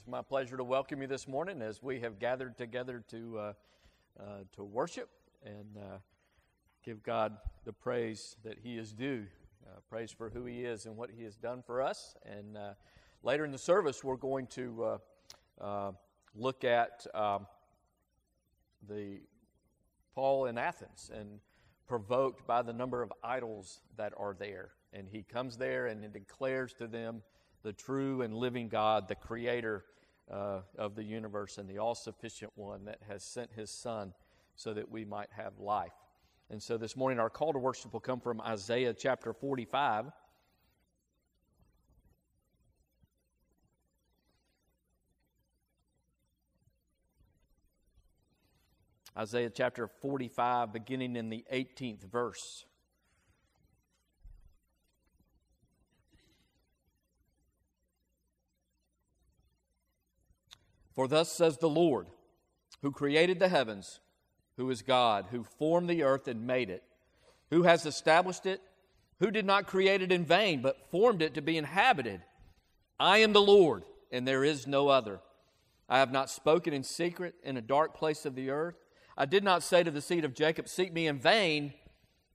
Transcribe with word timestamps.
It's 0.00 0.08
my 0.08 0.22
pleasure 0.22 0.56
to 0.56 0.64
welcome 0.64 1.02
you 1.02 1.08
this 1.08 1.28
morning 1.28 1.60
as 1.60 1.82
we 1.82 2.00
have 2.00 2.18
gathered 2.18 2.56
together 2.56 3.04
to, 3.10 3.38
uh, 3.38 3.52
uh, 4.18 4.22
to 4.52 4.64
worship 4.64 5.10
and 5.44 5.76
uh, 5.76 5.98
give 6.82 7.02
God 7.02 7.36
the 7.66 7.74
praise 7.74 8.34
that 8.42 8.58
He 8.62 8.78
is 8.78 8.94
due. 8.94 9.26
Uh, 9.62 9.80
praise 9.90 10.10
for 10.10 10.30
who 10.30 10.46
He 10.46 10.64
is 10.64 10.86
and 10.86 10.96
what 10.96 11.10
He 11.10 11.24
has 11.24 11.36
done 11.36 11.62
for 11.62 11.82
us. 11.82 12.14
And 12.24 12.56
uh, 12.56 12.72
later 13.22 13.44
in 13.44 13.52
the 13.52 13.58
service, 13.58 14.02
we're 14.02 14.16
going 14.16 14.46
to 14.46 15.00
uh, 15.60 15.90
look 16.34 16.64
at 16.64 17.06
um, 17.12 17.46
the 18.88 19.20
Paul 20.14 20.46
in 20.46 20.56
Athens 20.56 21.10
and 21.14 21.40
provoked 21.86 22.46
by 22.46 22.62
the 22.62 22.72
number 22.72 23.02
of 23.02 23.12
idols 23.22 23.82
that 23.98 24.14
are 24.16 24.32
there. 24.32 24.70
And 24.94 25.06
he 25.10 25.24
comes 25.24 25.58
there 25.58 25.88
and 25.88 26.10
declares 26.10 26.72
to 26.78 26.86
them 26.86 27.20
the 27.62 27.72
true 27.72 28.22
and 28.22 28.34
living 28.34 28.68
God, 28.68 29.08
the 29.08 29.14
creator 29.14 29.84
uh, 30.30 30.60
of 30.78 30.94
the 30.94 31.02
universe 31.02 31.58
and 31.58 31.68
the 31.68 31.78
all 31.78 31.94
sufficient 31.94 32.52
one 32.54 32.84
that 32.84 32.98
has 33.08 33.22
sent 33.22 33.50
his 33.52 33.70
Son 33.70 34.12
so 34.56 34.72
that 34.74 34.90
we 34.90 35.04
might 35.04 35.28
have 35.30 35.58
life. 35.58 35.92
And 36.50 36.62
so 36.62 36.76
this 36.76 36.96
morning, 36.96 37.18
our 37.18 37.30
call 37.30 37.52
to 37.52 37.58
worship 37.58 37.92
will 37.92 38.00
come 38.00 38.20
from 38.20 38.40
Isaiah 38.40 38.94
chapter 38.94 39.32
45. 39.32 40.06
Isaiah 49.16 49.50
chapter 49.50 49.86
45, 49.86 50.72
beginning 50.72 51.16
in 51.16 51.30
the 51.30 51.44
18th 51.52 52.02
verse. 52.10 52.64
For 61.00 61.08
thus 61.08 61.32
says 61.32 61.56
the 61.56 61.66
Lord, 61.66 62.08
who 62.82 62.90
created 62.90 63.38
the 63.38 63.48
heavens, 63.48 64.00
who 64.58 64.68
is 64.68 64.82
God, 64.82 65.28
who 65.30 65.44
formed 65.44 65.88
the 65.88 66.02
earth 66.02 66.28
and 66.28 66.46
made 66.46 66.68
it, 66.68 66.82
who 67.48 67.62
has 67.62 67.86
established 67.86 68.44
it, 68.44 68.60
who 69.18 69.30
did 69.30 69.46
not 69.46 69.66
create 69.66 70.02
it 70.02 70.12
in 70.12 70.26
vain, 70.26 70.60
but 70.60 70.90
formed 70.90 71.22
it 71.22 71.32
to 71.32 71.40
be 71.40 71.56
inhabited. 71.56 72.20
I 72.98 73.20
am 73.20 73.32
the 73.32 73.40
Lord, 73.40 73.84
and 74.12 74.28
there 74.28 74.44
is 74.44 74.66
no 74.66 74.88
other. 74.88 75.20
I 75.88 76.00
have 76.00 76.12
not 76.12 76.28
spoken 76.28 76.74
in 76.74 76.82
secret 76.82 77.34
in 77.42 77.56
a 77.56 77.62
dark 77.62 77.94
place 77.94 78.26
of 78.26 78.34
the 78.34 78.50
earth. 78.50 78.76
I 79.16 79.24
did 79.24 79.42
not 79.42 79.62
say 79.62 79.82
to 79.82 79.90
the 79.90 80.02
seed 80.02 80.26
of 80.26 80.34
Jacob, 80.34 80.68
Seek 80.68 80.92
me 80.92 81.06
in 81.06 81.18
vain. 81.18 81.72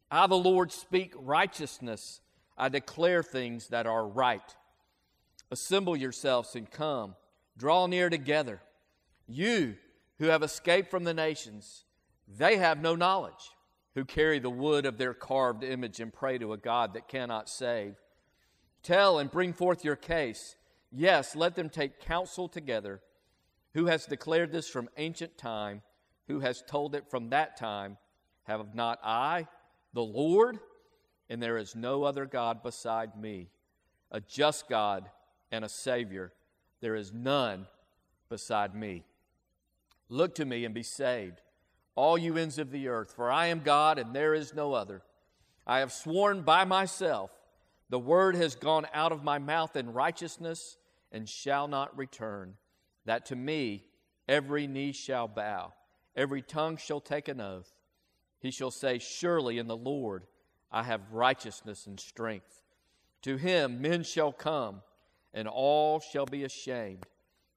I, 0.09 0.25
the 0.25 0.33
Lord, 0.33 0.71
speak 0.71 1.13
righteousness. 1.15 2.19
I 2.57 2.69
declare 2.69 3.21
things 3.21 3.67
that 3.67 3.85
are 3.85 4.07
right. 4.07 4.55
Assemble 5.51 5.95
yourselves 5.95 6.55
and 6.55 6.71
come. 6.71 7.13
Draw 7.57 7.87
near 7.87 8.09
together. 8.09 8.61
You 9.27 9.75
who 10.19 10.25
have 10.25 10.43
escaped 10.43 10.91
from 10.91 11.03
the 11.03 11.13
nations, 11.13 11.85
they 12.27 12.57
have 12.57 12.81
no 12.81 12.95
knowledge, 12.95 13.51
who 13.93 14.05
carry 14.05 14.39
the 14.39 14.49
wood 14.49 14.85
of 14.85 14.97
their 14.97 15.13
carved 15.13 15.63
image 15.63 15.99
and 15.99 16.13
pray 16.13 16.37
to 16.37 16.53
a 16.53 16.57
God 16.57 16.93
that 16.93 17.07
cannot 17.07 17.49
save. 17.49 17.95
Tell 18.83 19.19
and 19.19 19.31
bring 19.31 19.53
forth 19.53 19.83
your 19.83 19.95
case. 19.95 20.55
Yes, 20.91 21.35
let 21.35 21.55
them 21.55 21.69
take 21.69 21.99
counsel 21.99 22.47
together. 22.47 23.01
Who 23.73 23.87
has 23.87 24.05
declared 24.05 24.51
this 24.51 24.67
from 24.69 24.89
ancient 24.97 25.37
time? 25.37 25.81
Who 26.27 26.39
has 26.39 26.63
told 26.67 26.95
it 26.95 27.09
from 27.09 27.29
that 27.29 27.57
time? 27.57 27.97
Have 28.43 28.75
not 28.75 28.99
I, 29.03 29.47
the 29.93 30.03
Lord? 30.03 30.59
And 31.29 31.41
there 31.41 31.57
is 31.57 31.75
no 31.75 32.03
other 32.03 32.25
God 32.25 32.63
beside 32.63 33.19
me, 33.19 33.49
a 34.11 34.21
just 34.21 34.69
God 34.69 35.09
and 35.51 35.65
a 35.65 35.69
Savior 35.69 36.31
there 36.85 36.95
is 36.95 37.11
none 37.11 37.65
beside 38.29 38.75
me. 38.75 39.03
Look 40.07 40.35
to 40.35 40.45
me 40.45 40.65
and 40.65 40.75
be 40.75 40.83
saved, 40.83 41.41
all 41.95 42.15
you 42.15 42.37
ends 42.37 42.59
of 42.59 42.69
the 42.69 42.89
earth, 42.89 43.11
for 43.11 43.31
I 43.31 43.47
am 43.47 43.61
God 43.61 43.97
and 43.97 44.15
there 44.15 44.35
is 44.35 44.53
no 44.53 44.73
other. 44.73 45.01
I 45.65 45.79
have 45.79 45.91
sworn 45.91 46.43
by 46.43 46.63
myself, 46.63 47.31
the 47.89 47.97
word 47.97 48.35
has 48.35 48.53
gone 48.53 48.85
out 48.93 49.11
of 49.11 49.23
my 49.23 49.39
mouth 49.39 49.75
in 49.75 49.93
righteousness 49.93 50.77
and 51.11 51.27
shall 51.27 51.67
not 51.67 51.97
return, 51.97 52.53
that 53.05 53.25
to 53.25 53.35
me 53.35 53.85
every 54.29 54.67
knee 54.67 54.91
shall 54.91 55.27
bow, 55.27 55.73
every 56.15 56.43
tongue 56.43 56.77
shall 56.77 57.01
take 57.01 57.27
an 57.27 57.41
oath. 57.41 57.73
He 58.39 58.51
shall 58.51 58.69
say, 58.69 58.99
Surely 58.99 59.57
in 59.57 59.65
the 59.65 59.75
Lord 59.75 60.27
I 60.71 60.83
have 60.83 61.11
righteousness 61.11 61.87
and 61.87 61.99
strength. 61.99 62.61
To 63.23 63.37
him 63.37 63.81
men 63.81 64.03
shall 64.03 64.31
come 64.31 64.83
and 65.35 65.47
all 65.47 65.99
shall 65.99 66.25
be 66.25 66.45
ashamed 66.45 67.05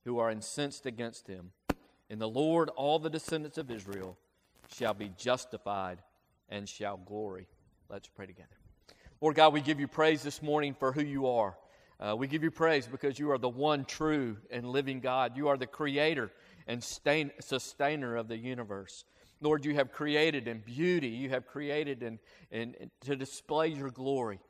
who 0.04 0.18
are 0.18 0.30
incensed 0.30 0.84
against 0.84 1.26
him. 1.26 1.52
In 2.10 2.18
the 2.18 2.28
Lord, 2.28 2.68
all 2.70 2.98
the 2.98 3.08
descendants 3.08 3.56
of 3.56 3.70
Israel 3.70 4.18
shall 4.70 4.92
be 4.92 5.12
justified 5.16 5.98
and 6.50 6.68
shall 6.68 6.96
glory. 6.96 7.46
Let's 7.88 8.08
pray 8.08 8.26
together. 8.26 8.48
Lord 9.20 9.36
God, 9.36 9.52
we 9.52 9.60
give 9.60 9.80
you 9.80 9.88
praise 9.88 10.22
this 10.22 10.42
morning 10.42 10.74
for 10.78 10.92
who 10.92 11.02
you 11.02 11.28
are. 11.28 11.56
Uh, 12.00 12.14
we 12.16 12.26
give 12.26 12.42
you 12.42 12.50
praise 12.50 12.86
because 12.86 13.18
you 13.18 13.30
are 13.30 13.38
the 13.38 13.48
one 13.48 13.84
true 13.84 14.36
and 14.50 14.66
living 14.66 15.00
God. 15.00 15.36
You 15.36 15.48
are 15.48 15.56
the 15.56 15.66
creator 15.66 16.30
and 16.66 16.82
stain, 16.82 17.30
sustainer 17.40 18.16
of 18.16 18.28
the 18.28 18.36
universe. 18.36 19.04
Lord, 19.40 19.64
you 19.64 19.74
have 19.74 19.92
created 19.92 20.48
in 20.48 20.60
beauty, 20.60 21.08
you 21.08 21.30
have 21.30 21.46
created 21.46 22.02
in, 22.02 22.18
in, 22.50 22.74
in, 22.74 22.90
to 23.02 23.16
display 23.16 23.68
your 23.68 23.90
glory. 23.90 24.40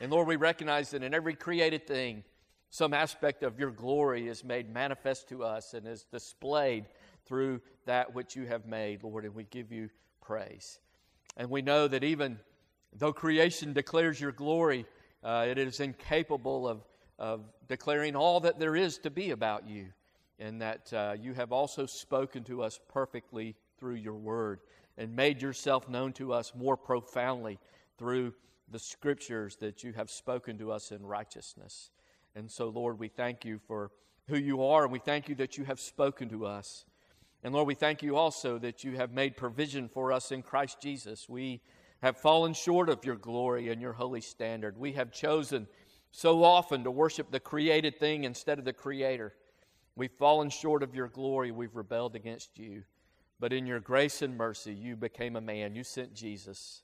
And 0.00 0.10
Lord, 0.10 0.26
we 0.28 0.36
recognize 0.36 0.90
that 0.90 1.02
in 1.02 1.12
every 1.12 1.34
created 1.34 1.86
thing, 1.86 2.24
some 2.70 2.94
aspect 2.94 3.42
of 3.42 3.58
your 3.58 3.70
glory 3.70 4.28
is 4.28 4.44
made 4.44 4.72
manifest 4.72 5.28
to 5.28 5.42
us 5.42 5.74
and 5.74 5.86
is 5.86 6.04
displayed 6.04 6.86
through 7.26 7.60
that 7.84 8.14
which 8.14 8.36
you 8.36 8.46
have 8.46 8.64
made, 8.64 9.02
Lord, 9.02 9.24
and 9.24 9.34
we 9.34 9.44
give 9.44 9.72
you 9.72 9.90
praise. 10.20 10.78
And 11.36 11.50
we 11.50 11.62
know 11.62 11.88
that 11.88 12.04
even 12.04 12.38
though 12.96 13.12
creation 13.12 13.72
declares 13.72 14.20
your 14.20 14.32
glory, 14.32 14.86
uh, 15.24 15.46
it 15.48 15.58
is 15.58 15.80
incapable 15.80 16.68
of, 16.68 16.84
of 17.18 17.42
declaring 17.68 18.14
all 18.14 18.40
that 18.40 18.58
there 18.60 18.76
is 18.76 18.98
to 18.98 19.10
be 19.10 19.30
about 19.30 19.68
you, 19.68 19.86
and 20.38 20.62
that 20.62 20.92
uh, 20.92 21.16
you 21.20 21.34
have 21.34 21.52
also 21.52 21.86
spoken 21.86 22.44
to 22.44 22.62
us 22.62 22.78
perfectly 22.88 23.56
through 23.78 23.96
your 23.96 24.16
word 24.16 24.60
and 24.96 25.14
made 25.14 25.42
yourself 25.42 25.88
known 25.88 26.12
to 26.12 26.32
us 26.32 26.52
more 26.54 26.76
profoundly 26.76 27.58
through 27.98 28.32
the 28.70 28.78
scriptures 28.78 29.56
that 29.56 29.82
you 29.82 29.92
have 29.92 30.10
spoken 30.10 30.56
to 30.58 30.70
us 30.70 30.92
in 30.92 31.04
righteousness. 31.04 31.90
And 32.34 32.50
so, 32.50 32.68
Lord, 32.68 32.98
we 32.98 33.08
thank 33.08 33.44
you 33.44 33.60
for 33.66 33.90
who 34.28 34.36
you 34.36 34.62
are, 34.64 34.84
and 34.84 34.92
we 34.92 34.98
thank 34.98 35.28
you 35.28 35.34
that 35.36 35.58
you 35.58 35.64
have 35.64 35.80
spoken 35.80 36.28
to 36.30 36.46
us. 36.46 36.84
And 37.42 37.54
Lord, 37.54 37.66
we 37.66 37.74
thank 37.74 38.02
you 38.02 38.16
also 38.16 38.58
that 38.58 38.84
you 38.84 38.96
have 38.96 39.12
made 39.12 39.36
provision 39.36 39.88
for 39.88 40.12
us 40.12 40.30
in 40.30 40.42
Christ 40.42 40.80
Jesus. 40.80 41.28
We 41.28 41.62
have 42.02 42.16
fallen 42.18 42.52
short 42.52 42.88
of 42.88 43.04
your 43.04 43.16
glory 43.16 43.70
and 43.70 43.80
your 43.80 43.92
holy 43.92 44.20
standard. 44.20 44.78
We 44.78 44.92
have 44.92 45.10
chosen 45.10 45.66
so 46.12 46.44
often 46.44 46.84
to 46.84 46.90
worship 46.90 47.30
the 47.30 47.40
created 47.40 47.98
thing 47.98 48.24
instead 48.24 48.58
of 48.58 48.64
the 48.64 48.72
Creator. 48.72 49.34
We've 49.96 50.12
fallen 50.12 50.50
short 50.50 50.82
of 50.82 50.94
your 50.94 51.08
glory. 51.08 51.50
We've 51.50 51.74
rebelled 51.74 52.14
against 52.14 52.58
you. 52.58 52.84
But 53.38 53.52
in 53.52 53.66
your 53.66 53.80
grace 53.80 54.22
and 54.22 54.36
mercy, 54.36 54.74
you 54.74 54.96
became 54.96 55.34
a 55.34 55.40
man. 55.40 55.74
You 55.74 55.82
sent 55.82 56.14
Jesus 56.14 56.82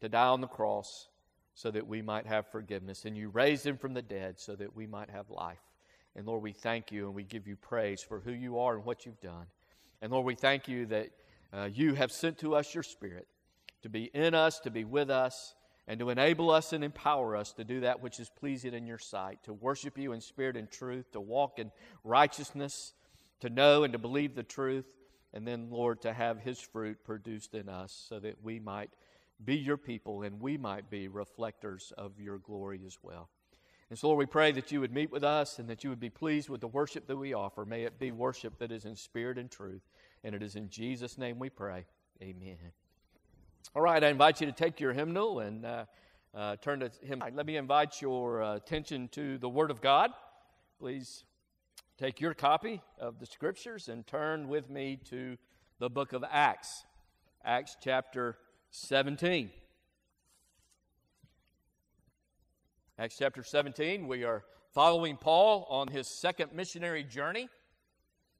to 0.00 0.08
die 0.08 0.26
on 0.26 0.40
the 0.40 0.48
cross 0.48 1.08
so 1.54 1.70
that 1.70 1.86
we 1.86 2.02
might 2.02 2.26
have 2.26 2.46
forgiveness. 2.48 3.04
And 3.04 3.16
you 3.16 3.28
raised 3.28 3.66
him 3.66 3.76
from 3.76 3.94
the 3.94 4.02
dead 4.02 4.40
so 4.40 4.54
that 4.56 4.74
we 4.74 4.86
might 4.86 5.10
have 5.10 5.30
life. 5.30 5.62
And 6.16 6.26
Lord, 6.26 6.42
we 6.42 6.52
thank 6.52 6.92
you 6.92 7.06
and 7.06 7.14
we 7.14 7.24
give 7.24 7.46
you 7.46 7.56
praise 7.56 8.02
for 8.02 8.20
who 8.20 8.32
you 8.32 8.58
are 8.58 8.74
and 8.74 8.84
what 8.84 9.06
you've 9.06 9.20
done. 9.20 9.46
And 10.02 10.12
Lord, 10.12 10.26
we 10.26 10.34
thank 10.34 10.68
you 10.68 10.86
that 10.86 11.10
uh, 11.52 11.68
you 11.72 11.94
have 11.94 12.12
sent 12.12 12.38
to 12.38 12.54
us 12.54 12.74
your 12.74 12.82
Spirit 12.82 13.26
to 13.82 13.88
be 13.88 14.04
in 14.14 14.34
us, 14.34 14.60
to 14.60 14.70
be 14.70 14.84
with 14.84 15.10
us, 15.10 15.54
and 15.86 16.00
to 16.00 16.08
enable 16.08 16.50
us 16.50 16.72
and 16.72 16.82
empower 16.82 17.36
us 17.36 17.52
to 17.52 17.64
do 17.64 17.80
that 17.80 18.02
which 18.02 18.18
is 18.18 18.30
pleasing 18.30 18.72
in 18.72 18.86
your 18.86 18.98
sight, 18.98 19.42
to 19.44 19.52
worship 19.52 19.98
you 19.98 20.12
in 20.12 20.20
spirit 20.22 20.56
and 20.56 20.70
truth, 20.70 21.12
to 21.12 21.20
walk 21.20 21.58
in 21.58 21.70
righteousness, 22.02 22.94
to 23.40 23.50
know 23.50 23.84
and 23.84 23.92
to 23.92 23.98
believe 23.98 24.34
the 24.34 24.42
truth, 24.42 24.86
and 25.34 25.46
then, 25.46 25.68
Lord, 25.70 26.00
to 26.02 26.12
have 26.12 26.40
his 26.40 26.58
fruit 26.58 27.04
produced 27.04 27.54
in 27.54 27.68
us 27.68 28.06
so 28.08 28.18
that 28.20 28.42
we 28.42 28.58
might 28.58 28.90
be 29.42 29.56
your 29.56 29.76
people 29.76 30.22
and 30.22 30.40
we 30.40 30.56
might 30.56 30.90
be 30.90 31.08
reflectors 31.08 31.92
of 31.96 32.20
your 32.20 32.38
glory 32.38 32.80
as 32.86 32.98
well. 33.02 33.28
And 33.90 33.98
so, 33.98 34.08
Lord, 34.08 34.18
we 34.18 34.26
pray 34.26 34.50
that 34.52 34.72
you 34.72 34.80
would 34.80 34.92
meet 34.92 35.10
with 35.12 35.24
us 35.24 35.58
and 35.58 35.68
that 35.68 35.84
you 35.84 35.90
would 35.90 36.00
be 36.00 36.10
pleased 36.10 36.48
with 36.48 36.60
the 36.60 36.68
worship 36.68 37.06
that 37.06 37.16
we 37.16 37.34
offer. 37.34 37.64
May 37.64 37.84
it 37.84 37.98
be 37.98 38.10
worship 38.10 38.58
that 38.58 38.72
is 38.72 38.86
in 38.86 38.96
spirit 38.96 39.38
and 39.38 39.50
truth. 39.50 39.82
And 40.22 40.34
it 40.34 40.42
is 40.42 40.56
in 40.56 40.70
Jesus' 40.70 41.18
name 41.18 41.38
we 41.38 41.50
pray. 41.50 41.84
Amen. 42.22 42.56
All 43.74 43.82
right, 43.82 44.02
I 44.02 44.08
invite 44.08 44.40
you 44.40 44.46
to 44.46 44.52
take 44.52 44.80
your 44.80 44.92
hymnal 44.92 45.40
and 45.40 45.66
uh, 45.66 45.84
uh, 46.34 46.56
turn 46.56 46.80
to 46.80 46.90
him. 47.02 47.22
Let 47.34 47.44
me 47.44 47.56
invite 47.56 48.00
your 48.00 48.42
uh, 48.42 48.56
attention 48.56 49.08
to 49.08 49.38
the 49.38 49.48
Word 49.48 49.70
of 49.70 49.80
God. 49.80 50.10
Please 50.78 51.24
take 51.98 52.20
your 52.20 52.34
copy 52.34 52.80
of 52.98 53.20
the 53.20 53.26
Scriptures 53.26 53.88
and 53.88 54.06
turn 54.06 54.48
with 54.48 54.70
me 54.70 54.98
to 55.10 55.36
the 55.78 55.90
book 55.90 56.12
of 56.12 56.24
Acts, 56.30 56.84
Acts 57.44 57.76
chapter 57.82 58.38
17. 58.76 59.50
Acts 62.98 63.16
chapter 63.16 63.44
17, 63.44 64.08
we 64.08 64.24
are 64.24 64.42
following 64.72 65.16
Paul 65.16 65.64
on 65.70 65.86
his 65.86 66.08
second 66.08 66.52
missionary 66.52 67.04
journey. 67.04 67.48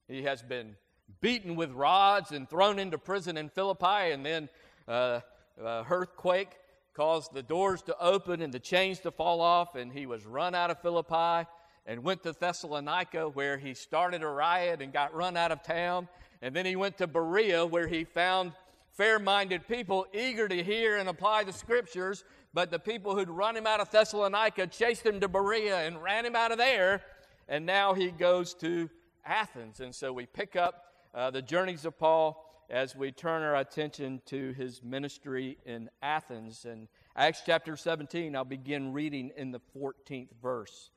He 0.09 0.25
has 0.25 0.43
been 0.43 0.75
beaten 1.21 1.55
with 1.55 1.71
rods 1.71 2.33
and 2.33 2.51
thrown 2.51 2.81
into 2.81 2.99
prison 2.99 3.37
in 3.37 3.49
Philippi, 3.49 4.11
and 4.11 4.27
then 4.27 4.49
uh, 4.89 5.21
a 5.63 5.85
earthquake 5.89 6.51
caused 6.95 7.33
the 7.33 7.43
doors 7.45 7.83
to 7.83 7.97
open 8.01 8.43
and 8.43 8.53
the 8.53 8.59
chains 8.59 8.99
to 9.01 9.13
fall 9.13 9.41
off, 9.41 9.77
and 9.77 9.93
he 9.93 10.05
was 10.05 10.27
run 10.27 10.53
out 10.53 10.69
of 10.69 10.83
Philippi 10.83 11.49
and 11.87 12.03
went 12.03 12.25
to 12.25 12.33
Thessalonica, 12.33 13.29
where 13.29 13.57
he 13.57 13.73
started 13.73 14.25
a 14.25 14.29
riot 14.29 14.83
and 14.83 14.93
got 14.93 15.15
run 15.15 15.37
out 15.37 15.53
of 15.53 15.63
town. 15.63 16.09
And 16.43 16.57
then 16.57 16.67
he 16.67 16.75
went 16.75 16.99
to 16.99 17.07
Berea, 17.07 17.65
where 17.65 17.87
he 17.87 18.03
found 18.03 18.53
fair 18.97 19.19
minded 19.19 19.67
people 19.67 20.07
eager 20.13 20.49
to 20.49 20.63
hear 20.63 20.97
and 20.97 21.09
apply 21.09 21.45
the 21.45 21.53
scriptures. 21.53 22.25
But 22.53 22.71
the 22.71 22.79
people 22.79 23.17
who'd 23.17 23.29
run 23.29 23.57
him 23.57 23.67
out 23.67 23.81
of 23.81 23.91
Thessalonica 23.91 24.69
chased 24.69 25.05
him 25.05 25.21
to 25.21 25.29
Berea 25.29 25.87
and 25.87 26.03
ran 26.03 26.25
him 26.25 26.37
out 26.37 26.53
of 26.53 26.59
there. 26.59 27.03
And 27.49 27.67
now 27.67 27.95
he 27.95 28.11
goes 28.11 28.55
to 28.55 28.89
Athens. 29.25 29.81
And 29.81 29.95
so 29.95 30.13
we 30.13 30.27
pick 30.27 30.57
up 30.57 30.93
uh, 31.15 31.31
the 31.31 31.43
journeys 31.43 31.85
of 31.85 31.99
Paul 31.99 32.45
as 32.71 32.97
we 32.97 33.13
turn 33.13 33.43
our 33.43 33.57
attention 33.57 34.23
to 34.27 34.53
his 34.53 34.83
ministry 34.83 35.59
in 35.67 35.91
Athens. 36.03 36.65
And 36.65 36.89
Acts 37.17 37.43
chapter 37.45 37.77
17, 37.77 38.35
I'll 38.35 38.45
begin 38.45 38.93
reading 38.93 39.31
in 39.37 39.51
the 39.51 39.61
14th 39.77 40.31
verse. 40.41 40.91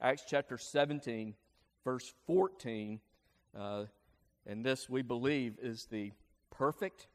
Acts 0.00 0.24
chapter 0.26 0.58
17, 0.58 1.34
verse 1.84 2.12
14. 2.26 3.00
Uh, 3.56 3.84
and 4.46 4.64
this, 4.64 4.88
we 4.88 5.02
believe, 5.02 5.58
is 5.62 5.86
the 5.90 6.12
perfect, 6.50 7.06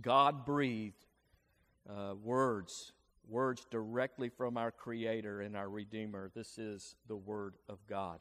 God 0.00 0.44
breathed 0.44 1.06
uh, 1.88 2.14
words, 2.22 2.92
words 3.28 3.66
directly 3.70 4.28
from 4.28 4.56
our 4.56 4.70
Creator 4.70 5.40
and 5.40 5.56
our 5.56 5.68
Redeemer. 5.68 6.30
This 6.34 6.58
is 6.58 6.96
the 7.08 7.16
Word 7.16 7.54
of 7.68 7.78
God. 7.86 8.20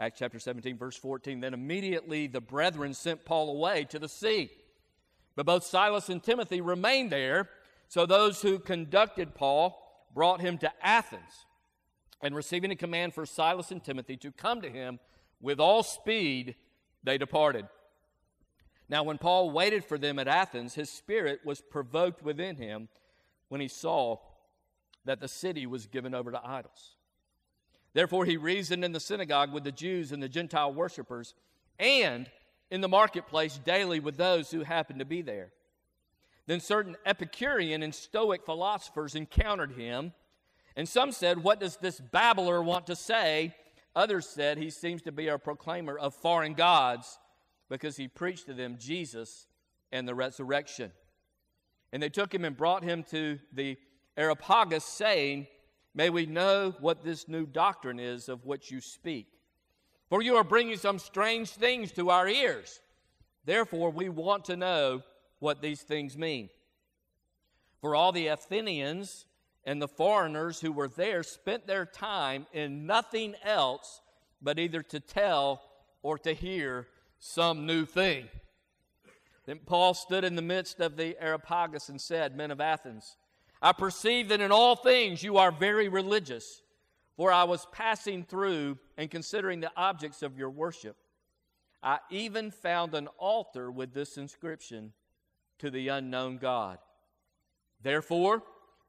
Acts 0.00 0.18
chapter 0.18 0.38
17, 0.38 0.78
verse 0.78 0.96
14. 0.96 1.40
Then 1.40 1.54
immediately 1.54 2.26
the 2.26 2.40
brethren 2.40 2.94
sent 2.94 3.24
Paul 3.24 3.50
away 3.50 3.84
to 3.90 3.98
the 3.98 4.08
sea. 4.08 4.50
But 5.34 5.46
both 5.46 5.64
Silas 5.64 6.08
and 6.08 6.22
Timothy 6.22 6.60
remained 6.60 7.10
there. 7.10 7.48
So 7.88 8.06
those 8.06 8.42
who 8.42 8.58
conducted 8.58 9.34
Paul 9.34 9.80
brought 10.14 10.40
him 10.40 10.58
to 10.58 10.72
Athens. 10.82 11.46
And 12.20 12.34
receiving 12.34 12.70
a 12.70 12.76
command 12.76 13.14
for 13.14 13.26
Silas 13.26 13.70
and 13.70 13.82
Timothy 13.82 14.16
to 14.18 14.32
come 14.32 14.60
to 14.62 14.70
him 14.70 14.98
with 15.40 15.60
all 15.60 15.82
speed, 15.82 16.56
they 17.04 17.18
departed. 17.18 17.66
Now, 18.88 19.02
when 19.02 19.18
Paul 19.18 19.50
waited 19.50 19.84
for 19.84 19.98
them 19.98 20.18
at 20.18 20.28
Athens, 20.28 20.74
his 20.74 20.88
spirit 20.88 21.40
was 21.44 21.60
provoked 21.60 22.22
within 22.22 22.56
him 22.56 22.88
when 23.48 23.60
he 23.60 23.68
saw 23.68 24.16
that 25.04 25.20
the 25.20 25.28
city 25.28 25.66
was 25.66 25.86
given 25.86 26.14
over 26.14 26.30
to 26.30 26.46
idols. 26.46 26.96
Therefore, 27.92 28.24
he 28.24 28.36
reasoned 28.36 28.84
in 28.84 28.92
the 28.92 29.00
synagogue 29.00 29.52
with 29.52 29.64
the 29.64 29.72
Jews 29.72 30.12
and 30.12 30.22
the 30.22 30.28
Gentile 30.28 30.72
worshippers, 30.72 31.34
and 31.78 32.30
in 32.70 32.80
the 32.80 32.88
marketplace 32.88 33.58
daily 33.58 34.00
with 34.00 34.16
those 34.16 34.50
who 34.50 34.62
happened 34.62 34.98
to 34.98 35.04
be 35.04 35.22
there. 35.22 35.50
Then 36.46 36.60
certain 36.60 36.96
Epicurean 37.04 37.82
and 37.82 37.94
Stoic 37.94 38.44
philosophers 38.44 39.14
encountered 39.14 39.72
him, 39.72 40.12
and 40.76 40.88
some 40.88 41.12
said, 41.12 41.42
What 41.42 41.60
does 41.60 41.76
this 41.76 42.00
babbler 42.00 42.62
want 42.62 42.86
to 42.86 42.96
say? 42.96 43.54
Others 43.94 44.28
said, 44.28 44.56
He 44.58 44.70
seems 44.70 45.02
to 45.02 45.12
be 45.12 45.28
a 45.28 45.38
proclaimer 45.38 45.98
of 45.98 46.14
foreign 46.14 46.54
gods 46.54 47.18
because 47.68 47.96
he 47.96 48.08
preached 48.08 48.46
to 48.46 48.54
them 48.54 48.76
Jesus 48.78 49.46
and 49.92 50.06
the 50.06 50.14
resurrection. 50.14 50.92
And 51.92 52.02
they 52.02 52.08
took 52.08 52.34
him 52.34 52.44
and 52.44 52.56
brought 52.56 52.82
him 52.82 53.02
to 53.10 53.38
the 53.52 53.76
Areopagus, 54.16 54.84
saying, 54.84 55.46
May 55.94 56.10
we 56.10 56.26
know 56.26 56.74
what 56.80 57.02
this 57.02 57.28
new 57.28 57.46
doctrine 57.46 57.98
is 57.98 58.28
of 58.28 58.44
which 58.44 58.70
you 58.70 58.80
speak. 58.80 59.26
For 60.08 60.22
you 60.22 60.36
are 60.36 60.44
bringing 60.44 60.76
some 60.76 60.98
strange 60.98 61.50
things 61.50 61.92
to 61.92 62.10
our 62.10 62.28
ears. 62.28 62.80
Therefore, 63.44 63.90
we 63.90 64.08
want 64.08 64.44
to 64.46 64.56
know 64.56 65.02
what 65.38 65.62
these 65.62 65.82
things 65.82 66.16
mean. 66.16 66.50
For 67.80 67.94
all 67.94 68.12
the 68.12 68.28
Athenians 68.28 69.26
and 69.64 69.80
the 69.80 69.88
foreigners 69.88 70.60
who 70.60 70.72
were 70.72 70.88
there 70.88 71.22
spent 71.22 71.66
their 71.66 71.86
time 71.86 72.46
in 72.52 72.86
nothing 72.86 73.34
else 73.44 74.00
but 74.40 74.58
either 74.58 74.82
to 74.82 75.00
tell 75.00 75.62
or 76.02 76.18
to 76.18 76.32
hear 76.32 76.86
some 77.18 77.66
new 77.66 77.84
thing. 77.84 78.28
Then 79.46 79.60
Paul 79.64 79.94
stood 79.94 80.24
in 80.24 80.36
the 80.36 80.42
midst 80.42 80.80
of 80.80 80.96
the 80.96 81.16
Areopagus 81.20 81.88
and 81.88 82.00
said, 82.00 82.36
Men 82.36 82.50
of 82.50 82.60
Athens, 82.60 83.16
I 83.62 83.72
perceive 83.72 84.28
that 84.28 84.40
in 84.40 84.52
all 84.52 84.76
things 84.76 85.22
you 85.22 85.38
are 85.38 85.50
very 85.50 85.88
religious, 85.88 86.62
for 87.16 87.32
I 87.32 87.44
was 87.44 87.66
passing 87.72 88.24
through 88.24 88.78
and 88.96 89.10
considering 89.10 89.60
the 89.60 89.72
objects 89.76 90.22
of 90.22 90.36
your 90.38 90.50
worship. 90.50 90.96
I 91.82 91.98
even 92.10 92.50
found 92.50 92.94
an 92.94 93.08
altar 93.18 93.70
with 93.70 93.94
this 93.94 94.16
inscription 94.16 94.92
to 95.58 95.70
the 95.70 95.88
unknown 95.88 96.38
God. 96.38 96.78
Therefore, 97.82 98.42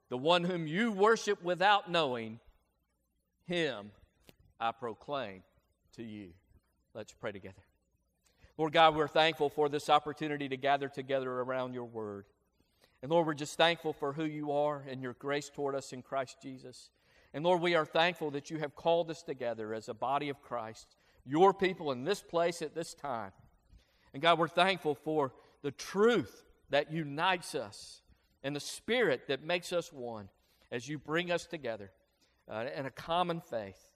the 0.08 0.18
one 0.18 0.44
whom 0.44 0.66
you 0.66 0.92
worship 0.92 1.42
without 1.42 1.90
knowing, 1.90 2.40
him 3.46 3.92
I 4.58 4.72
proclaim 4.72 5.42
to 5.96 6.02
you. 6.02 6.30
Let's 6.94 7.12
pray 7.12 7.32
together. 7.32 7.62
Lord 8.60 8.74
God, 8.74 8.94
we're 8.94 9.08
thankful 9.08 9.48
for 9.48 9.70
this 9.70 9.88
opportunity 9.88 10.46
to 10.50 10.56
gather 10.58 10.86
together 10.86 11.30
around 11.30 11.72
your 11.72 11.86
word. 11.86 12.26
And 13.00 13.10
Lord, 13.10 13.26
we're 13.26 13.32
just 13.32 13.56
thankful 13.56 13.94
for 13.94 14.12
who 14.12 14.26
you 14.26 14.52
are 14.52 14.84
and 14.86 15.00
your 15.00 15.14
grace 15.14 15.48
toward 15.48 15.74
us 15.74 15.94
in 15.94 16.02
Christ 16.02 16.36
Jesus. 16.42 16.90
And 17.32 17.42
Lord, 17.42 17.62
we 17.62 17.74
are 17.74 17.86
thankful 17.86 18.32
that 18.32 18.50
you 18.50 18.58
have 18.58 18.76
called 18.76 19.10
us 19.10 19.22
together 19.22 19.72
as 19.72 19.88
a 19.88 19.94
body 19.94 20.28
of 20.28 20.42
Christ, 20.42 20.94
your 21.24 21.54
people 21.54 21.90
in 21.90 22.04
this 22.04 22.20
place 22.20 22.60
at 22.60 22.74
this 22.74 22.92
time. 22.92 23.32
And 24.12 24.22
God, 24.22 24.38
we're 24.38 24.46
thankful 24.46 24.94
for 24.94 25.32
the 25.62 25.70
truth 25.70 26.44
that 26.68 26.92
unites 26.92 27.54
us 27.54 28.02
and 28.42 28.54
the 28.54 28.60
spirit 28.60 29.22
that 29.28 29.42
makes 29.42 29.72
us 29.72 29.90
one 29.90 30.28
as 30.70 30.86
you 30.86 30.98
bring 30.98 31.30
us 31.30 31.46
together 31.46 31.92
uh, 32.46 32.66
in 32.76 32.84
a 32.84 32.90
common 32.90 33.40
faith 33.40 33.88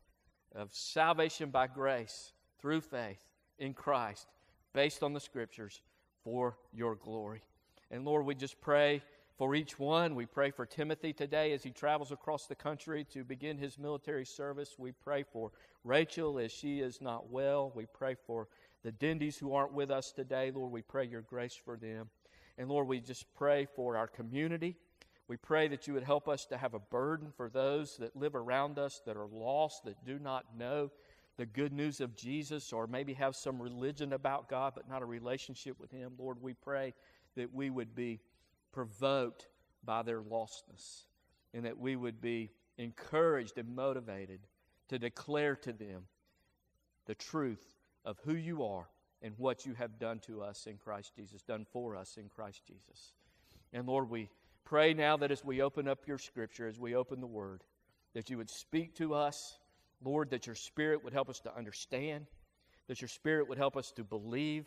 of 0.55 0.73
salvation 0.73 1.51
by 1.51 1.67
grace 1.67 2.33
through 2.63 2.81
faith 2.81 3.21
in 3.59 3.75
Christ, 3.75 4.27
based 4.75 5.03
on 5.03 5.15
the 5.15 5.21
scriptures 5.21 5.81
for 6.23 6.59
your 6.73 6.97
glory. 6.97 7.41
And 7.91 8.05
Lord, 8.05 8.27
we 8.27 8.35
just 8.35 8.61
pray 8.61 9.03
for 9.39 9.55
each 9.55 9.79
one. 9.79 10.15
We 10.15 10.27
pray 10.27 10.51
for 10.51 10.67
Timothy 10.67 11.13
today 11.13 11.53
as 11.53 11.63
he 11.63 11.71
travels 11.71 12.13
across 12.13 12.47
the 12.47 12.55
country 12.55 13.05
to 13.13 13.25
begin 13.25 13.57
his 13.57 13.79
military 13.79 14.27
service. 14.27 14.75
We 14.79 14.93
pray 14.93 15.23
for 15.23 15.53
Rachel 15.85 16.39
as 16.39 16.53
she 16.53 16.81
is 16.81 17.01
not 17.01 17.31
well. 17.31 17.73
We 17.75 17.87
pray 17.87 18.17
for 18.27 18.49
the 18.83 18.93
Dindys 18.93 19.39
who 19.39 19.55
aren't 19.55 19.73
with 19.73 19.91
us 19.91 20.13
today. 20.13 20.51
Lord, 20.55 20.73
we 20.73 20.83
pray 20.83 21.07
your 21.07 21.23
grace 21.23 21.55
for 21.55 21.77
them. 21.77 22.11
And 22.59 22.69
Lord, 22.69 22.87
we 22.87 23.01
just 23.01 23.33
pray 23.35 23.67
for 23.75 23.97
our 23.97 24.07
community. 24.07 24.77
We 25.27 25.37
pray 25.37 25.69
that 25.69 25.87
you 25.87 25.95
would 25.95 26.03
help 26.03 26.29
us 26.29 26.45
to 26.47 26.59
have 26.59 26.75
a 26.75 26.79
burden 26.79 27.33
for 27.37 27.49
those 27.49 27.97
that 27.97 28.15
live 28.15 28.35
around 28.35 28.79
us 28.79 29.01
that 29.07 29.17
are 29.17 29.27
lost, 29.27 29.85
that 29.85 30.05
do 30.05 30.19
not 30.19 30.57
know 30.57 30.91
the 31.37 31.47
good 31.47 31.73
news 31.73 32.01
of 32.01 32.17
Jesus, 32.17 32.73
or 32.73 32.87
maybe 32.87 33.15
have 33.15 33.35
some 33.35 33.61
religion 33.61 34.13
about 34.13 34.49
God 34.49 34.73
but 34.75 34.89
not 34.89 35.03
a 35.03 35.07
relationship 35.07 35.79
with 35.81 35.91
Him. 35.91 36.13
Lord, 36.19 36.39
we 36.41 36.55
pray 36.55 36.95
that 37.37 37.53
we 37.53 37.71
would 37.71 37.95
be 37.95 38.21
provoked 38.73 39.49
by 39.85 40.03
their 40.03 40.21
lostness 40.21 41.05
and 41.53 41.65
that 41.65 41.79
we 41.79 41.97
would 41.97 42.21
be 42.21 42.51
encouraged 42.79 43.59
and 43.59 43.75
motivated 43.75 44.41
to 44.89 44.99
declare 44.99 45.57
to 45.57 45.73
them 45.73 46.07
the 47.07 47.15
truth 47.15 47.75
of 48.05 48.19
who 48.25 48.35
you 48.35 48.65
are 48.65 48.89
and 49.23 49.35
what 49.39 49.65
you 49.65 49.75
have 49.75 49.99
done 49.99 50.19
to 50.21 50.43
us 50.43 50.67
in 50.67 50.77
Christ 50.77 51.13
Jesus, 51.17 51.43
done 51.43 51.67
for 51.73 51.97
us 51.97 52.17
in 52.17 52.29
Christ 52.29 52.63
Jesus. 52.67 53.15
And 53.73 53.87
Lord, 53.87 54.11
we 54.11 54.29
pray 54.65 54.95
now 54.95 55.17
that 55.17 55.31
as 55.31 55.45
we 55.45 55.63
open 55.63 55.89
up 55.89 56.07
your 56.07 56.19
scripture, 56.19 56.69
as 56.69 56.79
we 56.79 56.95
open 56.95 57.21
the 57.21 57.27
word, 57.27 57.63
that 58.15 58.31
you 58.31 58.37
would 58.37 58.51
speak 58.51 58.95
to 58.97 59.15
us. 59.15 59.59
Lord, 60.05 60.31
that 60.31 60.47
your 60.47 60.57
spirit 60.57 61.03
would 61.05 61.13
help 61.13 61.29
us 61.29 61.41
to 61.41 61.57
understand, 61.57 62.27
that 62.89 63.01
your 63.01 63.09
spirit 63.09 63.49
would 63.49 63.59
help 63.59 63.77
us 63.77 63.91
to 63.93 64.05
believe, 64.05 64.67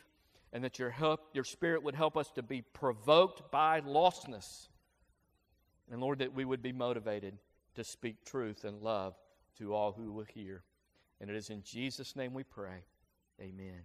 and 0.54 0.64
that 0.64 0.80
your, 0.80 0.90
help, 0.90 1.22
your 1.34 1.44
Spirit 1.44 1.84
would 1.84 1.96
help 1.96 2.18
us 2.18 2.32
to 2.32 2.44
be 2.44 2.62
provoked 2.62 3.52
by 3.52 3.82
lostness. 3.82 4.70
And 5.92 6.02
Lord, 6.02 6.20
that 6.20 6.34
we 6.34 6.46
would 6.46 6.62
be 6.62 6.72
motivated 6.72 7.38
to 7.76 7.84
speak 7.84 8.24
truth 8.26 8.64
and 8.64 8.82
love 8.82 9.16
to 9.58 9.74
all 9.74 9.92
who 9.92 10.12
will 10.12 10.26
hear. 10.26 10.64
And 11.20 11.30
it 11.30 11.36
is 11.36 11.50
in 11.50 11.64
Jesus' 11.64 12.16
name 12.16 12.34
we 12.34 12.44
pray. 12.44 12.86
Amen. 13.42 13.84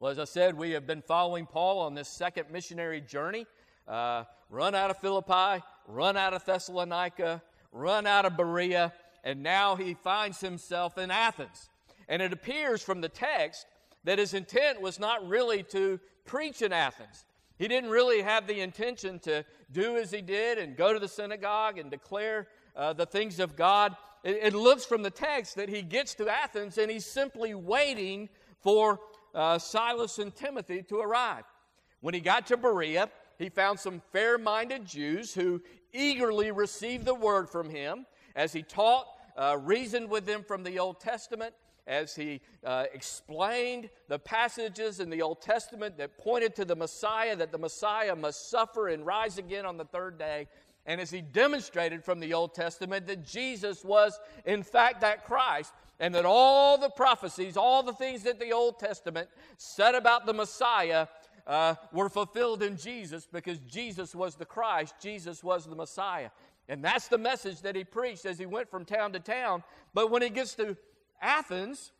Well, 0.00 0.10
as 0.12 0.18
I 0.18 0.24
said, 0.24 0.56
we 0.56 0.72
have 0.72 0.86
been 0.86 1.02
following 1.02 1.46
Paul 1.46 1.80
on 1.80 1.94
this 1.94 2.08
second 2.08 2.50
missionary 2.52 3.00
journey. 3.00 3.46
Uh, 3.86 4.24
run 4.50 4.74
out 4.74 4.90
of 4.90 4.98
Philippi, 4.98 5.64
run 5.86 6.16
out 6.16 6.34
of 6.34 6.44
Thessalonica, 6.44 7.42
run 7.72 8.06
out 8.06 8.24
of 8.24 8.36
Berea, 8.36 8.92
and 9.28 9.42
now 9.42 9.76
he 9.76 9.92
finds 9.92 10.40
himself 10.40 10.96
in 10.96 11.10
Athens. 11.10 11.68
And 12.08 12.22
it 12.22 12.32
appears 12.32 12.82
from 12.82 13.02
the 13.02 13.10
text 13.10 13.66
that 14.04 14.18
his 14.18 14.32
intent 14.32 14.80
was 14.80 14.98
not 14.98 15.28
really 15.28 15.62
to 15.64 16.00
preach 16.24 16.62
in 16.62 16.72
Athens. 16.72 17.26
He 17.58 17.68
didn't 17.68 17.90
really 17.90 18.22
have 18.22 18.46
the 18.46 18.60
intention 18.60 19.18
to 19.20 19.44
do 19.70 19.98
as 19.98 20.10
he 20.10 20.22
did 20.22 20.56
and 20.56 20.78
go 20.78 20.94
to 20.94 20.98
the 20.98 21.08
synagogue 21.08 21.76
and 21.76 21.90
declare 21.90 22.48
uh, 22.74 22.94
the 22.94 23.04
things 23.04 23.38
of 23.38 23.54
God. 23.54 23.94
it, 24.24 24.38
it, 24.40 24.54
looks 24.54 24.86
from 24.86 25.02
the 25.02 25.10
text 25.10 25.56
that 25.56 25.68
he 25.68 25.82
gets 25.82 26.14
to 26.14 26.26
Athens 26.30 26.78
and 26.78 26.90
he's 26.90 27.04
simply 27.04 27.54
waiting 27.54 28.30
for 28.62 28.98
uh, 29.34 29.58
Silas 29.58 30.18
and 30.18 30.34
Timothy 30.34 30.82
to 30.84 31.00
arrive. 31.00 31.44
When 32.00 32.14
he 32.14 32.20
got 32.20 32.46
to 32.46 32.56
Berea, 32.56 33.10
he 33.38 33.50
found 33.50 33.78
some 33.78 34.00
fair 34.10 34.38
minded 34.38 34.86
Jews 34.86 35.34
who 35.34 35.60
eagerly 35.92 36.50
received 36.50 37.04
the 37.04 37.14
word 37.14 37.50
from 37.50 37.68
him 37.68 38.06
as 38.38 38.52
he 38.52 38.62
taught, 38.62 39.06
uh, 39.38 39.56
reasoned 39.62 40.10
with 40.10 40.26
them 40.26 40.42
from 40.42 40.64
the 40.64 40.78
Old 40.78 41.00
Testament, 41.00 41.54
as 41.86 42.14
he 42.14 42.42
uh, 42.64 42.84
explained 42.92 43.88
the 44.08 44.18
passages 44.18 45.00
in 45.00 45.08
the 45.08 45.22
Old 45.22 45.40
Testament 45.40 45.96
that 45.96 46.18
pointed 46.18 46.54
to 46.56 46.64
the 46.66 46.76
Messiah, 46.76 47.34
that 47.36 47.50
the 47.50 47.58
Messiah 47.58 48.14
must 48.14 48.50
suffer 48.50 48.88
and 48.88 49.06
rise 49.06 49.38
again 49.38 49.64
on 49.64 49.78
the 49.78 49.86
third 49.86 50.18
day. 50.18 50.48
And 50.84 51.00
as 51.00 51.10
he 51.10 51.22
demonstrated 51.22 52.04
from 52.04 52.20
the 52.20 52.34
Old 52.34 52.54
Testament 52.54 53.06
that 53.06 53.24
Jesus 53.24 53.84
was, 53.84 54.18
in 54.44 54.62
fact, 54.62 55.00
that 55.00 55.24
Christ, 55.24 55.72
and 56.00 56.14
that 56.14 56.26
all 56.26 56.78
the 56.78 56.90
prophecies, 56.90 57.56
all 57.56 57.82
the 57.82 57.92
things 57.92 58.22
that 58.24 58.38
the 58.38 58.52
Old 58.52 58.78
Testament 58.78 59.28
said 59.56 59.94
about 59.94 60.26
the 60.26 60.34
Messiah 60.34 61.06
uh, 61.46 61.74
were 61.92 62.10
fulfilled 62.10 62.62
in 62.62 62.76
Jesus 62.76 63.26
because 63.30 63.58
Jesus 63.60 64.14
was 64.14 64.34
the 64.34 64.44
Christ, 64.44 64.94
Jesus 65.00 65.42
was 65.42 65.64
the 65.64 65.74
Messiah. 65.74 66.28
And 66.68 66.84
that's 66.84 67.08
the 67.08 67.18
message 67.18 67.62
that 67.62 67.74
he 67.74 67.84
preached 67.84 68.26
as 68.26 68.38
he 68.38 68.46
went 68.46 68.70
from 68.70 68.84
town 68.84 69.12
to 69.12 69.20
town. 69.20 69.64
But 69.94 70.10
when 70.10 70.22
he 70.22 70.28
gets 70.28 70.54
to 70.56 70.76
Athens, 71.20 71.92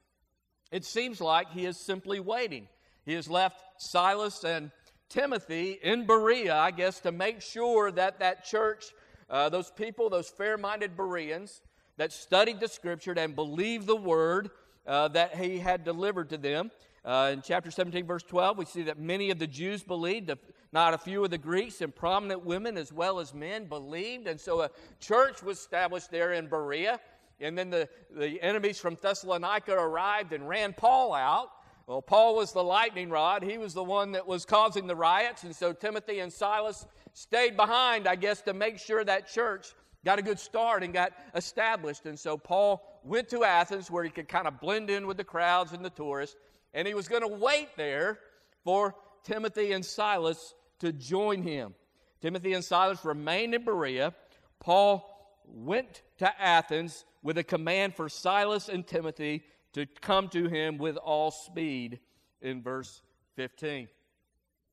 it 0.71 0.85
seems 0.85 1.21
like 1.21 1.51
he 1.51 1.65
is 1.65 1.79
simply 1.79 2.21
waiting. 2.21 2.69
He 3.05 3.15
has 3.15 3.29
left 3.29 3.63
Silas 3.79 4.45
and 4.45 4.71
Timothy 5.09 5.79
in 5.83 6.07
Berea, 6.07 6.55
I 6.55 6.71
guess, 6.71 7.01
to 7.01 7.13
make 7.13 7.41
sure 7.41 7.91
that 7.93 8.19
that 8.19 8.45
church, 8.45 8.85
uh, 9.31 9.49
those 9.49 9.71
people, 9.71 10.11
those 10.11 10.29
fair 10.29 10.59
minded 10.59 10.97
Bereans 10.97 11.63
that 11.97 12.13
studied 12.13 12.61
the 12.61 12.69
scripture 12.69 13.15
and 13.17 13.35
believed 13.35 13.87
the 13.87 13.97
word 13.97 14.51
uh, 14.87 15.09
that 15.09 15.37
he 15.37 15.59
had 15.59 15.85
delivered 15.85 16.29
to 16.31 16.37
them. 16.37 16.71
Uh, 17.05 17.31
in 17.33 17.41
chapter 17.41 17.71
17, 17.71 18.07
verse 18.07 18.23
12, 18.23 18.59
we 18.59 18.65
see 18.67 18.83
that 18.83 18.99
many 18.99 19.31
of 19.31 19.39
the 19.39 19.47
Jews 19.47 19.83
believed, 19.83 20.31
not 20.73 20.95
a 20.95 20.99
few 20.99 21.25
of 21.25 21.31
the 21.31 21.39
Greeks, 21.39 21.81
and 21.81 21.95
prominent 21.95 22.45
women 22.45 22.77
as 22.77 22.93
well 22.93 23.21
as 23.21 23.33
men 23.33 23.67
believed. 23.67 24.27
And 24.27 24.41
so 24.41 24.63
a 24.63 24.71
church 25.01 25.43
was 25.43 25.59
established 25.59 26.11
there 26.11 26.33
in 26.33 26.47
Berea. 26.47 27.01
And 27.41 27.57
then 27.57 27.71
the, 27.71 27.89
the 28.11 28.43
enemies 28.43 28.79
from 28.79 28.97
Thessalonica 29.01 29.73
arrived 29.73 30.33
and 30.33 30.49
ran 30.49 30.73
Paul 30.73 31.15
out. 31.15 31.51
Well, 31.87 32.03
Paul 32.03 32.37
was 32.37 32.53
the 32.53 32.63
lightning 32.63 33.09
rod. 33.09 33.43
He 33.43 33.57
was 33.57 33.73
the 33.73 33.83
one 33.83 34.13
that 34.13 34.27
was 34.27 34.45
causing 34.45 34.87
the 34.87 34.97
riots. 34.97 35.45
And 35.45 35.57
so 35.57 35.73
Timothy 35.73 36.21
and 36.21 36.31
Silas 36.31 36.87
stayed 37.15 37.57
behind, 37.57 38.07
I 38.07 38.17
guess, 38.17 38.43
to 38.43 38.53
make 38.53 38.79
sure 38.79 39.03
that 39.05 39.29
church 39.29 39.69
got 40.05 40.19
a 40.19 40.23
good 40.23 40.39
start 40.39 40.83
and 40.83 40.93
got 40.93 41.13
established. 41.35 42.05
And 42.05 42.19
so 42.19 42.37
Paul 42.37 43.01
went 43.05 43.31
to 43.31 43.45
Athens 43.45 43.91
where 43.91 44.05
he 44.05 44.11
could 44.11 44.29
kind 44.29 44.47
of 44.47 44.61
blend 44.61 44.91
in 44.91 45.07
with 45.07 45.17
the 45.17 45.25
crowds 45.25 45.73
and 45.73 45.83
the 45.83 45.91
tourists. 45.91 46.37
And 46.75 46.87
he 46.87 46.93
was 46.93 47.09
going 47.09 47.23
to 47.23 47.29
wait 47.29 47.69
there 47.77 48.19
for 48.65 48.95
Timothy 49.29 49.73
and 49.73 49.85
Silas 49.85 50.55
to 50.79 50.91
join 50.91 51.43
him. 51.43 51.75
Timothy 52.23 52.55
and 52.55 52.65
Silas 52.65 53.05
remained 53.05 53.55
in 53.55 53.63
Berea. 53.63 54.15
Paul 54.59 55.07
went 55.45 56.03
to 56.19 56.43
Athens 56.43 57.05
with 57.23 57.37
a 57.37 57.45
command 57.45 57.95
for 57.95 58.09
Silas 58.09 58.71
and 58.71 58.87
Timothy 58.87 59.45
to 59.75 59.85
come 60.01 60.29
to 60.31 60.49
him 60.49 60.79
with 60.79 60.97
all 60.97 61.31
speed 61.31 62.01
in 62.41 62.63
verse 62.63 63.03
15. 63.37 63.89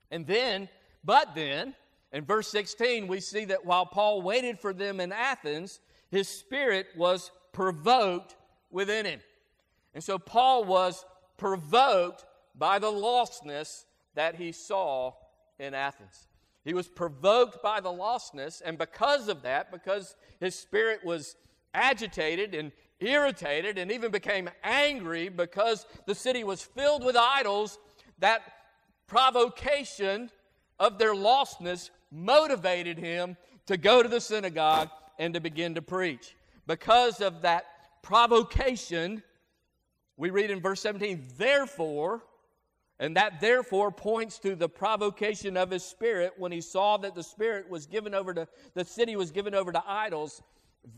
And 0.10 0.26
then, 0.26 0.70
but 1.04 1.36
then, 1.36 1.76
in 2.14 2.24
verse 2.24 2.48
16, 2.48 3.08
we 3.08 3.20
see 3.20 3.46
that 3.46 3.66
while 3.66 3.86
Paul 3.86 4.22
waited 4.22 4.60
for 4.60 4.74
them 4.74 5.02
in 5.02 5.12
Athens, 5.12 5.82
his 6.10 6.30
spirit 6.30 6.88
was 6.96 7.30
provoked 7.52 8.38
within 8.72 9.06
him. 9.06 9.20
And 9.94 10.02
so 10.04 10.18
Paul 10.18 10.64
was 10.64 11.06
provoked 11.36 12.26
by 12.58 12.80
the 12.80 12.92
lostness 12.92 13.84
that 14.16 14.36
he 14.36 14.52
saw 14.52 15.14
in 15.60 15.74
Athens. 15.74 16.28
He 16.64 16.74
was 16.74 16.88
provoked 16.88 17.62
by 17.62 17.80
the 17.80 17.90
lostness, 17.90 18.62
and 18.66 18.78
because 18.78 19.28
of 19.28 19.44
that, 19.44 19.72
because 19.72 20.16
his 20.40 20.56
spirit 20.56 21.06
was 21.06 21.36
agitated 21.74 22.56
and 22.56 22.72
irritated 23.00 23.78
and 23.78 23.92
even 23.92 24.12
became 24.12 24.50
angry 24.64 25.30
because 25.30 25.86
the 26.08 26.16
city 26.16 26.44
was 26.44 26.62
filled 26.62 27.04
with 27.04 27.16
idols, 27.16 27.78
that 28.20 28.42
provocation 29.08 30.32
of 30.80 30.98
their 30.98 31.14
lostness 31.14 31.90
motivated 32.12 32.98
him 32.98 33.38
to 33.66 33.78
go 33.78 34.02
to 34.02 34.10
the 34.10 34.22
synagogue 34.22 34.90
and 35.20 35.34
to 35.34 35.40
begin 35.40 35.76
to 35.76 35.82
preach. 35.82 36.36
Because 36.68 37.22
of 37.22 37.42
that 37.44 37.66
provocation, 38.02 39.22
we 40.18 40.30
read 40.30 40.50
in 40.50 40.62
verse 40.62 40.82
17, 40.82 41.28
therefore, 41.38 42.24
and 43.00 43.16
that 43.18 43.42
therefore 43.42 43.92
points 43.92 44.40
to 44.40 44.56
the 44.56 44.70
provocation 44.70 45.58
of 45.58 45.72
his 45.72 45.84
spirit 45.84 46.34
when 46.38 46.52
he 46.52 46.62
saw 46.62 46.98
that 46.98 47.16
the 47.16 47.24
spirit 47.24 47.70
was 47.70 47.86
given 47.86 48.14
over 48.14 48.34
to, 48.34 48.48
the 48.74 48.86
city 48.86 49.16
was 49.16 49.32
given 49.32 49.54
over 49.54 49.72
to 49.72 49.84
idols. 49.86 50.42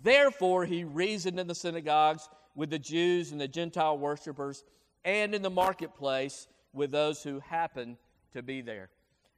Therefore, 0.03 0.65
he 0.65 0.83
reasoned 0.83 1.39
in 1.39 1.47
the 1.47 1.55
synagogues 1.55 2.29
with 2.55 2.69
the 2.69 2.79
Jews 2.79 3.31
and 3.31 3.41
the 3.41 3.47
Gentile 3.47 3.97
worshippers 3.97 4.63
and 5.05 5.33
in 5.33 5.41
the 5.41 5.49
marketplace 5.49 6.47
with 6.73 6.91
those 6.91 7.23
who 7.23 7.39
happened 7.39 7.97
to 8.33 8.43
be 8.43 8.61
there. 8.61 8.89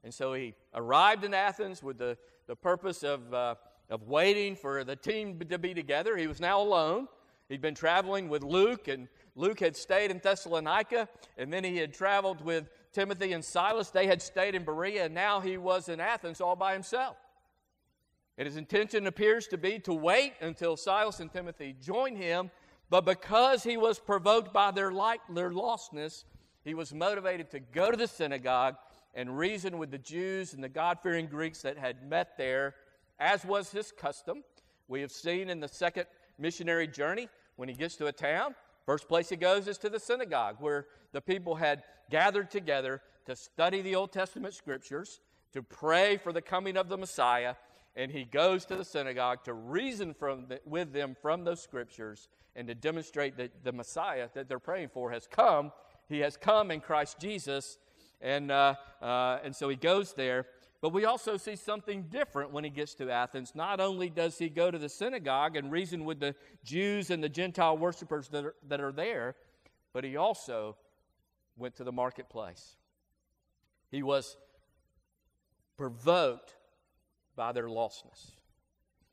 And 0.03 0.13
so 0.13 0.33
he 0.33 0.55
arrived 0.73 1.23
in 1.23 1.33
Athens 1.33 1.83
with 1.83 1.97
the, 1.97 2.17
the 2.47 2.55
purpose 2.55 3.03
of, 3.03 3.33
uh, 3.33 3.55
of 3.89 4.03
waiting 4.03 4.55
for 4.55 4.83
the 4.83 4.95
team 4.95 5.39
to 5.39 5.57
be 5.57 5.73
together. 5.73 6.17
He 6.17 6.27
was 6.27 6.39
now 6.39 6.61
alone. 6.61 7.07
He'd 7.49 7.61
been 7.61 7.75
traveling 7.75 8.29
with 8.29 8.43
Luke, 8.43 8.87
and 8.87 9.07
Luke 9.39 9.61
had 9.61 9.77
stayed 9.77 10.11
in 10.11 10.19
Thessalonica, 10.19 11.07
and 11.37 11.51
then 11.51 11.63
he 11.63 11.77
had 11.77 11.93
traveled 11.93 12.43
with 12.43 12.69
Timothy 12.91 13.31
and 13.31 13.43
Silas. 13.43 13.89
They 13.89 14.05
had 14.05 14.21
stayed 14.21 14.53
in 14.53 14.65
Berea, 14.65 15.05
and 15.05 15.13
now 15.13 15.39
he 15.39 15.55
was 15.55 15.87
in 15.87 16.01
Athens 16.01 16.41
all 16.41 16.57
by 16.57 16.73
himself. 16.73 17.15
And 18.37 18.45
his 18.45 18.57
intention 18.57 19.07
appears 19.07 19.47
to 19.47 19.57
be 19.57 19.79
to 19.79 19.93
wait 19.93 20.33
until 20.41 20.75
Silas 20.75 21.21
and 21.21 21.31
Timothy 21.31 21.73
join 21.81 22.17
him, 22.17 22.51
but 22.89 23.05
because 23.05 23.63
he 23.63 23.77
was 23.77 23.97
provoked 23.97 24.51
by 24.51 24.71
their, 24.71 24.91
light, 24.91 25.21
their 25.33 25.51
lostness, 25.51 26.25
he 26.65 26.73
was 26.73 26.93
motivated 26.93 27.49
to 27.51 27.61
go 27.61 27.91
to 27.91 27.97
the 27.97 28.07
synagogue 28.07 28.75
and 29.15 29.37
reason 29.37 29.77
with 29.77 29.89
the 29.89 29.97
Jews 29.97 30.53
and 30.53 30.61
the 30.61 30.67
God 30.67 30.99
fearing 31.01 31.27
Greeks 31.27 31.61
that 31.61 31.77
had 31.77 32.05
met 32.09 32.37
there, 32.37 32.75
as 33.19 33.45
was 33.45 33.71
his 33.71 33.93
custom. 33.93 34.43
We 34.89 34.99
have 34.99 35.11
seen 35.11 35.49
in 35.49 35.61
the 35.61 35.69
second 35.69 36.07
missionary 36.37 36.87
journey 36.87 37.29
when 37.55 37.69
he 37.69 37.75
gets 37.75 37.95
to 37.97 38.07
a 38.07 38.11
town, 38.11 38.53
first 38.89 39.07
place 39.07 39.29
he 39.29 39.35
goes 39.35 39.67
is 39.67 39.77
to 39.77 39.87
the 39.87 39.99
synagogue 39.99 40.55
where 40.59 40.87
the 41.11 41.21
people 41.21 41.53
had 41.53 41.83
gathered 42.09 42.49
together 42.49 43.03
to 43.23 43.35
study 43.35 43.83
the 43.83 43.93
Old 43.93 44.11
Testament 44.11 44.55
scriptures, 44.55 45.21
to 45.53 45.61
pray 45.61 46.17
for 46.17 46.33
the 46.33 46.41
coming 46.41 46.75
of 46.75 46.89
the 46.89 46.97
Messiah, 46.97 47.53
and 47.95 48.11
he 48.11 48.23
goes 48.23 48.65
to 48.65 48.75
the 48.75 48.83
synagogue 48.83 49.43
to 49.43 49.53
reason 49.53 50.15
from 50.15 50.47
the, 50.47 50.59
with 50.65 50.91
them 50.91 51.15
from 51.21 51.43
those 51.43 51.61
scriptures 51.61 52.29
and 52.55 52.67
to 52.67 52.73
demonstrate 52.73 53.37
that 53.37 53.63
the 53.63 53.71
Messiah 53.71 54.27
that 54.33 54.49
they're 54.49 54.57
praying 54.57 54.89
for 54.91 55.11
has 55.11 55.27
come. 55.27 55.71
He 56.07 56.21
has 56.21 56.35
come 56.35 56.71
in 56.71 56.81
Christ 56.81 57.19
Jesus, 57.19 57.77
and 58.19 58.49
uh, 58.49 58.73
uh, 59.03 59.37
and 59.43 59.55
so 59.55 59.69
he 59.69 59.75
goes 59.75 60.13
there. 60.13 60.47
But 60.81 60.93
we 60.93 61.03
also 61.03 61.35
see 61.35 61.57
something 61.57 62.03
different 62.03 62.51
when 62.51 62.63
he 62.63 62.69
gets 62.69 62.93
to 62.95 63.11
Athens. 63.11 63.53
Not 63.53 63.81
only 63.81 64.09
does 64.09 64.37
he 64.37 64.47
go 64.47 64.71
to 64.71 64.77
the 64.77 64.87
synagogue 64.87 65.57
and 65.57 65.71
reason 65.71 66.05
with 66.05 66.19
the 66.19 66.35
Jews 66.63 67.09
and 67.09 67.21
the 67.21 67.29
Gentile 67.29 67.77
worshippers 67.77 68.29
that 68.29 68.45
are, 68.45 68.55
that 68.67 68.79
are 68.79 68.93
there, 68.93 69.35
but 69.93 70.05
he 70.05 70.15
also 70.15 70.77
went 71.57 71.75
to 71.75 71.83
the 71.83 71.91
marketplace. 71.91 72.77
He 73.91 74.03
was 74.03 74.37
provoked 75.77 76.55
by 77.35 77.51
their 77.51 77.67
lostness. 77.67 78.31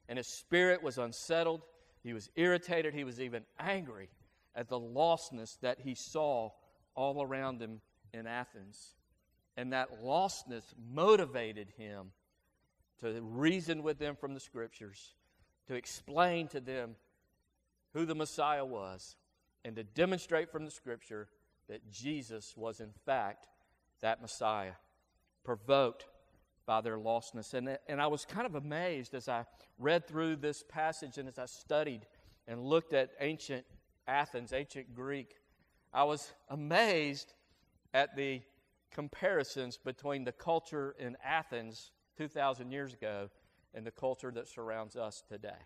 And 0.09 0.19
his 0.19 0.29
spirit 0.29 0.83
was 0.83 0.99
unsettled. 0.99 1.63
He 2.05 2.13
was 2.13 2.31
irritated. 2.37 2.95
He 2.95 3.03
was 3.03 3.21
even 3.21 3.43
angry 3.59 4.09
at 4.55 4.69
the 4.69 4.79
lostness 4.79 5.59
that 5.61 5.81
he 5.81 5.97
saw 5.97 6.51
all 6.95 7.23
around 7.23 7.61
him 7.61 7.81
in 8.13 8.27
Athens. 8.27 8.95
And 9.57 9.73
that 9.73 10.03
lostness 10.03 10.65
motivated 10.93 11.69
him 11.77 12.13
to 13.01 13.21
reason 13.23 13.83
with 13.83 13.99
them 13.99 14.17
from 14.17 14.35
the 14.35 14.41
scriptures, 14.41 15.15
to 15.69 15.75
explain 15.75 16.49
to 16.49 16.61
them 16.61 16.97
who 17.93 18.05
the 18.05 18.15
Messiah 18.15 18.65
was, 18.65 19.17
and 19.65 19.77
to 19.77 19.83
demonstrate 19.83 20.51
from 20.51 20.65
the 20.65 20.71
scripture 20.71 21.29
that 21.69 21.91
Jesus 21.91 22.55
was, 22.57 22.81
in 22.81 22.93
fact, 23.05 23.47
that 24.01 24.21
Messiah. 24.21 24.73
Provoked 25.45 26.07
by 26.67 26.81
their 26.81 26.99
lostness. 26.99 27.55
And, 27.55 27.79
and 27.89 28.01
I 28.01 28.09
was 28.09 28.25
kind 28.25 28.47
of 28.47 28.55
amazed 28.55 29.15
as 29.15 29.29
I 29.29 29.45
read 29.79 30.07
through 30.07 30.37
this 30.37 30.63
passage 30.69 31.19
and 31.19 31.29
as 31.29 31.39
I 31.39 31.47
studied 31.47 32.07
and 32.47 32.63
looked 32.63 32.93
at 32.93 33.11
ancient 33.21 33.65
Athens, 34.09 34.53
ancient 34.53 34.95
Greek. 34.95 35.37
I 35.93 36.05
was 36.05 36.33
amazed 36.49 37.33
at 37.95 38.17
the 38.17 38.43
comparisons 38.91 39.77
between 39.77 40.25
the 40.25 40.33
culture 40.33 40.95
in 40.99 41.17
Athens 41.25 41.91
2,000 42.17 42.71
years 42.71 42.95
ago 42.95 43.29
and 43.75 43.87
the 43.87 43.91
culture 43.91 44.31
that 44.31 44.49
surrounds 44.49 44.97
us 44.97 45.23
today. 45.29 45.59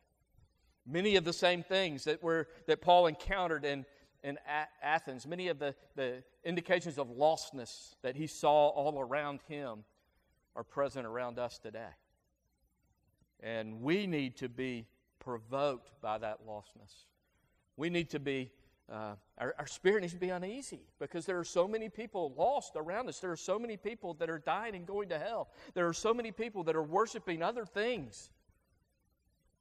Many 0.87 1.17
of 1.17 1.25
the 1.25 1.33
same 1.33 1.63
things 1.63 2.05
that, 2.05 2.23
were, 2.23 2.49
that 2.67 2.81
Paul 2.81 3.07
encountered 3.07 3.65
in, 3.65 3.85
in 4.25 4.39
A- 4.49 4.85
Athens, 4.85 5.27
many 5.27 5.49
of 5.49 5.59
the, 5.59 5.75
the 5.95 6.23
indications 6.45 6.99
of 6.99 7.09
lostness 7.09 7.95
that 8.03 8.17
he 8.17 8.27
saw 8.27 8.69
all 8.69 9.01
around 9.01 9.41
him 9.49 9.85
are 10.57 10.65
present 10.65 11.07
around 11.07 11.39
us 11.39 11.59
today. 11.59 11.95
And 13.41 13.81
we 13.81 14.07
need 14.07 14.37
to 14.39 14.49
be 14.49 14.87
provoked 15.19 15.93
by 16.03 16.19
that 16.19 16.47
lostness. 16.47 17.05
We 17.77 17.89
need 17.89 18.11
to 18.11 18.19
be, 18.19 18.51
uh, 18.93 19.15
our, 19.39 19.55
our 19.59 19.67
spirit 19.67 20.01
needs 20.01 20.15
to 20.15 20.19
be 20.19 20.31
uneasy 20.31 20.81
because 20.99 21.25
there 21.25 21.39
are 21.39 21.45
so 21.45 21.69
many 21.69 21.89
people 21.89 22.35
lost 22.37 22.73
around 22.75 23.09
us. 23.09 23.21
There 23.21 23.31
are 23.31 23.37
so 23.37 23.59
many 23.59 23.77
people 23.77 24.15
that 24.15 24.29
are 24.29 24.39
dying 24.39 24.75
and 24.75 24.85
going 24.85 25.11
to 25.11 25.19
hell. 25.19 25.49
There 25.75 25.87
are 25.87 25.93
so 25.93 26.13
many 26.13 26.33
people 26.33 26.65
that 26.65 26.75
are 26.75 26.83
worshiping 26.83 27.43
other 27.43 27.65
things. 27.65 28.31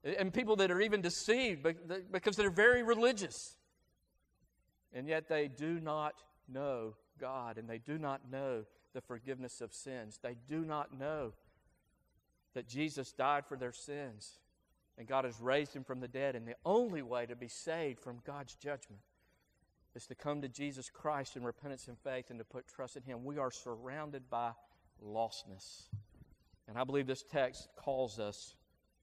And 0.03 0.33
people 0.33 0.55
that 0.57 0.71
are 0.71 0.81
even 0.81 1.01
deceived 1.01 1.67
because 2.11 2.37
they're 2.37 2.49
very 2.49 2.83
religious. 2.83 3.57
And 4.93 5.07
yet 5.07 5.27
they 5.27 5.47
do 5.47 5.79
not 5.79 6.15
know 6.51 6.95
God 7.19 7.57
and 7.57 7.69
they 7.69 7.77
do 7.77 7.99
not 7.99 8.21
know 8.31 8.63
the 8.93 9.01
forgiveness 9.01 9.61
of 9.61 9.73
sins. 9.73 10.17
They 10.23 10.37
do 10.47 10.65
not 10.65 10.97
know 10.97 11.33
that 12.55 12.67
Jesus 12.67 13.11
died 13.11 13.45
for 13.45 13.57
their 13.57 13.73
sins 13.73 14.39
and 14.97 15.07
God 15.07 15.25
has 15.25 15.39
raised 15.39 15.75
him 15.75 15.83
from 15.83 15.99
the 15.99 16.07
dead. 16.07 16.35
And 16.35 16.47
the 16.47 16.55
only 16.65 17.03
way 17.03 17.27
to 17.27 17.35
be 17.35 17.47
saved 17.47 17.99
from 17.99 18.19
God's 18.25 18.55
judgment 18.55 19.01
is 19.95 20.05
to 20.07 20.15
come 20.15 20.41
to 20.41 20.47
Jesus 20.47 20.89
Christ 20.89 21.35
in 21.35 21.43
repentance 21.43 21.87
and 21.87 21.97
faith 21.97 22.29
and 22.29 22.39
to 22.39 22.45
put 22.45 22.67
trust 22.67 22.95
in 22.95 23.03
him. 23.03 23.23
We 23.23 23.37
are 23.37 23.51
surrounded 23.51 24.29
by 24.29 24.51
lostness. 25.03 25.89
And 26.67 26.77
I 26.77 26.83
believe 26.83 27.07
this 27.07 27.23
text 27.23 27.67
calls 27.75 28.19
us 28.19 28.55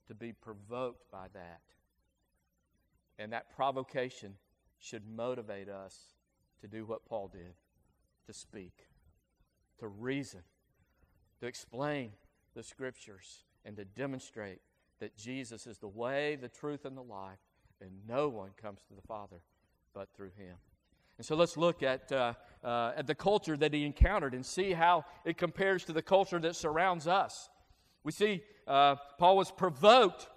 to 0.07 0.15
be 0.15 0.33
provoked 0.33 1.11
by 1.11 1.27
that. 1.35 1.61
And 3.19 3.33
that 3.33 3.55
provocation 3.55 4.35
should 4.79 5.03
motivate 5.09 5.69
us 5.69 6.15
to 6.61 6.69
do 6.69 6.85
what 6.85 7.05
Paul 7.07 7.29
did 7.29 7.55
to 8.27 8.33
speak, 8.33 8.89
to 9.79 9.89
reason, 9.89 10.43
to 11.41 11.47
explain 11.47 12.11
the 12.55 12.63
scriptures, 12.63 13.45
and 13.65 13.77
to 13.77 13.85
demonstrate 13.85 14.61
that 15.01 15.17
Jesus 15.17 15.67
is 15.67 15.79
the 15.79 15.89
way, 15.89 16.37
the 16.37 16.49
truth, 16.49 16.85
and 16.85 16.97
the 16.97 17.03
life, 17.03 17.39
and 17.81 17.91
no 18.09 18.29
one 18.29 18.51
comes 18.61 18.81
to 18.89 18.95
the 18.95 19.07
Father 19.07 19.37
but 19.93 20.09
through 20.15 20.31
him. 20.37 20.57
And 21.19 21.27
so 21.27 21.35
let's 21.35 21.57
look 21.57 21.83
at, 21.83 22.11
uh, 22.13 22.35
uh, 22.63 22.93
at 22.97 23.07
the 23.07 23.15
culture 23.15 23.57
that 23.57 23.73
he 23.73 23.85
encountered 23.85 24.35
and 24.35 24.45
see 24.45 24.73
how 24.73 25.05
it 25.25 25.39
compares 25.39 25.85
to 25.85 25.93
the 25.93 26.03
culture 26.03 26.39
that 26.39 26.57
surrounds 26.57 27.07
us. 27.07 27.49
We 28.05 28.13
see 28.13 28.43
uh, 28.67 28.97
Paul 29.19 29.37
was 29.37 29.51
provoked 29.51 30.29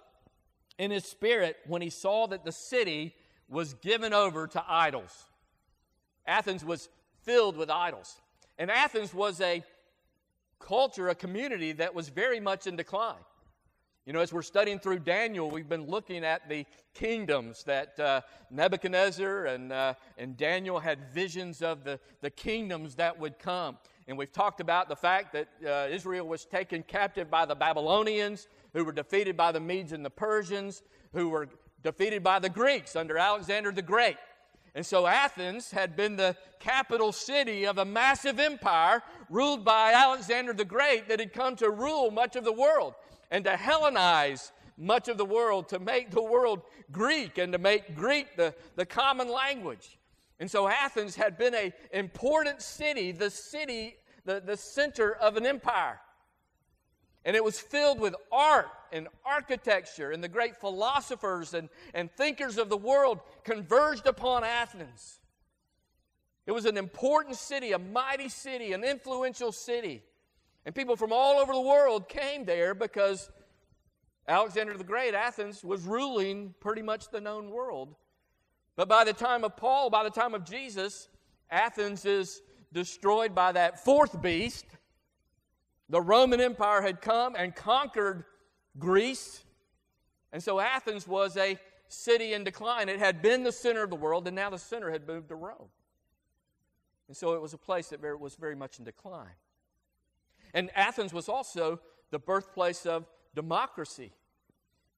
in 0.78 0.90
his 0.90 1.04
spirit 1.04 1.56
when 1.66 1.82
he 1.82 1.90
saw 1.90 2.26
that 2.28 2.44
the 2.44 2.52
city 2.52 3.14
was 3.48 3.74
given 3.74 4.14
over 4.14 4.46
to 4.46 4.64
idols. 4.66 5.26
Athens 6.26 6.64
was 6.64 6.88
filled 7.22 7.56
with 7.56 7.68
idols. 7.68 8.20
And 8.58 8.70
Athens 8.70 9.12
was 9.12 9.40
a 9.40 9.62
culture, 10.58 11.08
a 11.08 11.14
community 11.14 11.72
that 11.72 11.94
was 11.94 12.08
very 12.08 12.40
much 12.40 12.66
in 12.66 12.76
decline. 12.76 13.24
You 14.06 14.14
know, 14.14 14.20
as 14.20 14.32
we're 14.32 14.40
studying 14.40 14.78
through 14.78 15.00
Daniel, 15.00 15.50
we've 15.50 15.68
been 15.68 15.86
looking 15.86 16.24
at 16.24 16.48
the 16.48 16.64
kingdoms 16.94 17.62
that 17.64 18.00
uh, 18.00 18.22
Nebuchadnezzar 18.50 19.44
and, 19.44 19.70
uh, 19.70 19.92
and 20.16 20.38
Daniel 20.38 20.80
had 20.80 21.12
visions 21.12 21.60
of 21.60 21.84
the, 21.84 22.00
the 22.22 22.30
kingdoms 22.30 22.94
that 22.94 23.18
would 23.20 23.38
come. 23.38 23.76
And 24.08 24.16
we've 24.16 24.32
talked 24.32 24.60
about 24.60 24.88
the 24.88 24.96
fact 24.96 25.34
that 25.34 25.48
uh, 25.64 25.94
Israel 25.94 26.26
was 26.26 26.46
taken 26.46 26.82
captive 26.82 27.30
by 27.30 27.44
the 27.44 27.54
Babylonians, 27.54 28.48
who 28.72 28.86
were 28.86 28.92
defeated 28.92 29.36
by 29.36 29.52
the 29.52 29.60
Medes 29.60 29.92
and 29.92 30.02
the 30.02 30.10
Persians, 30.10 30.82
who 31.12 31.28
were 31.28 31.48
defeated 31.82 32.22
by 32.22 32.38
the 32.38 32.48
Greeks 32.48 32.96
under 32.96 33.18
Alexander 33.18 33.70
the 33.70 33.82
Great. 33.82 34.16
And 34.74 34.86
so 34.86 35.06
Athens 35.06 35.72
had 35.72 35.94
been 35.94 36.16
the 36.16 36.36
capital 36.58 37.12
city 37.12 37.66
of 37.66 37.76
a 37.76 37.84
massive 37.84 38.40
empire 38.40 39.02
ruled 39.28 39.62
by 39.62 39.92
Alexander 39.92 40.54
the 40.54 40.64
Great 40.64 41.08
that 41.08 41.20
had 41.20 41.34
come 41.34 41.54
to 41.56 41.68
rule 41.70 42.10
much 42.10 42.34
of 42.34 42.44
the 42.44 42.52
world 42.52 42.94
and 43.30 43.44
to 43.44 43.52
Hellenize 43.52 44.52
much 44.76 45.08
of 45.08 45.18
the 45.18 45.24
world, 45.24 45.68
to 45.68 45.78
make 45.78 46.10
the 46.10 46.22
world 46.22 46.62
Greek 46.90 47.38
and 47.38 47.52
to 47.52 47.58
make 47.58 47.94
Greek 47.94 48.36
the, 48.36 48.54
the 48.76 48.86
common 48.86 49.30
language. 49.30 49.98
And 50.38 50.50
so 50.50 50.66
Athens 50.66 51.16
had 51.16 51.36
been 51.36 51.54
an 51.54 51.72
important 51.92 52.62
city, 52.62 53.12
the 53.12 53.30
city, 53.30 53.96
the, 54.24 54.40
the 54.40 54.56
center 54.56 55.12
of 55.12 55.36
an 55.36 55.44
empire. 55.44 56.00
And 57.26 57.36
it 57.36 57.44
was 57.44 57.60
filled 57.60 58.00
with 58.00 58.14
art 58.32 58.70
and 58.92 59.06
architecture, 59.24 60.10
and 60.10 60.24
the 60.24 60.28
great 60.28 60.56
philosophers 60.56 61.52
and, 61.52 61.68
and 61.92 62.10
thinkers 62.10 62.56
of 62.56 62.70
the 62.70 62.76
world 62.76 63.20
converged 63.44 64.06
upon 64.06 64.42
Athens. 64.42 65.20
It 66.46 66.52
was 66.52 66.64
an 66.64 66.78
important 66.78 67.36
city, 67.36 67.72
a 67.72 67.78
mighty 67.78 68.30
city, 68.30 68.72
an 68.72 68.82
influential 68.82 69.52
city. 69.52 70.02
And 70.66 70.74
people 70.74 70.96
from 70.96 71.12
all 71.12 71.38
over 71.38 71.52
the 71.52 71.60
world 71.60 72.08
came 72.08 72.44
there 72.44 72.74
because 72.74 73.30
Alexander 74.28 74.76
the 74.76 74.84
Great, 74.84 75.14
Athens, 75.14 75.64
was 75.64 75.82
ruling 75.82 76.54
pretty 76.60 76.82
much 76.82 77.08
the 77.08 77.20
known 77.20 77.50
world. 77.50 77.94
But 78.76 78.88
by 78.88 79.04
the 79.04 79.12
time 79.12 79.44
of 79.44 79.56
Paul, 79.56 79.90
by 79.90 80.04
the 80.04 80.10
time 80.10 80.34
of 80.34 80.44
Jesus, 80.44 81.08
Athens 81.50 82.04
is 82.04 82.42
destroyed 82.72 83.34
by 83.34 83.52
that 83.52 83.84
fourth 83.84 84.20
beast. 84.22 84.66
The 85.88 86.00
Roman 86.00 86.40
Empire 86.40 86.80
had 86.82 87.00
come 87.00 87.34
and 87.36 87.54
conquered 87.54 88.24
Greece. 88.78 89.42
And 90.32 90.42
so 90.42 90.60
Athens 90.60 91.08
was 91.08 91.36
a 91.36 91.58
city 91.88 92.32
in 92.34 92.44
decline. 92.44 92.88
It 92.88 93.00
had 93.00 93.20
been 93.20 93.42
the 93.42 93.50
center 93.50 93.82
of 93.82 93.90
the 93.90 93.96
world, 93.96 94.28
and 94.28 94.36
now 94.36 94.50
the 94.50 94.58
center 94.58 94.90
had 94.90 95.06
moved 95.06 95.28
to 95.30 95.34
Rome. 95.34 95.68
And 97.08 97.16
so 97.16 97.34
it 97.34 97.42
was 97.42 97.52
a 97.52 97.58
place 97.58 97.88
that 97.88 98.00
was 98.20 98.36
very 98.36 98.54
much 98.54 98.78
in 98.78 98.84
decline. 98.84 99.34
And 100.54 100.70
Athens 100.74 101.12
was 101.12 101.28
also 101.28 101.80
the 102.10 102.18
birthplace 102.18 102.86
of 102.86 103.06
democracy. 103.34 104.12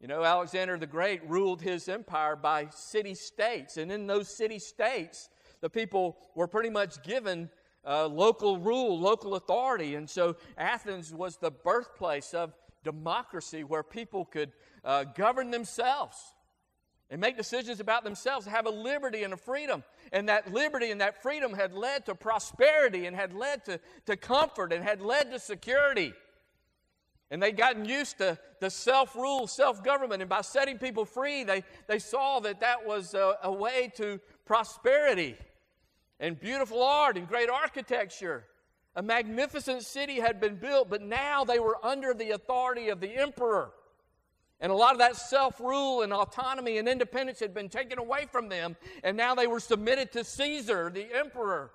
You 0.01 0.09
know, 0.09 0.25
Alexander 0.25 0.77
the 0.79 0.87
Great 0.87 1.29
ruled 1.29 1.63
his 1.63 1.89
empire 1.89 2.35
by 2.35 2.69
city 2.71 3.15
states, 3.15 3.77
and 3.77 3.93
in 3.93 4.07
those 4.07 4.29
city 4.29 4.59
states, 4.59 5.29
the 5.61 5.71
people 5.71 6.19
were 6.35 6.49
pretty 6.49 6.71
much 6.71 7.03
given 7.05 7.51
uh, 7.87 8.07
local 8.07 8.59
rule, 8.59 8.99
local 8.99 9.37
authority. 9.37 9.95
And 9.95 10.09
so 10.09 10.37
Athens 10.59 11.15
was 11.15 11.37
the 11.37 11.51
birthplace 11.51 12.35
of 12.35 12.53
democracy 12.83 13.63
where 13.65 13.83
people 13.83 14.25
could 14.25 14.53
uh, 14.85 15.05
govern 15.05 15.51
themselves 15.51 16.35
and 17.13 17.21
make 17.21 17.37
decisions 17.37 17.79
about 17.79 18.05
themselves, 18.05 18.47
have 18.47 18.65
a 18.65 18.71
liberty 18.71 19.23
and 19.23 19.35
a 19.35 19.37
freedom. 19.37 19.85
And 20.13 20.31
that 20.31 20.51
liberty 20.51 20.91
and 20.91 21.03
that 21.03 21.23
freedom 21.23 21.53
had 21.53 21.75
led 21.75 22.07
to 22.07 22.15
prosperity 22.15 23.05
and 23.05 23.15
had 23.15 23.35
led 23.35 23.67
to, 23.67 23.79
to 24.07 24.17
comfort 24.17 24.73
and 24.73 24.83
had 24.83 25.03
led 25.03 25.31
to 25.31 25.39
security. 25.39 26.15
And 27.31 27.43
they'd 27.43 27.57
gotten 27.57 27.85
used 27.85 28.17
to 28.19 28.39
the 28.61 28.71
self 28.71 29.15
rule, 29.15 29.47
self 29.47 29.85
government. 29.85 30.23
And 30.23 30.29
by 30.31 30.41
setting 30.41 30.79
people 30.79 31.05
free, 31.05 31.45
they, 31.45 31.65
they 31.87 31.99
saw 31.99 32.41
that 32.41 32.61
that 32.61 32.87
was 32.87 33.13
a, 33.13 33.37
a 33.43 33.53
way 33.53 33.93
to 33.97 34.19
prosperity 34.47 35.37
and 36.19 36.41
beautiful 36.41 36.83
art 36.83 37.19
and 37.19 37.29
great 37.29 37.51
architecture. 37.51 38.45
A 38.97 39.03
magnificent 39.03 39.83
city 39.83 40.19
had 40.19 40.41
been 40.41 40.57
built, 40.57 40.89
but 40.89 41.03
now 41.03 41.45
they 41.45 41.59
were 41.59 41.77
under 41.85 42.15
the 42.15 42.31
authority 42.31 42.89
of 42.89 43.01
the 43.01 43.17
emperor. 43.17 43.73
And 44.63 44.71
a 44.71 44.77
lot 44.77 44.93
of 44.93 44.99
that 44.99 45.17
self 45.17 45.61
rule 45.61 46.03
and 46.03 46.13
autonomy 46.13 46.79
and 46.79 46.89
independence 46.89 47.41
had 47.41 47.53
been 47.53 47.69
taken 47.69 47.99
away 47.99 48.27
from 48.31 48.49
them, 48.49 48.77
and 49.03 49.17
now 49.17 49.35
they 49.35 49.49
were 49.49 49.59
submitted 49.59 50.13
to 50.13 50.23
Caesar, 50.23 50.89
the 50.89 51.09
emperor. 51.13 51.73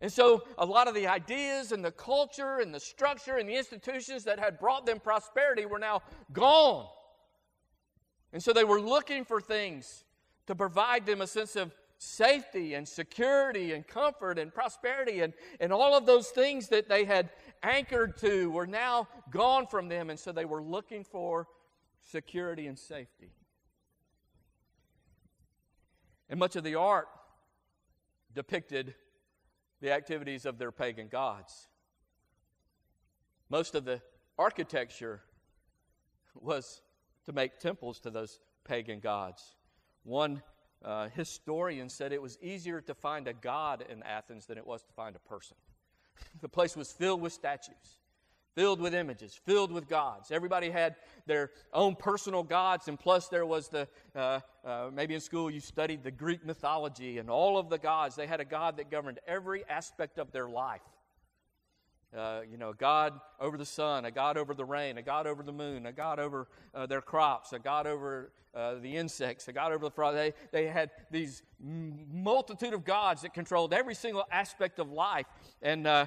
And 0.00 0.12
so, 0.12 0.44
a 0.56 0.64
lot 0.64 0.86
of 0.86 0.94
the 0.94 1.08
ideas 1.08 1.72
and 1.72 1.84
the 1.84 1.90
culture 1.90 2.60
and 2.60 2.72
the 2.72 2.78
structure 2.78 3.38
and 3.38 3.48
the 3.48 3.56
institutions 3.56 4.22
that 4.24 4.38
had 4.38 4.60
brought 4.60 4.86
them 4.86 5.00
prosperity 5.00 5.66
were 5.66 5.80
now 5.80 6.02
gone. 6.32 6.86
And 8.32 8.40
so, 8.40 8.52
they 8.52 8.64
were 8.64 8.80
looking 8.80 9.24
for 9.24 9.40
things 9.40 10.04
to 10.46 10.54
provide 10.54 11.06
them 11.06 11.22
a 11.22 11.26
sense 11.26 11.56
of 11.56 11.74
safety 11.98 12.74
and 12.74 12.86
security 12.86 13.72
and 13.72 13.84
comfort 13.84 14.38
and 14.38 14.54
prosperity. 14.54 15.22
And, 15.22 15.32
and 15.58 15.72
all 15.72 15.96
of 15.96 16.06
those 16.06 16.28
things 16.28 16.68
that 16.68 16.88
they 16.88 17.04
had 17.04 17.30
anchored 17.64 18.16
to 18.18 18.50
were 18.50 18.66
now 18.66 19.08
gone 19.30 19.66
from 19.66 19.88
them. 19.88 20.10
And 20.10 20.20
so, 20.20 20.30
they 20.30 20.44
were 20.44 20.62
looking 20.62 21.02
for 21.02 21.48
security, 22.06 22.66
and 22.66 22.78
safety. 22.78 23.32
And 26.28 26.38
much 26.38 26.56
of 26.56 26.64
the 26.64 26.76
art 26.76 27.08
depicted 28.34 28.94
the 29.80 29.92
activities 29.92 30.46
of 30.46 30.58
their 30.58 30.72
pagan 30.72 31.08
gods. 31.08 31.68
Most 33.48 33.74
of 33.74 33.84
the 33.84 34.00
architecture 34.38 35.20
was 36.34 36.80
to 37.26 37.32
make 37.32 37.58
temples 37.58 38.00
to 38.00 38.10
those 38.10 38.40
pagan 38.64 39.00
gods. 39.00 39.54
One 40.04 40.42
uh, 40.84 41.08
historian 41.08 41.88
said 41.88 42.12
it 42.12 42.22
was 42.22 42.38
easier 42.40 42.80
to 42.82 42.94
find 42.94 43.28
a 43.28 43.32
god 43.32 43.84
in 43.88 44.02
Athens 44.02 44.46
than 44.46 44.58
it 44.58 44.66
was 44.66 44.82
to 44.82 44.92
find 44.92 45.16
a 45.16 45.28
person. 45.28 45.56
the 46.40 46.48
place 46.48 46.76
was 46.76 46.92
filled 46.92 47.20
with 47.20 47.32
statues 47.32 47.98
filled 48.56 48.80
with 48.80 48.94
images, 48.94 49.38
filled 49.44 49.70
with 49.70 49.86
gods. 49.86 50.32
Everybody 50.32 50.70
had 50.70 50.96
their 51.26 51.50
own 51.74 51.94
personal 51.94 52.42
gods, 52.42 52.88
and 52.88 52.98
plus 52.98 53.28
there 53.28 53.44
was 53.44 53.68
the, 53.68 53.86
uh, 54.16 54.40
uh, 54.64 54.90
maybe 54.92 55.14
in 55.14 55.20
school 55.20 55.50
you 55.50 55.60
studied 55.60 56.02
the 56.02 56.10
Greek 56.10 56.44
mythology 56.44 57.18
and 57.18 57.28
all 57.28 57.58
of 57.58 57.68
the 57.68 57.78
gods. 57.78 58.16
They 58.16 58.26
had 58.26 58.40
a 58.40 58.46
God 58.46 58.78
that 58.78 58.90
governed 58.90 59.20
every 59.28 59.64
aspect 59.68 60.18
of 60.18 60.32
their 60.32 60.48
life. 60.48 60.80
Uh, 62.16 62.40
you 62.50 62.56
know, 62.56 62.70
a 62.70 62.74
God 62.74 63.20
over 63.38 63.58
the 63.58 63.66
sun, 63.66 64.06
a 64.06 64.10
God 64.10 64.38
over 64.38 64.54
the 64.54 64.64
rain, 64.64 64.96
a 64.96 65.02
God 65.02 65.26
over 65.26 65.42
the 65.42 65.52
moon, 65.52 65.84
a 65.84 65.92
God 65.92 66.18
over 66.18 66.48
uh, 66.74 66.86
their 66.86 67.02
crops, 67.02 67.52
a 67.52 67.58
God 67.58 67.86
over 67.86 68.32
uh, 68.54 68.76
the 68.76 68.96
insects, 68.96 69.48
a 69.48 69.52
God 69.52 69.72
over 69.72 69.84
the 69.84 69.90
frost. 69.90 70.14
They, 70.14 70.32
they 70.50 70.66
had 70.66 70.90
these 71.10 71.42
multitude 71.60 72.72
of 72.72 72.86
gods 72.86 73.20
that 73.20 73.34
controlled 73.34 73.74
every 73.74 73.94
single 73.94 74.24
aspect 74.30 74.78
of 74.78 74.90
life. 74.90 75.26
And 75.60 75.86
uh, 75.86 76.06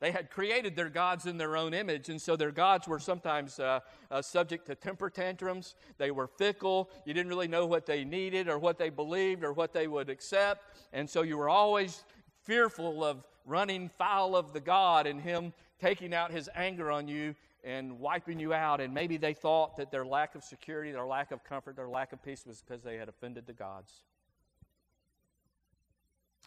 they 0.00 0.12
had 0.12 0.30
created 0.30 0.76
their 0.76 0.88
gods 0.88 1.26
in 1.26 1.38
their 1.38 1.56
own 1.56 1.74
image, 1.74 2.08
and 2.08 2.22
so 2.22 2.36
their 2.36 2.52
gods 2.52 2.86
were 2.86 3.00
sometimes 3.00 3.58
uh, 3.58 3.80
uh, 4.10 4.22
subject 4.22 4.66
to 4.66 4.76
temper 4.76 5.10
tantrums. 5.10 5.74
They 5.98 6.12
were 6.12 6.28
fickle. 6.28 6.88
You 7.04 7.14
didn't 7.14 7.28
really 7.28 7.48
know 7.48 7.66
what 7.66 7.84
they 7.84 8.04
needed 8.04 8.48
or 8.48 8.58
what 8.58 8.78
they 8.78 8.90
believed 8.90 9.42
or 9.42 9.52
what 9.52 9.72
they 9.72 9.88
would 9.88 10.08
accept. 10.08 10.78
And 10.92 11.10
so 11.10 11.22
you 11.22 11.36
were 11.36 11.48
always 11.48 12.04
fearful 12.44 13.04
of 13.04 13.26
running 13.44 13.90
foul 13.98 14.36
of 14.36 14.52
the 14.52 14.60
God 14.60 15.06
and 15.06 15.20
Him 15.20 15.52
taking 15.80 16.14
out 16.14 16.30
His 16.30 16.48
anger 16.54 16.92
on 16.92 17.08
you 17.08 17.34
and 17.64 17.98
wiping 17.98 18.38
you 18.38 18.54
out. 18.54 18.80
And 18.80 18.94
maybe 18.94 19.16
they 19.16 19.34
thought 19.34 19.76
that 19.78 19.90
their 19.90 20.06
lack 20.06 20.36
of 20.36 20.44
security, 20.44 20.92
their 20.92 21.06
lack 21.06 21.32
of 21.32 21.42
comfort, 21.42 21.74
their 21.74 21.88
lack 21.88 22.12
of 22.12 22.22
peace 22.22 22.46
was 22.46 22.62
because 22.62 22.84
they 22.84 22.96
had 22.96 23.08
offended 23.08 23.46
the 23.46 23.52
gods. 23.52 24.04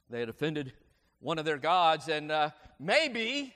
They 0.10 0.22
had 0.22 0.30
offended 0.30 0.74
one 1.22 1.40
of 1.40 1.46
their 1.46 1.58
gods, 1.58 2.10
and 2.10 2.32
uh, 2.32 2.50
maybe 2.80 3.54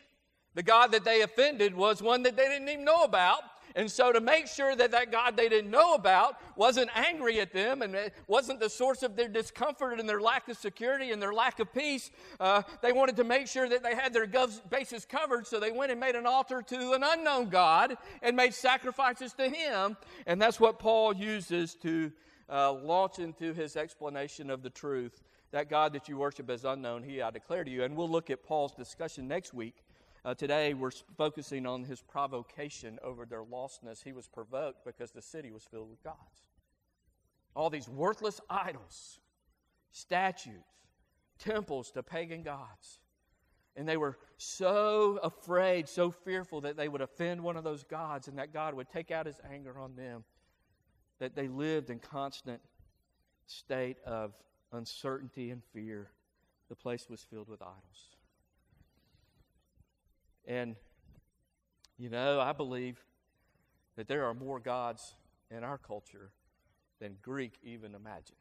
the 0.53 0.63
God 0.63 0.91
that 0.93 1.03
they 1.03 1.21
offended 1.21 1.75
was 1.75 2.01
one 2.01 2.23
that 2.23 2.37
they 2.37 2.47
didn't 2.47 2.69
even 2.69 2.85
know 2.85 3.03
about. 3.03 3.41
And 3.77 3.91
so, 3.91 4.13
to 4.13 4.21
make 4.21 4.47
sure 4.47 4.73
that 4.73 4.91
that 4.91 5.11
God 5.11 5.35
they 5.35 5.49
didn't 5.49 5.69
know 5.69 5.95
about 5.95 6.39
wasn't 6.55 6.89
angry 6.95 7.41
at 7.41 7.51
them 7.51 7.81
and 7.81 8.09
wasn't 8.25 8.61
the 8.61 8.69
source 8.69 9.03
of 9.03 9.17
their 9.17 9.27
discomfort 9.27 9.99
and 9.99 10.07
their 10.07 10.21
lack 10.21 10.47
of 10.47 10.57
security 10.57 11.11
and 11.11 11.21
their 11.21 11.33
lack 11.33 11.59
of 11.59 11.73
peace, 11.73 12.09
uh, 12.39 12.61
they 12.81 12.93
wanted 12.93 13.17
to 13.17 13.25
make 13.25 13.47
sure 13.47 13.67
that 13.67 13.83
they 13.83 13.93
had 13.93 14.13
their 14.13 14.27
bases 14.69 15.03
covered. 15.03 15.45
So, 15.45 15.59
they 15.59 15.71
went 15.71 15.91
and 15.91 15.99
made 15.99 16.15
an 16.15 16.25
altar 16.25 16.61
to 16.61 16.93
an 16.93 17.03
unknown 17.03 17.49
God 17.49 17.97
and 18.21 18.37
made 18.37 18.53
sacrifices 18.53 19.33
to 19.33 19.49
Him. 19.49 19.97
And 20.25 20.41
that's 20.41 20.57
what 20.57 20.79
Paul 20.79 21.13
uses 21.13 21.75
to 21.81 22.13
uh, 22.49 22.71
launch 22.71 23.19
into 23.19 23.53
his 23.53 23.75
explanation 23.75 24.49
of 24.49 24.61
the 24.61 24.69
truth 24.69 25.21
that 25.51 25.69
God 25.69 25.93
that 25.93 26.09
you 26.09 26.17
worship 26.17 26.49
as 26.49 26.65
unknown, 26.65 27.03
he 27.03 27.21
I 27.21 27.31
declare 27.31 27.63
to 27.63 27.71
you. 27.71 27.83
And 27.83 27.95
we'll 27.95 28.09
look 28.09 28.29
at 28.29 28.43
Paul's 28.43 28.73
discussion 28.73 29.27
next 29.27 29.53
week. 29.53 29.83
Uh, 30.23 30.33
today 30.33 30.73
we're 30.73 30.91
focusing 31.17 31.65
on 31.65 31.83
his 31.83 32.01
provocation 32.01 32.97
over 33.03 33.25
their 33.25 33.43
lostness. 33.43 34.03
He 34.03 34.11
was 34.11 34.27
provoked 34.27 34.83
because 34.83 35.11
the 35.11 35.21
city 35.21 35.51
was 35.51 35.63
filled 35.63 35.89
with 35.89 36.03
gods. 36.03 36.43
All 37.55 37.69
these 37.69 37.87
worthless 37.87 38.41
idols, 38.49 39.19
statues, 39.91 40.65
temples 41.37 41.91
to 41.91 42.03
pagan 42.03 42.43
gods. 42.43 42.99
And 43.75 43.87
they 43.87 43.97
were 43.97 44.17
so 44.37 45.19
afraid, 45.21 45.87
so 45.87 46.09
fearful 46.09 46.61
that 46.61 46.77
they 46.77 46.87
would 46.87 47.01
offend 47.01 47.41
one 47.41 47.57
of 47.57 47.63
those 47.63 47.83
gods 47.83 48.27
and 48.27 48.37
that 48.39 48.53
God 48.53 48.73
would 48.73 48.89
take 48.89 49.11
out 49.11 49.25
his 49.25 49.39
anger 49.51 49.77
on 49.77 49.95
them, 49.95 50.23
that 51.19 51.35
they 51.35 51.47
lived 51.47 51.89
in 51.89 51.99
constant 51.99 52.61
state 53.45 53.97
of 54.05 54.33
uncertainty 54.75 55.51
and 55.51 55.63
fear, 55.73 56.07
the 56.69 56.75
place 56.75 57.07
was 57.09 57.21
filled 57.21 57.49
with 57.49 57.61
idols. 57.61 58.15
And, 60.47 60.75
you 61.97 62.09
know, 62.09 62.39
I 62.39 62.53
believe 62.53 62.99
that 63.95 64.07
there 64.07 64.25
are 64.25 64.33
more 64.33 64.59
gods 64.59 65.15
in 65.49 65.63
our 65.63 65.77
culture 65.77 66.29
than 66.99 67.17
Greek 67.21 67.53
even 67.63 67.95
imagined. 67.95 68.37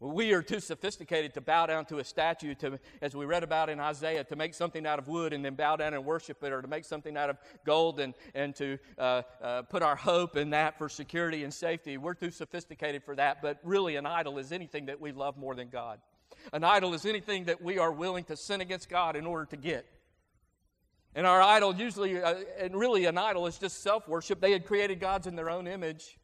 We 0.00 0.32
are 0.32 0.42
too 0.42 0.60
sophisticated 0.60 1.34
to 1.34 1.40
bow 1.40 1.66
down 1.66 1.84
to 1.86 1.98
a 1.98 2.04
statue, 2.04 2.54
to, 2.56 2.78
as 3.02 3.16
we 3.16 3.24
read 3.24 3.42
about 3.42 3.68
in 3.68 3.80
Isaiah, 3.80 4.22
to 4.24 4.36
make 4.36 4.54
something 4.54 4.86
out 4.86 5.00
of 5.00 5.08
wood 5.08 5.32
and 5.32 5.44
then 5.44 5.54
bow 5.54 5.74
down 5.74 5.92
and 5.92 6.04
worship 6.04 6.42
it, 6.44 6.52
or 6.52 6.62
to 6.62 6.68
make 6.68 6.84
something 6.84 7.16
out 7.16 7.30
of 7.30 7.38
gold 7.64 7.98
and, 7.98 8.14
and 8.32 8.54
to 8.56 8.78
uh, 8.96 9.22
uh, 9.42 9.62
put 9.62 9.82
our 9.82 9.96
hope 9.96 10.36
in 10.36 10.50
that 10.50 10.78
for 10.78 10.88
security 10.88 11.42
and 11.42 11.52
safety. 11.52 11.96
We're 11.96 12.14
too 12.14 12.30
sophisticated 12.30 13.02
for 13.02 13.16
that, 13.16 13.42
but 13.42 13.58
really, 13.64 13.96
an 13.96 14.06
idol 14.06 14.38
is 14.38 14.52
anything 14.52 14.86
that 14.86 15.00
we 15.00 15.10
love 15.10 15.36
more 15.36 15.56
than 15.56 15.68
God. 15.68 15.98
An 16.52 16.62
idol 16.62 16.94
is 16.94 17.04
anything 17.04 17.46
that 17.46 17.60
we 17.60 17.78
are 17.78 17.90
willing 17.90 18.22
to 18.24 18.36
sin 18.36 18.60
against 18.60 18.88
God 18.88 19.16
in 19.16 19.26
order 19.26 19.46
to 19.46 19.56
get. 19.56 19.84
And 21.14 21.26
our 21.26 21.42
idol, 21.42 21.74
usually, 21.74 22.22
uh, 22.22 22.36
and 22.60 22.76
really, 22.76 23.06
an 23.06 23.18
idol 23.18 23.48
is 23.48 23.58
just 23.58 23.82
self 23.82 24.06
worship. 24.06 24.40
They 24.40 24.52
had 24.52 24.64
created 24.64 25.00
gods 25.00 25.26
in 25.26 25.34
their 25.34 25.50
own 25.50 25.66
image. 25.66 26.18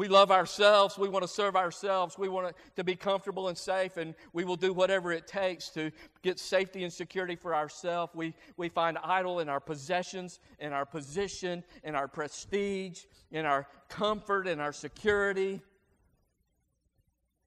We 0.00 0.08
love 0.08 0.30
ourselves. 0.30 0.96
We 0.96 1.10
want 1.10 1.24
to 1.24 1.28
serve 1.28 1.56
ourselves. 1.56 2.16
We 2.16 2.30
want 2.30 2.56
to 2.76 2.82
be 2.82 2.96
comfortable 2.96 3.48
and 3.48 3.58
safe, 3.58 3.98
and 3.98 4.14
we 4.32 4.44
will 4.44 4.56
do 4.56 4.72
whatever 4.72 5.12
it 5.12 5.26
takes 5.26 5.68
to 5.72 5.90
get 6.22 6.38
safety 6.38 6.84
and 6.84 6.90
security 6.90 7.36
for 7.36 7.54
ourselves. 7.54 8.14
We, 8.14 8.32
we 8.56 8.70
find 8.70 8.96
idol 9.04 9.40
in 9.40 9.50
our 9.50 9.60
possessions, 9.60 10.40
in 10.58 10.72
our 10.72 10.86
position, 10.86 11.62
in 11.84 11.94
our 11.94 12.08
prestige, 12.08 13.02
in 13.30 13.44
our 13.44 13.66
comfort, 13.90 14.48
in 14.48 14.58
our 14.58 14.72
security. 14.72 15.60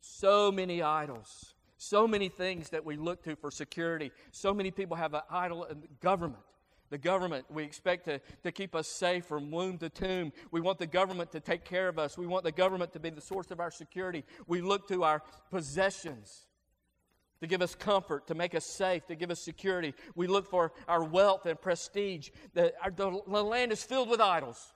So 0.01 0.51
many 0.51 0.83
idols. 0.83 1.55
So 1.77 2.07
many 2.07 2.29
things 2.29 2.69
that 2.69 2.85
we 2.85 2.97
look 2.97 3.23
to 3.23 3.35
for 3.35 3.49
security. 3.49 4.11
So 4.29 4.53
many 4.53 4.69
people 4.69 4.95
have 4.95 5.15
an 5.15 5.21
idol 5.31 5.63
in 5.63 5.87
government. 6.01 6.43
The 6.93 6.99
government, 6.99 7.45
we 7.49 7.63
expect 7.63 8.05
to, 8.05 8.21
to 8.43 8.51
keep 8.51 8.75
us 8.75 8.87
safe 8.87 9.25
from 9.25 9.49
womb 9.49 9.79
to 9.79 9.89
tomb. 9.89 10.31
We 10.51 10.61
want 10.61 10.77
the 10.77 10.85
government 10.85 11.31
to 11.31 11.39
take 11.39 11.65
care 11.65 11.87
of 11.87 11.97
us. 11.97 12.19
We 12.19 12.27
want 12.27 12.43
the 12.43 12.51
government 12.51 12.93
to 12.93 12.99
be 12.99 13.09
the 13.09 13.19
source 13.19 13.49
of 13.49 13.59
our 13.59 13.71
security. 13.71 14.23
We 14.45 14.61
look 14.61 14.87
to 14.89 15.03
our 15.03 15.23
possessions 15.49 16.45
to 17.41 17.47
give 17.47 17.63
us 17.63 17.73
comfort, 17.73 18.27
to 18.27 18.35
make 18.35 18.53
us 18.53 18.67
safe, 18.67 19.07
to 19.07 19.15
give 19.15 19.31
us 19.31 19.39
security. 19.39 19.95
We 20.13 20.27
look 20.27 20.47
for 20.47 20.71
our 20.87 21.03
wealth 21.03 21.47
and 21.47 21.59
prestige. 21.59 22.29
The, 22.53 22.71
our, 22.83 22.91
the, 22.91 23.21
the 23.27 23.43
land 23.43 23.71
is 23.71 23.83
filled 23.83 24.07
with 24.07 24.21
idols. 24.21 24.75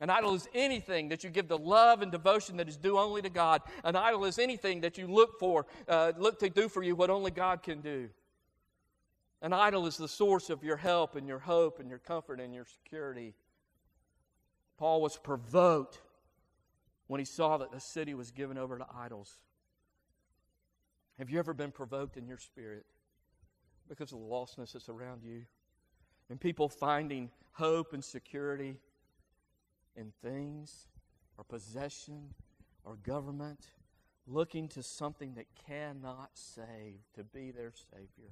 An 0.00 0.08
idol 0.08 0.34
is 0.34 0.48
anything 0.54 1.10
that 1.10 1.22
you 1.22 1.28
give 1.28 1.48
the 1.48 1.58
love 1.58 2.00
and 2.00 2.10
devotion 2.10 2.56
that 2.56 2.68
is 2.70 2.78
due 2.78 2.96
only 2.96 3.20
to 3.20 3.28
God. 3.28 3.60
An 3.84 3.94
idol 3.94 4.24
is 4.24 4.38
anything 4.38 4.80
that 4.80 4.96
you 4.96 5.06
look 5.06 5.38
for, 5.38 5.66
uh, 5.86 6.12
look 6.16 6.38
to 6.38 6.48
do 6.48 6.70
for 6.70 6.82
you 6.82 6.96
what 6.96 7.10
only 7.10 7.30
God 7.30 7.62
can 7.62 7.82
do. 7.82 8.08
An 9.42 9.52
idol 9.52 9.86
is 9.86 9.96
the 9.96 10.08
source 10.08 10.50
of 10.50 10.62
your 10.62 10.76
help 10.76 11.16
and 11.16 11.26
your 11.26 11.38
hope 11.38 11.80
and 11.80 11.88
your 11.88 11.98
comfort 11.98 12.40
and 12.40 12.54
your 12.54 12.66
security. 12.66 13.34
Paul 14.76 15.00
was 15.00 15.16
provoked 15.16 16.00
when 17.06 17.18
he 17.18 17.24
saw 17.24 17.56
that 17.58 17.72
the 17.72 17.80
city 17.80 18.14
was 18.14 18.30
given 18.30 18.58
over 18.58 18.78
to 18.78 18.86
idols. 18.94 19.38
Have 21.18 21.30
you 21.30 21.38
ever 21.38 21.52
been 21.52 21.70
provoked 21.70 22.16
in 22.16 22.26
your 22.26 22.38
spirit 22.38 22.86
because 23.88 24.12
of 24.12 24.20
the 24.20 24.24
lostness 24.24 24.72
that's 24.72 24.88
around 24.88 25.22
you? 25.22 25.42
And 26.28 26.40
people 26.40 26.68
finding 26.68 27.30
hope 27.52 27.92
and 27.92 28.04
security 28.04 28.76
in 29.96 30.12
things 30.22 30.86
or 31.36 31.44
possession 31.44 32.34
or 32.84 32.96
government, 32.96 33.66
looking 34.26 34.68
to 34.68 34.82
something 34.82 35.34
that 35.34 35.46
cannot 35.66 36.30
save 36.34 37.00
to 37.14 37.24
be 37.24 37.50
their 37.50 37.72
Savior. 37.90 38.30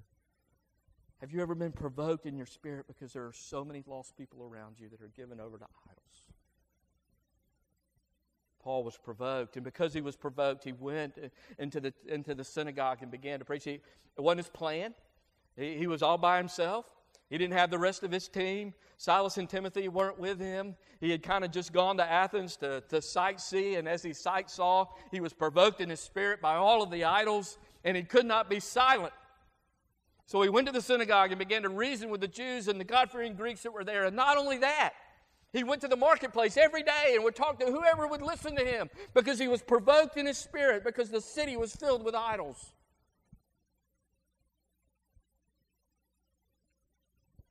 Have 1.21 1.33
you 1.33 1.43
ever 1.43 1.55
been 1.55 1.73
provoked 1.73 2.27
in 2.27 2.37
your 2.37 2.47
spirit 2.47 2.87
because 2.87 3.13
there 3.13 3.27
are 3.27 3.33
so 3.33 3.65
many 3.65 3.83
lost 3.87 4.17
people 4.17 4.43
around 4.43 4.77
you 4.79 4.89
that 4.89 5.03
are 5.03 5.11
given 5.17 5.41
over 5.41 5.59
to 5.59 5.65
idols? 5.65 6.23
Paul 8.63 8.85
was 8.85 8.97
provoked, 8.97 9.57
and 9.57 9.65
because 9.65 9.93
he 9.93 10.01
was 10.01 10.15
provoked, 10.15 10.63
he 10.63 10.73
went 10.73 11.19
into 11.59 11.81
the, 11.81 11.93
into 12.07 12.35
the 12.35 12.45
synagogue 12.45 12.99
and 13.03 13.11
began 13.11 13.39
to 13.41 13.45
preach. 13.45 13.65
He, 13.65 13.81
it 14.17 14.21
wasn't 14.21 14.39
his 14.41 14.49
plan, 14.51 14.95
he, 15.57 15.77
he 15.77 15.87
was 15.87 16.03
all 16.03 16.19
by 16.19 16.39
himself. 16.39 16.87
He 17.31 17.37
didn't 17.37 17.59
have 17.59 17.71
the 17.71 17.79
rest 17.79 18.05
of 18.05 18.11
his 18.11 18.27
team. 18.27 18.73
Silas 18.97 19.37
and 19.37 19.51
Timothy 19.51 19.89
weren't 19.89 20.19
with 20.19 20.41
him. 20.41 20.77
He 20.99 21.11
had 21.11 21.23
kind 21.23 21.45
of 21.45 21.51
just 21.51 21.75
gone 21.75 21.99
to 21.99 22.11
Athens 22.11 22.57
to, 22.57 22.83
to 22.89 22.97
sightsee, 22.97 23.79
and 23.79 23.87
as 23.87 24.03
he 24.03 24.15
sightsaw, 24.15 24.87
he 25.11 25.21
was 25.21 25.35
provoked 25.35 25.81
in 25.81 25.91
his 25.91 26.01
spirit 26.01 26.41
by 26.41 26.55
all 26.55 26.83
of 26.83 26.91
the 26.91 27.05
idols, 27.05 27.59
and 27.85 27.97
he 27.97 28.03
could 28.03 28.25
not 28.25 28.49
be 28.49 28.61
silent. 28.61 29.13
So 30.29 30.43
he 30.43 30.51
went 30.51 30.67
to 30.67 30.73
the 30.75 30.83
synagogue 30.83 31.33
and 31.33 31.39
began 31.39 31.63
to 31.63 31.71
reason 31.71 32.11
with 32.11 32.21
the 32.21 32.29
Jews 32.29 32.69
and 32.69 32.79
the 32.79 32.85
God 32.85 33.11
fearing 33.11 33.35
Greeks 33.35 33.63
that 33.63 33.73
were 33.73 33.83
there. 33.83 34.05
And 34.05 34.15
not 34.15 34.37
only 34.37 34.59
that, 34.59 34.93
he 35.55 35.65
went 35.65 35.81
to 35.81 35.89
the 35.89 35.97
marketplace 35.97 36.59
every 36.59 36.83
day 36.83 37.15
and 37.15 37.25
would 37.25 37.35
talk 37.35 37.59
to 37.61 37.65
whoever 37.65 38.07
would 38.07 38.21
listen 38.21 38.55
to 38.57 38.63
him 38.63 38.91
because 39.15 39.39
he 39.39 39.49
was 39.49 39.63
provoked 39.63 40.19
in 40.19 40.27
his 40.27 40.37
spirit 40.37 40.85
because 40.85 41.09
the 41.09 41.23
city 41.23 41.57
was 41.57 41.75
filled 41.75 42.05
with 42.05 42.15
idols. 42.15 42.75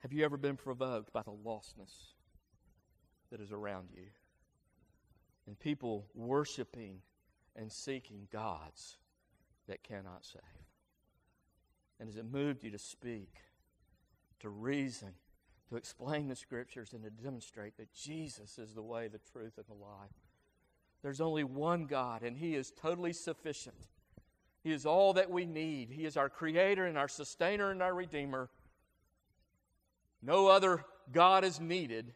Have 0.01 0.13
you 0.13 0.23
ever 0.23 0.37
been 0.37 0.55
provoked 0.55 1.11
by 1.11 1.23
the 1.23 1.31
lostness 1.31 2.13
that 3.31 3.41
is 3.41 3.51
around 3.51 3.87
you? 3.91 4.05
And 5.47 5.57
people 5.57 6.05
worshiping 6.13 7.01
and 7.55 7.71
seeking 7.71 8.27
gods 8.31 8.97
that 9.67 9.81
cannot 9.81 10.27
save. 10.27 10.66
And 11.99 12.07
has 12.07 12.17
it 12.17 12.25
moved 12.31 12.63
you 12.63 12.71
to 12.71 12.77
speak, 12.77 13.33
to 14.39 14.49
reason, 14.49 15.13
to 15.69 15.75
explain 15.75 16.27
the 16.27 16.35
scriptures 16.35 16.93
and 16.93 17.03
to 17.03 17.09
demonstrate 17.09 17.77
that 17.77 17.93
Jesus 17.93 18.57
is 18.59 18.73
the 18.73 18.81
way, 18.81 19.07
the 19.07 19.19
truth, 19.31 19.57
and 19.57 19.65
the 19.67 19.83
life. 19.83 20.11
There's 21.01 21.21
only 21.21 21.43
one 21.43 21.85
God, 21.85 22.23
and 22.23 22.37
He 22.37 22.55
is 22.55 22.71
totally 22.71 23.13
sufficient. 23.13 23.87
He 24.63 24.71
is 24.71 24.85
all 24.85 25.13
that 25.13 25.29
we 25.29 25.45
need. 25.45 25.89
He 25.89 26.05
is 26.05 26.17
our 26.17 26.29
Creator 26.29 26.85
and 26.85 26.97
our 26.97 27.07
Sustainer 27.07 27.71
and 27.71 27.81
our 27.81 27.93
Redeemer. 27.93 28.49
No 30.21 30.47
other 30.47 30.83
God 31.11 31.43
is 31.43 31.59
needed, 31.59 32.13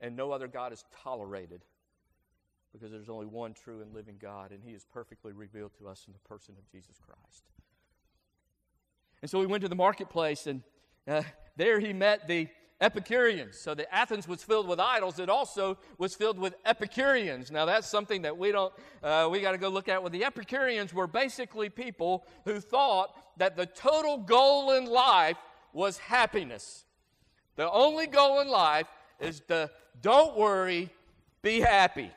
and 0.00 0.16
no 0.16 0.32
other 0.32 0.48
God 0.48 0.72
is 0.72 0.84
tolerated 1.02 1.62
because 2.72 2.90
there's 2.92 3.08
only 3.08 3.26
one 3.26 3.54
true 3.54 3.80
and 3.80 3.94
living 3.94 4.16
God, 4.20 4.52
and 4.52 4.62
He 4.62 4.72
is 4.72 4.84
perfectly 4.84 5.32
revealed 5.32 5.72
to 5.78 5.88
us 5.88 6.04
in 6.06 6.12
the 6.12 6.28
person 6.28 6.54
of 6.58 6.70
Jesus 6.70 6.98
Christ. 7.00 7.44
And 9.26 9.30
so 9.32 9.40
we 9.40 9.46
went 9.46 9.62
to 9.62 9.68
the 9.68 9.74
marketplace, 9.74 10.46
and 10.46 10.62
uh, 11.08 11.20
there 11.56 11.80
he 11.80 11.92
met 11.92 12.28
the 12.28 12.46
Epicureans. 12.80 13.58
So 13.58 13.74
the 13.74 13.92
Athens 13.92 14.28
was 14.28 14.44
filled 14.44 14.68
with 14.68 14.78
idols. 14.78 15.18
It 15.18 15.28
also 15.28 15.78
was 15.98 16.14
filled 16.14 16.38
with 16.38 16.54
Epicureans. 16.64 17.50
Now 17.50 17.64
that's 17.64 17.88
something 17.88 18.22
that 18.22 18.38
we 18.38 18.52
don't. 18.52 18.72
Uh, 19.02 19.28
we 19.28 19.40
got 19.40 19.50
to 19.50 19.58
go 19.58 19.68
look 19.68 19.88
at. 19.88 20.00
Well, 20.00 20.12
the 20.12 20.24
Epicureans 20.24 20.94
were 20.94 21.08
basically 21.08 21.68
people 21.68 22.24
who 22.44 22.60
thought 22.60 23.16
that 23.36 23.56
the 23.56 23.66
total 23.66 24.18
goal 24.18 24.70
in 24.70 24.84
life 24.84 25.38
was 25.72 25.98
happiness. 25.98 26.84
The 27.56 27.68
only 27.68 28.06
goal 28.06 28.38
in 28.42 28.46
life 28.46 28.86
is 29.18 29.40
to 29.48 29.72
don't 30.00 30.36
worry, 30.36 30.88
be 31.42 31.58
happy. 31.58 32.12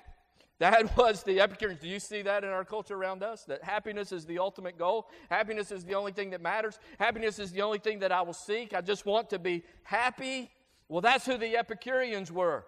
That 0.60 0.96
was 0.98 1.24
the 1.24 1.42
Epicureans. 1.42 1.82
Do 1.82 1.88
you 1.88 2.00
see 2.00 2.22
that 2.22 2.44
in 2.44 2.50
our 2.50 2.64
culture 2.64 2.96
around 2.96 3.24
us? 3.24 3.44
That 3.46 3.64
happiness 3.64 4.12
is 4.12 4.26
the 4.26 4.40
ultimate 4.40 4.78
goal. 4.78 5.10
Happiness 5.30 5.72
is 5.72 5.84
the 5.84 5.96
only 5.96 6.12
thing 6.12 6.30
that 6.32 6.42
matters. 6.42 6.80
Happiness 7.00 7.40
is 7.40 7.52
the 7.52 7.62
only 7.62 7.80
thing 7.80 8.00
that 8.00 8.12
I 8.12 8.22
will 8.22 8.34
seek. 8.34 8.74
I 8.74 8.82
just 8.82 9.06
want 9.06 9.30
to 9.32 9.40
be 9.40 9.64
happy. 9.84 10.52
Well, 10.88 11.02
that's 11.02 11.26
who 11.26 11.38
the 11.38 11.58
Epicureans 11.58 12.32
were. 12.32 12.66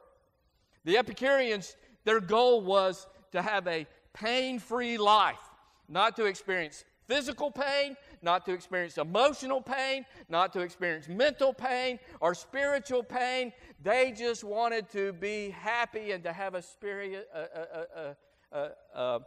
The 0.86 0.98
Epicureans, 0.98 1.76
their 2.06 2.20
goal 2.20 2.62
was 2.62 3.08
to 3.32 3.42
have 3.42 3.68
a 3.68 3.86
pain 4.14 4.60
free 4.60 4.98
life, 4.98 5.40
not 5.88 6.16
to 6.16 6.26
experience 6.26 6.84
physical 7.08 7.52
pain, 7.52 7.98
not 8.22 8.46
to 8.46 8.54
experience 8.54 8.98
emotional 8.98 9.62
pain, 9.62 10.06
not 10.30 10.54
to 10.54 10.60
experience 10.60 11.08
mental 11.08 11.54
pain 11.54 12.00
or 12.20 12.34
spiritual 12.34 13.04
pain. 13.04 13.52
They 13.82 14.12
just 14.12 14.44
wanted 14.44 14.90
to 14.92 15.14
be 15.14 15.50
happy 15.50 16.12
and 16.12 16.24
to 16.24 16.34
have 16.34 16.56
a, 16.56 16.62
spirit, 16.62 17.28
a, 17.34 18.16
a, 18.54 19.20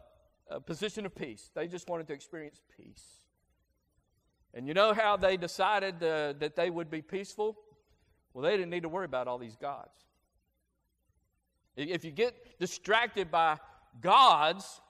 a, 0.51 0.61
position 0.61 1.07
of 1.07 1.15
peace. 1.15 1.51
They 1.55 1.67
just 1.67 1.89
wanted 1.89 2.07
to 2.09 2.13
experience 2.13 2.61
peace. 2.77 3.05
And 4.53 4.69
you 4.69 4.75
know 4.75 4.93
how 4.95 5.17
they 5.17 5.37
decided 5.37 5.97
uh, 5.97 6.35
that 6.39 6.55
they 6.55 6.71
would 6.71 6.91
be 6.91 7.03
peaceful? 7.03 7.57
Well, 8.33 8.45
they 8.45 8.57
didn't 8.57 8.71
need 8.71 8.83
to 8.83 8.89
worry 8.89 9.05
about 9.05 9.27
all 9.27 9.39
these 9.39 9.57
gods. 9.57 9.91
If 11.77 12.05
you 12.05 12.13
get 12.13 12.59
distracted 12.61 13.33
by 13.33 13.59
gods, 14.01 14.81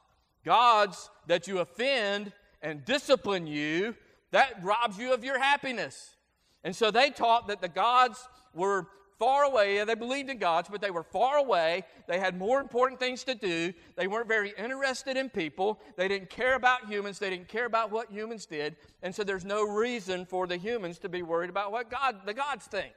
gods 0.45 1.11
that 1.27 1.49
you 1.49 1.61
offend, 1.61 2.33
and 2.65 2.85
discipline 2.85 3.47
you, 3.47 3.95
that 4.33 4.65
robs 4.65 4.99
you 4.99 5.13
of 5.13 5.23
your 5.23 5.39
happiness. 5.39 6.17
And 6.65 6.75
so 6.75 6.91
they 6.91 7.11
taught 7.11 7.47
that 7.49 7.61
the 7.61 7.69
gods 7.69 8.27
were 8.55 8.89
far 9.19 9.45
away. 9.45 9.85
They 9.85 9.95
believed 9.95 10.31
in 10.31 10.39
gods, 10.39 10.69
but 10.69 10.81
they 10.81 10.91
were 10.91 11.03
far 11.03 11.37
away. 11.37 11.85
They 12.09 12.19
had 12.19 12.37
more 12.37 12.61
important 12.61 12.99
things 12.99 13.23
to 13.25 13.35
do. 13.35 13.73
They 13.97 14.09
weren't 14.09 14.27
very 14.27 14.53
interested 14.59 15.17
in 15.17 15.29
people. 15.29 15.81
They 15.97 16.09
didn't 16.09 16.31
care 16.31 16.55
about 16.57 16.89
humans. 16.89 17.19
They 17.19 17.31
didn't 17.31 17.49
care 17.49 17.67
about 17.67 17.93
what 17.93 18.11
humans 18.11 18.47
did. 18.47 18.77
And 19.03 19.15
so 19.15 19.23
there's 19.23 19.45
no 19.45 19.63
reason 19.63 20.27
for 20.27 20.47
the 20.47 20.57
humans 20.57 20.99
to 21.01 21.09
be 21.09 21.23
worried 21.23 21.51
about 21.51 21.71
what 21.71 21.91
God, 21.91 22.23
the 22.25 22.35
gods 22.35 22.67
think. 22.67 22.95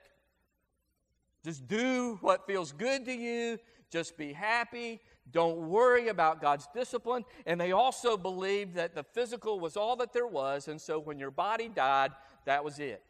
Just 1.43 1.67
do 1.67 2.17
what 2.21 2.47
feels 2.47 2.71
good 2.71 3.05
to 3.05 3.13
you. 3.13 3.59
Just 3.89 4.17
be 4.17 4.33
happy. 4.33 5.01
Don't 5.31 5.57
worry 5.57 6.07
about 6.07 6.41
God's 6.41 6.67
discipline. 6.73 7.25
And 7.45 7.59
they 7.59 7.71
also 7.71 8.17
believed 8.17 8.75
that 8.75 8.95
the 8.95 9.03
physical 9.03 9.59
was 9.59 9.75
all 9.75 9.95
that 9.97 10.13
there 10.13 10.27
was. 10.27 10.67
And 10.67 10.79
so 10.79 10.99
when 10.99 11.19
your 11.19 11.31
body 11.31 11.69
died, 11.69 12.11
that 12.45 12.63
was 12.63 12.79
it. 12.79 13.03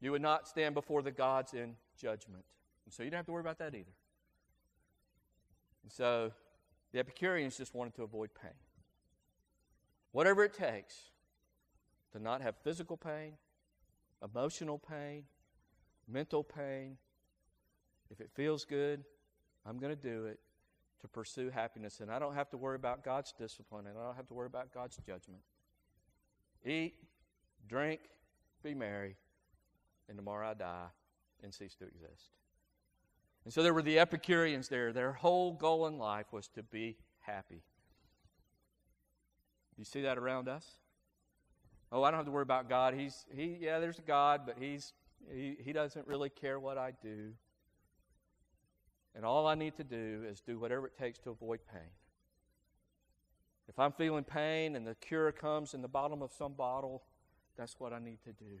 You 0.00 0.12
would 0.12 0.22
not 0.22 0.46
stand 0.46 0.74
before 0.74 1.02
the 1.02 1.10
gods 1.10 1.54
in 1.54 1.76
judgment. 1.98 2.44
And 2.84 2.92
so 2.92 3.02
you 3.02 3.10
don't 3.10 3.18
have 3.18 3.26
to 3.26 3.32
worry 3.32 3.40
about 3.40 3.58
that 3.58 3.74
either. 3.74 3.92
And 5.82 5.90
so 5.90 6.32
the 6.92 6.98
Epicureans 6.98 7.56
just 7.56 7.74
wanted 7.74 7.94
to 7.94 8.02
avoid 8.02 8.30
pain. 8.40 8.52
Whatever 10.12 10.44
it 10.44 10.52
takes 10.52 11.10
to 12.12 12.18
not 12.18 12.42
have 12.42 12.54
physical 12.62 12.96
pain, 12.96 13.32
emotional 14.22 14.78
pain, 14.78 15.24
mental 16.06 16.44
pain. 16.44 16.96
If 18.10 18.20
it 18.20 18.30
feels 18.34 18.64
good, 18.64 19.04
I'm 19.66 19.78
going 19.78 19.94
to 19.94 20.00
do 20.00 20.26
it 20.26 20.38
to 21.04 21.08
pursue 21.08 21.50
happiness. 21.50 22.00
And 22.00 22.10
I 22.10 22.18
don't 22.18 22.34
have 22.34 22.48
to 22.48 22.56
worry 22.56 22.76
about 22.76 23.04
God's 23.04 23.30
discipline, 23.32 23.86
and 23.86 23.98
I 23.98 24.06
don't 24.06 24.16
have 24.16 24.26
to 24.28 24.34
worry 24.34 24.46
about 24.46 24.72
God's 24.72 24.96
judgment. 24.96 25.42
Eat, 26.64 26.94
drink, 27.68 28.00
be 28.62 28.72
merry, 28.72 29.16
and 30.08 30.16
tomorrow 30.16 30.48
I 30.48 30.54
die 30.54 30.86
and 31.42 31.52
cease 31.52 31.74
to 31.74 31.84
exist. 31.84 32.30
And 33.44 33.52
so 33.52 33.62
there 33.62 33.74
were 33.74 33.82
the 33.82 33.98
Epicureans 33.98 34.68
there. 34.68 34.94
Their 34.94 35.12
whole 35.12 35.52
goal 35.52 35.86
in 35.88 35.98
life 35.98 36.32
was 36.32 36.48
to 36.54 36.62
be 36.62 36.96
happy. 37.20 37.62
You 39.76 39.84
see 39.84 40.00
that 40.02 40.16
around 40.16 40.48
us? 40.48 40.66
Oh, 41.92 42.02
I 42.02 42.10
don't 42.10 42.18
have 42.18 42.26
to 42.26 42.32
worry 42.32 42.44
about 42.44 42.70
God. 42.70 42.94
He's 42.94 43.26
he 43.30 43.58
yeah, 43.60 43.78
there's 43.78 43.98
a 43.98 44.02
God, 44.02 44.42
but 44.46 44.56
he's 44.58 44.94
he, 45.30 45.56
he 45.60 45.74
doesn't 45.74 46.06
really 46.06 46.30
care 46.30 46.58
what 46.58 46.78
I 46.78 46.92
do. 47.02 47.32
And 49.14 49.24
all 49.24 49.46
I 49.46 49.54
need 49.54 49.76
to 49.76 49.84
do 49.84 50.24
is 50.28 50.40
do 50.40 50.58
whatever 50.58 50.86
it 50.86 50.98
takes 50.98 51.18
to 51.20 51.30
avoid 51.30 51.60
pain. 51.72 51.90
If 53.68 53.78
I'm 53.78 53.92
feeling 53.92 54.24
pain 54.24 54.76
and 54.76 54.86
the 54.86 54.94
cure 54.96 55.32
comes 55.32 55.74
in 55.74 55.82
the 55.82 55.88
bottom 55.88 56.20
of 56.20 56.32
some 56.32 56.52
bottle, 56.52 57.02
that's 57.56 57.78
what 57.78 57.92
I 57.92 57.98
need 57.98 58.18
to 58.24 58.32
do. 58.32 58.58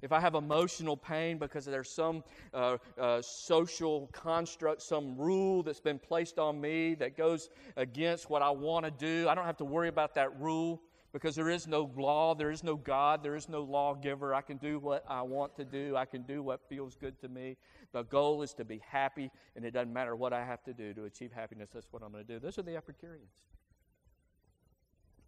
If 0.00 0.10
I 0.10 0.18
have 0.18 0.34
emotional 0.34 0.96
pain 0.96 1.38
because 1.38 1.64
there's 1.64 1.90
some 1.90 2.24
uh, 2.52 2.78
uh, 2.98 3.22
social 3.22 4.08
construct, 4.12 4.82
some 4.82 5.16
rule 5.16 5.62
that's 5.62 5.80
been 5.80 5.98
placed 5.98 6.40
on 6.40 6.60
me 6.60 6.94
that 6.94 7.16
goes 7.16 7.50
against 7.76 8.28
what 8.28 8.42
I 8.42 8.50
want 8.50 8.84
to 8.84 8.90
do, 8.90 9.28
I 9.28 9.34
don't 9.36 9.44
have 9.44 9.58
to 9.58 9.64
worry 9.64 9.88
about 9.88 10.14
that 10.16 10.40
rule 10.40 10.82
because 11.12 11.36
there 11.36 11.50
is 11.50 11.68
no 11.68 11.90
law, 11.96 12.34
there 12.34 12.50
is 12.50 12.64
no 12.64 12.74
God, 12.74 13.22
there 13.22 13.36
is 13.36 13.48
no 13.48 13.62
lawgiver. 13.62 14.34
I 14.34 14.40
can 14.40 14.56
do 14.56 14.80
what 14.80 15.04
I 15.08 15.22
want 15.22 15.54
to 15.56 15.64
do, 15.64 15.94
I 15.94 16.04
can 16.04 16.22
do 16.22 16.42
what 16.42 16.68
feels 16.68 16.96
good 16.96 17.20
to 17.20 17.28
me. 17.28 17.56
The 17.92 18.02
goal 18.02 18.42
is 18.42 18.54
to 18.54 18.64
be 18.64 18.80
happy, 18.88 19.30
and 19.54 19.64
it 19.64 19.72
doesn't 19.72 19.92
matter 19.92 20.16
what 20.16 20.32
I 20.32 20.44
have 20.44 20.62
to 20.64 20.72
do 20.72 20.94
to 20.94 21.04
achieve 21.04 21.32
happiness. 21.32 21.70
That's 21.72 21.86
what 21.90 22.02
I'm 22.02 22.12
going 22.12 22.24
to 22.24 22.32
do. 22.32 22.38
Those 22.38 22.58
are 22.58 22.62
the 22.62 22.76
Epicureans. 22.76 23.42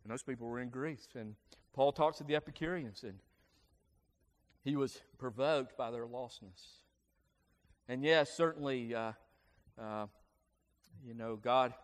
And 0.02 0.12
those 0.12 0.22
people 0.22 0.48
were 0.48 0.60
in 0.60 0.70
Greece. 0.70 1.08
And 1.14 1.34
Paul 1.74 1.92
talks 1.92 2.18
to 2.18 2.24
the 2.24 2.36
Epicureans, 2.36 3.02
and 3.02 3.18
he 4.62 4.76
was 4.76 5.00
provoked 5.18 5.76
by 5.76 5.90
their 5.90 6.06
lostness. 6.06 6.80
And 7.86 8.02
yes, 8.02 8.30
certainly, 8.34 8.94
uh, 8.94 9.12
uh, 9.78 10.06
you 11.06 11.14
know, 11.14 11.36
God 11.36 11.74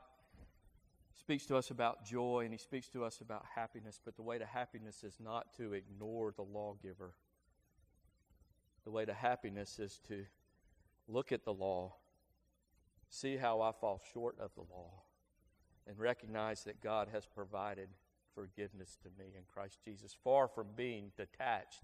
speaks 1.19 1.45
to 1.47 1.57
us 1.57 1.71
about 1.71 2.05
joy 2.05 2.43
and 2.45 2.53
he 2.53 2.59
speaks 2.59 2.89
to 2.89 3.05
us 3.05 3.21
about 3.21 3.45
happiness, 3.55 4.01
but 4.05 4.17
the 4.17 4.23
way 4.23 4.39
to 4.39 4.47
happiness 4.47 5.05
is 5.05 5.19
not 5.23 5.55
to 5.59 5.75
ignore 5.75 6.33
the 6.33 6.43
lawgiver. 6.43 7.13
The 8.85 8.91
way 8.91 9.05
to 9.05 9.13
happiness 9.13 9.79
is 9.79 10.01
to 10.09 10.25
look 11.11 11.33
at 11.33 11.45
the 11.45 11.53
law, 11.53 11.95
see 13.09 13.37
how 13.37 13.61
I 13.61 13.73
fall 13.73 14.01
short 14.13 14.37
of 14.39 14.51
the 14.55 14.63
law, 14.63 15.03
and 15.87 15.99
recognize 15.99 16.65
that 16.65 16.81
God 16.81 17.09
has 17.13 17.27
provided 17.27 17.89
forgiveness 18.35 18.97
to 19.03 19.09
me 19.19 19.33
in 19.37 19.43
Christ 19.53 19.79
Jesus. 19.85 20.17
Far 20.23 20.49
from 20.49 20.69
being 20.77 21.13
detached, 21.17 21.83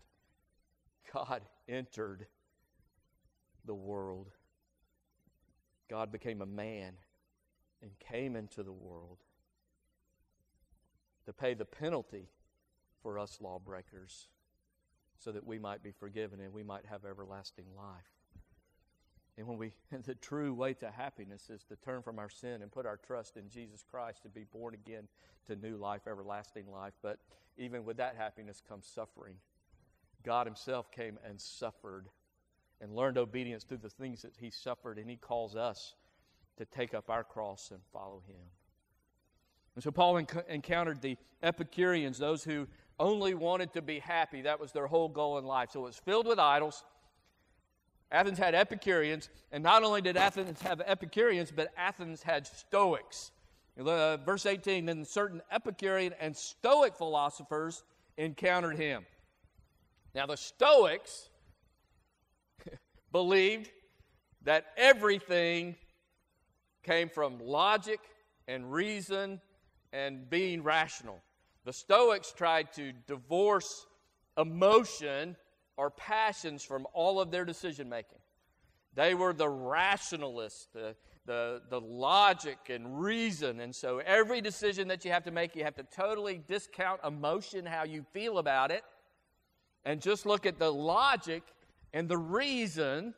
God 1.13 1.43
entered 1.69 2.27
the 3.65 3.75
world. 3.75 4.31
God 5.91 6.13
became 6.13 6.41
a 6.41 6.47
man 6.47 6.95
and 7.83 7.91
came 7.99 8.37
into 8.37 8.63
the 8.63 8.73
world 8.73 9.19
to 11.25 11.33
pay 11.33 11.55
the 11.55 11.65
penalty 11.65 12.29
for 13.03 13.19
us 13.19 13.39
lawbreakers 13.41 14.29
so 15.19 15.33
that 15.33 15.47
we 15.47 15.59
might 15.59 15.83
be 15.83 15.91
forgiven 15.91 16.41
and 16.41 16.53
we 16.53 16.63
might 16.63 16.87
have 16.87 17.05
everlasting 17.05 17.67
life. 17.77 18.16
And 19.39 19.47
when 19.47 19.59
we, 19.59 19.73
the 20.05 20.15
true 20.15 20.55
way 20.55 20.75
to 20.75 20.91
happiness 20.91 21.51
is 21.51 21.63
to 21.65 21.77
turn 21.77 22.03
from 22.03 22.19
our 22.19 22.31
sin 22.31 22.63
and 22.63 22.71
put 22.71 22.87
our 22.87 22.97
trust 22.97 23.37
in 23.37 23.49
Jesus 23.49 23.85
Christ 23.89 24.23
to 24.23 24.29
be 24.29 24.45
born 24.45 24.75
again 24.75 25.09
to 25.47 25.57
new 25.57 25.77
life, 25.77 26.03
everlasting 26.07 26.71
life. 26.71 26.95
But 27.03 27.19
even 27.57 27.85
with 27.85 27.97
that 27.99 28.17
happiness 28.17 28.63
comes 28.67 28.87
suffering. 28.87 29.37
God 30.25 30.47
Himself 30.47 30.91
came 30.91 31.19
and 31.27 31.41
suffered 31.41 32.09
and 32.81 32.95
learned 32.95 33.17
obedience 33.17 33.65
through 33.65 33.79
the 33.79 33.89
things 33.89 34.23
that 34.23 34.33
He 34.39 34.51
suffered, 34.51 34.99
and 34.99 35.09
He 35.09 35.17
calls 35.17 35.57
us 35.57 35.95
to 36.59 36.65
take 36.65 36.95
up 36.95 37.09
our 37.09 37.25
cross 37.25 37.71
and 37.71 37.81
follow 37.93 38.23
Him. 38.27 38.37
And 39.75 39.85
so 39.85 39.91
Paul 39.91 40.15
enc- 40.15 40.49
encountered 40.49 41.01
the 41.01 41.17
Epicureans, 41.43 42.19
those 42.19 42.43
who 42.43 42.67
only 42.99 43.35
wanted 43.35 43.75
to 43.75 43.83
be 43.83 43.99
happy. 43.99 44.43
That 44.43 44.59
was 44.59 44.73
their 44.73 44.87
whole 44.87 45.09
goal 45.09 45.39
in 45.39 45.45
life. 45.45 45.71
So 45.73 45.81
it 45.81 45.85
was 45.85 45.97
filled 45.97 46.27
with 46.27 46.39
idols 46.39 46.83
Athens 48.11 48.39
had 48.39 48.55
Epicureans, 48.55 49.29
and 49.51 49.63
not 49.63 49.83
only 49.83 50.01
did 50.01 50.17
Athens 50.17 50.63
have 50.63 50.81
Epicureans, 50.85 51.51
but 51.51 51.73
Athens 51.77 52.23
had 52.23 52.47
Stoics. 52.47 53.33
Uh, 53.79 54.17
verse 54.19 54.47
18 54.47 54.87
then 54.87 55.05
certain 55.05 55.43
Epicurean 55.51 56.15
and 56.19 56.35
Stoic 56.35 56.97
philosophers 56.97 57.85
encountered 58.17 58.77
him. 58.77 59.05
Now, 60.15 60.25
the 60.27 60.37
Stoics 60.37 61.29
believed 63.13 63.71
that 64.43 64.67
everything 64.77 65.77
came 66.83 67.11
from 67.11 67.39
logic 67.39 68.01
and 68.49 68.73
reason 68.73 69.41
and 69.93 70.31
being 70.31 70.63
rational. 70.63 71.21
The 71.65 71.73
Stoics 71.73 72.33
tried 72.33 72.73
to 72.75 72.93
divorce 73.07 73.87
emotion 74.39 75.37
or 75.77 75.91
passions 75.91 76.63
from 76.63 76.87
all 76.93 77.21
of 77.21 77.31
their 77.31 77.45
decision 77.45 77.89
making. 77.89 78.19
They 78.95 79.15
were 79.15 79.35
the 79.35 79.49
rationalists, 79.49 80.69
the, 80.73 80.97
the, 81.27 81.61
the 81.69 81.81
logic 81.81 82.59
and 82.71 82.99
reason. 82.99 83.61
And 83.61 83.75
so 83.75 83.99
every 83.99 84.41
decision 84.41 84.89
that 84.89 85.05
you 85.05 85.13
have 85.13 85.25
to 85.25 85.31
make, 85.31 85.55
you 85.55 85.65
have 85.65 85.77
to 85.77 85.83
totally 85.83 86.41
discount 86.49 87.01
emotion, 87.05 87.67
how 87.67 87.85
you 87.85 88.05
feel 88.13 88.39
about 88.39 88.71
it, 88.71 88.83
and 89.85 90.01
just 90.01 90.25
look 90.25 90.47
at 90.47 90.59
the 90.59 90.73
logic 90.73 91.43
and 91.93 92.09
the 92.09 92.17
reason 92.17 93.15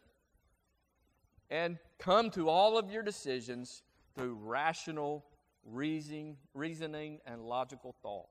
and 1.50 1.78
come 1.98 2.30
to 2.30 2.48
all 2.48 2.76
of 2.76 2.90
your 2.90 3.02
decisions 3.02 3.82
through 4.14 4.34
rational 4.34 5.24
reasoning, 5.64 6.36
reasoning 6.54 7.20
and 7.26 7.42
logical 7.42 7.94
thought. 8.02 8.28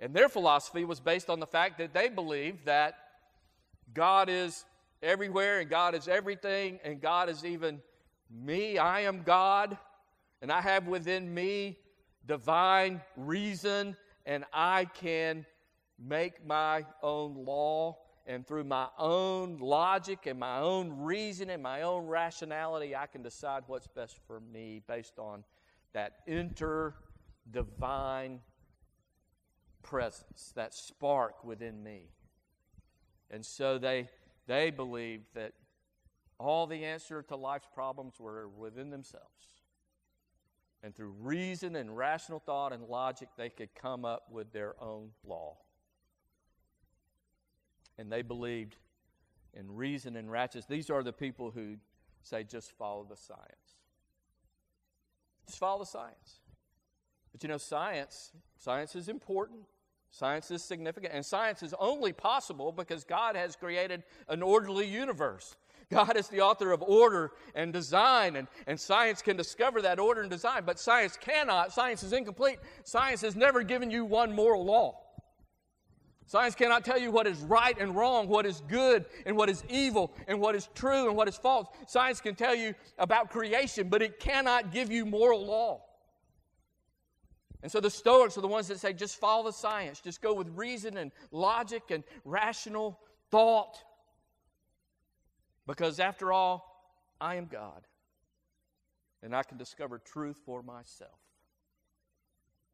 And 0.00 0.14
their 0.14 0.28
philosophy 0.28 0.84
was 0.84 0.98
based 0.98 1.30
on 1.30 1.40
the 1.40 1.46
fact 1.46 1.78
that 1.78 1.94
they 1.94 2.08
believed 2.08 2.66
that 2.66 2.96
God 3.94 4.28
is 4.28 4.64
everywhere 5.02 5.60
and 5.60 5.68
God 5.68 5.94
is 5.94 6.08
everything 6.08 6.78
and 6.84 7.00
God 7.00 7.28
is 7.28 7.44
even 7.44 7.80
me. 8.30 8.78
I 8.78 9.00
am 9.00 9.22
God 9.22 9.76
and 10.40 10.50
I 10.50 10.60
have 10.60 10.86
within 10.86 11.32
me 11.32 11.78
divine 12.26 13.00
reason 13.16 13.96
and 14.26 14.44
I 14.52 14.86
can 14.86 15.44
make 15.98 16.44
my 16.46 16.84
own 17.02 17.44
law 17.44 17.98
and 18.26 18.46
through 18.46 18.64
my 18.64 18.86
own 18.98 19.58
logic 19.58 20.26
and 20.26 20.38
my 20.38 20.58
own 20.58 21.02
reason 21.02 21.50
and 21.50 21.62
my 21.62 21.82
own 21.82 22.06
rationality, 22.06 22.94
I 22.94 23.06
can 23.06 23.22
decide 23.22 23.64
what's 23.66 23.88
best 23.88 24.16
for 24.26 24.40
me 24.40 24.80
based 24.86 25.18
on 25.18 25.44
that 25.92 26.18
inter 26.26 26.94
divine 27.50 28.40
presence, 29.82 30.52
that 30.54 30.72
spark 30.72 31.44
within 31.44 31.82
me. 31.82 32.10
And 33.32 33.44
so 33.44 33.78
they, 33.78 34.08
they 34.46 34.70
believed 34.70 35.24
that 35.34 35.54
all 36.38 36.66
the 36.66 36.84
answer 36.84 37.22
to 37.22 37.36
life's 37.36 37.68
problems 37.74 38.20
were 38.20 38.48
within 38.48 38.90
themselves. 38.90 39.26
And 40.82 40.94
through 40.94 41.14
reason 41.20 41.76
and 41.76 41.96
rational 41.96 42.40
thought 42.40 42.72
and 42.72 42.84
logic, 42.84 43.28
they 43.38 43.48
could 43.48 43.74
come 43.74 44.04
up 44.04 44.24
with 44.30 44.52
their 44.52 44.74
own 44.82 45.10
law. 45.24 45.56
And 47.98 48.10
they 48.10 48.22
believed 48.22 48.76
in 49.54 49.74
reason 49.74 50.16
and 50.16 50.30
righteousness. 50.30 50.66
These 50.66 50.90
are 50.90 51.02
the 51.02 51.12
people 51.12 51.50
who 51.50 51.76
say, 52.22 52.42
just 52.42 52.72
follow 52.72 53.06
the 53.08 53.16
science. 53.16 53.76
Just 55.46 55.58
follow 55.58 55.80
the 55.80 55.86
science. 55.86 56.40
But 57.30 57.42
you 57.42 57.48
know, 57.48 57.58
science, 57.58 58.32
science 58.58 58.96
is 58.96 59.08
important. 59.08 59.60
Science 60.12 60.50
is 60.50 60.62
significant, 60.62 61.14
and 61.14 61.24
science 61.24 61.62
is 61.62 61.74
only 61.80 62.12
possible 62.12 62.70
because 62.70 63.02
God 63.02 63.34
has 63.34 63.56
created 63.56 64.02
an 64.28 64.42
orderly 64.42 64.86
universe. 64.86 65.56
God 65.90 66.18
is 66.18 66.28
the 66.28 66.42
author 66.42 66.70
of 66.70 66.82
order 66.82 67.32
and 67.54 67.72
design, 67.72 68.36
and, 68.36 68.46
and 68.66 68.78
science 68.78 69.22
can 69.22 69.38
discover 69.38 69.80
that 69.80 69.98
order 69.98 70.20
and 70.20 70.30
design, 70.30 70.64
but 70.66 70.78
science 70.78 71.16
cannot. 71.16 71.72
Science 71.72 72.02
is 72.02 72.12
incomplete. 72.12 72.58
Science 72.84 73.22
has 73.22 73.36
never 73.36 73.62
given 73.62 73.90
you 73.90 74.04
one 74.04 74.34
moral 74.34 74.62
law. 74.66 74.98
Science 76.26 76.54
cannot 76.54 76.84
tell 76.84 76.98
you 76.98 77.10
what 77.10 77.26
is 77.26 77.38
right 77.40 77.76
and 77.80 77.96
wrong, 77.96 78.28
what 78.28 78.44
is 78.44 78.62
good 78.68 79.06
and 79.24 79.34
what 79.34 79.48
is 79.48 79.64
evil, 79.70 80.12
and 80.28 80.38
what 80.38 80.54
is 80.54 80.68
true 80.74 81.08
and 81.08 81.16
what 81.16 81.26
is 81.26 81.36
false. 81.38 81.68
Science 81.86 82.20
can 82.20 82.34
tell 82.34 82.54
you 82.54 82.74
about 82.98 83.30
creation, 83.30 83.88
but 83.88 84.02
it 84.02 84.20
cannot 84.20 84.72
give 84.72 84.90
you 84.92 85.06
moral 85.06 85.44
law. 85.44 85.80
And 87.62 87.70
so 87.70 87.78
the 87.80 87.90
Stoics 87.90 88.36
are 88.36 88.40
the 88.40 88.48
ones 88.48 88.68
that 88.68 88.80
say 88.80 88.92
just 88.92 89.20
follow 89.20 89.44
the 89.44 89.52
science, 89.52 90.00
just 90.00 90.20
go 90.20 90.34
with 90.34 90.48
reason 90.56 90.96
and 90.96 91.12
logic 91.30 91.84
and 91.90 92.02
rational 92.24 92.98
thought. 93.30 93.82
Because 95.66 96.00
after 96.00 96.32
all, 96.32 96.68
I 97.20 97.36
am 97.36 97.46
God, 97.46 97.86
and 99.22 99.34
I 99.34 99.44
can 99.44 99.58
discover 99.58 99.98
truth 99.98 100.40
for 100.44 100.62
myself. 100.62 101.20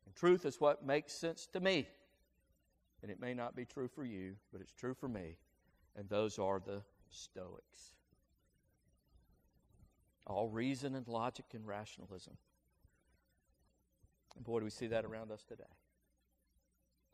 And 0.06 0.14
truth 0.14 0.46
is 0.46 0.58
what 0.58 0.86
makes 0.86 1.12
sense 1.12 1.46
to 1.52 1.60
me. 1.60 1.86
And 3.02 3.10
it 3.10 3.20
may 3.20 3.34
not 3.34 3.54
be 3.54 3.66
true 3.66 3.88
for 3.88 4.04
you, 4.04 4.36
but 4.50 4.62
it's 4.62 4.72
true 4.72 4.94
for 4.94 5.06
me. 5.06 5.36
And 5.96 6.08
those 6.08 6.38
are 6.38 6.60
the 6.64 6.82
Stoics. 7.10 7.92
All 10.26 10.48
reason 10.48 10.94
and 10.94 11.06
logic 11.06 11.46
and 11.54 11.66
rationalism. 11.66 12.38
Boy, 14.42 14.60
do 14.60 14.64
we 14.64 14.70
see 14.70 14.86
that 14.88 15.04
around 15.04 15.30
us 15.30 15.42
today. 15.42 15.64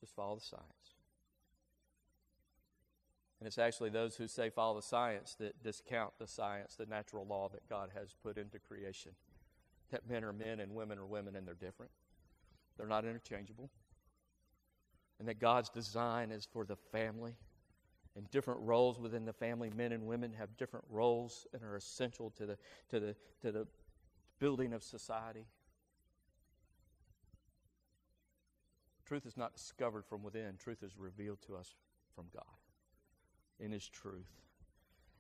Just 0.01 0.15
follow 0.15 0.37
the 0.37 0.41
science. 0.41 0.65
And 3.41 3.47
it's 3.47 3.59
actually 3.59 3.91
those 3.91 4.17
who 4.17 4.27
say 4.27 4.51
follow 4.51 4.77
the 4.77 4.83
science 4.83 5.37
that 5.39 5.63
discount 5.63 6.13
the 6.19 6.27
science, 6.27 6.77
the 6.77 6.87
natural 6.87 7.27
law 7.27 7.49
that 7.51 7.69
God 7.69 7.91
has 7.95 8.15
put 8.23 8.39
into 8.39 8.59
creation. 8.59 9.13
That 9.91 10.09
men 10.09 10.25
are 10.25 10.33
men 10.33 10.61
and 10.61 10.75
women 10.75 10.99
are 10.99 11.07
women 11.07 11.37
and 11.37 11.47
they're 11.47 11.55
different. 11.55 11.93
They're 12.77 12.87
not 12.87 13.05
interchangeable 13.05 13.71
and 15.19 15.29
that 15.29 15.41
God's 15.41 15.69
design 15.69 16.31
is 16.31 16.47
for 16.51 16.65
the 16.65 16.77
family 16.77 17.37
and 18.17 18.31
different 18.31 18.61
roles 18.61 18.99
within 18.99 19.25
the 19.25 19.33
family. 19.33 19.71
Men 19.75 19.93
and 19.93 20.07
women 20.07 20.33
have 20.33 20.57
different 20.57 20.85
roles 20.91 21.47
and 21.53 21.63
are 21.63 21.77
essential 21.77 22.31
to 22.37 22.47
the, 22.47 22.59
to 22.91 23.01
the, 23.01 23.17
to 23.43 23.53
the 23.53 23.67
building 24.39 24.73
of 24.73 24.83
society. 24.83 25.47
Truth 29.07 29.27
is 29.27 29.37
not 29.37 29.55
discovered 29.55 30.05
from 30.07 30.23
within, 30.23 30.57
truth 30.57 30.83
is 30.83 30.97
revealed 30.99 31.39
to 31.47 31.57
us 31.57 31.75
from 32.15 32.25
God 32.33 32.45
in 33.61 33.71
His 33.71 33.89
truth. 33.89 34.31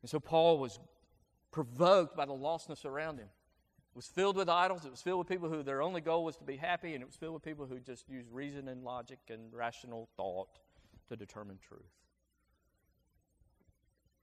And 0.02 0.10
so 0.10 0.20
Paul 0.20 0.58
was 0.58 0.78
provoked 1.50 2.16
by 2.16 2.26
the 2.26 2.32
lostness 2.32 2.84
around 2.84 3.18
him. 3.18 3.28
It 3.28 3.96
was 3.96 4.06
filled 4.06 4.36
with 4.36 4.48
idols. 4.48 4.84
It 4.84 4.90
was 4.90 5.00
filled 5.02 5.20
with 5.20 5.28
people 5.28 5.48
who 5.48 5.62
their 5.62 5.82
only 5.82 6.00
goal 6.00 6.24
was 6.24 6.36
to 6.36 6.44
be 6.44 6.56
happy, 6.56 6.94
and 6.94 7.02
it 7.02 7.06
was 7.06 7.14
filled 7.14 7.34
with 7.34 7.44
people 7.44 7.64
who 7.64 7.78
just 7.78 8.08
used 8.08 8.28
reason 8.32 8.68
and 8.68 8.82
logic 8.82 9.20
and 9.30 9.54
rational 9.54 10.08
thought 10.16 10.58
to 11.08 11.16
determine 11.16 11.58
truth. 11.58 11.80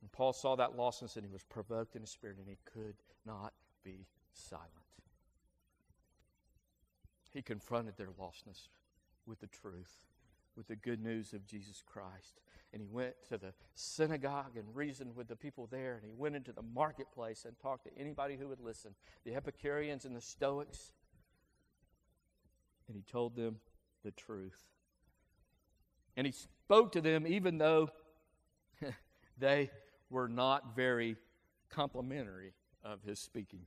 And 0.02 0.12
Paul 0.12 0.34
saw 0.34 0.56
that 0.58 0.76
lostness 0.76 1.16
and 1.16 1.26
he 1.26 1.32
was 1.32 1.44
provoked 1.44 1.96
in 1.96 2.02
his 2.02 2.10
spirit, 2.10 2.38
and 2.38 2.48
he 2.48 2.58
could 2.66 2.96
not 3.26 3.54
be 3.84 4.08
silent. 4.34 4.70
He 7.32 7.42
confronted 7.42 7.96
their 7.98 8.10
lostness 8.20 8.68
with 9.26 9.40
the 9.40 9.48
truth, 9.48 10.06
with 10.56 10.68
the 10.68 10.76
good 10.76 11.02
news 11.02 11.34
of 11.34 11.46
Jesus 11.46 11.84
Christ 11.86 12.42
and 12.74 12.82
he 12.82 12.88
went 12.88 13.16
to 13.30 13.38
the 13.38 13.54
synagogue 13.76 14.56
and 14.56 14.76
reasoned 14.76 15.16
with 15.16 15.28
the 15.28 15.36
people 15.36 15.68
there, 15.70 15.96
and 15.96 16.06
he 16.06 16.14
went 16.14 16.36
into 16.36 16.54
the 16.54 16.62
marketplace 16.62 17.44
and 17.46 17.58
talked 17.60 17.86
to 17.86 17.98
anybody 17.98 18.38
who 18.38 18.48
would 18.48 18.62
listen 18.62 18.96
the 19.26 19.36
Epicureans 19.36 20.06
and 20.06 20.16
the 20.16 20.22
Stoics. 20.22 20.94
And 22.88 22.96
he 22.96 23.04
told 23.04 23.36
them 23.36 23.58
the 24.04 24.12
truth. 24.12 24.64
And 26.16 26.26
he 26.26 26.34
spoke 26.34 26.94
to 26.94 27.02
them 27.02 27.26
even 27.28 27.58
though 27.58 27.90
they 29.38 29.70
were 30.10 30.28
not 30.28 30.76
very 30.76 31.16
complimentary 31.70 32.54
of 32.84 33.02
his 33.04 33.20
speaking. 33.20 33.62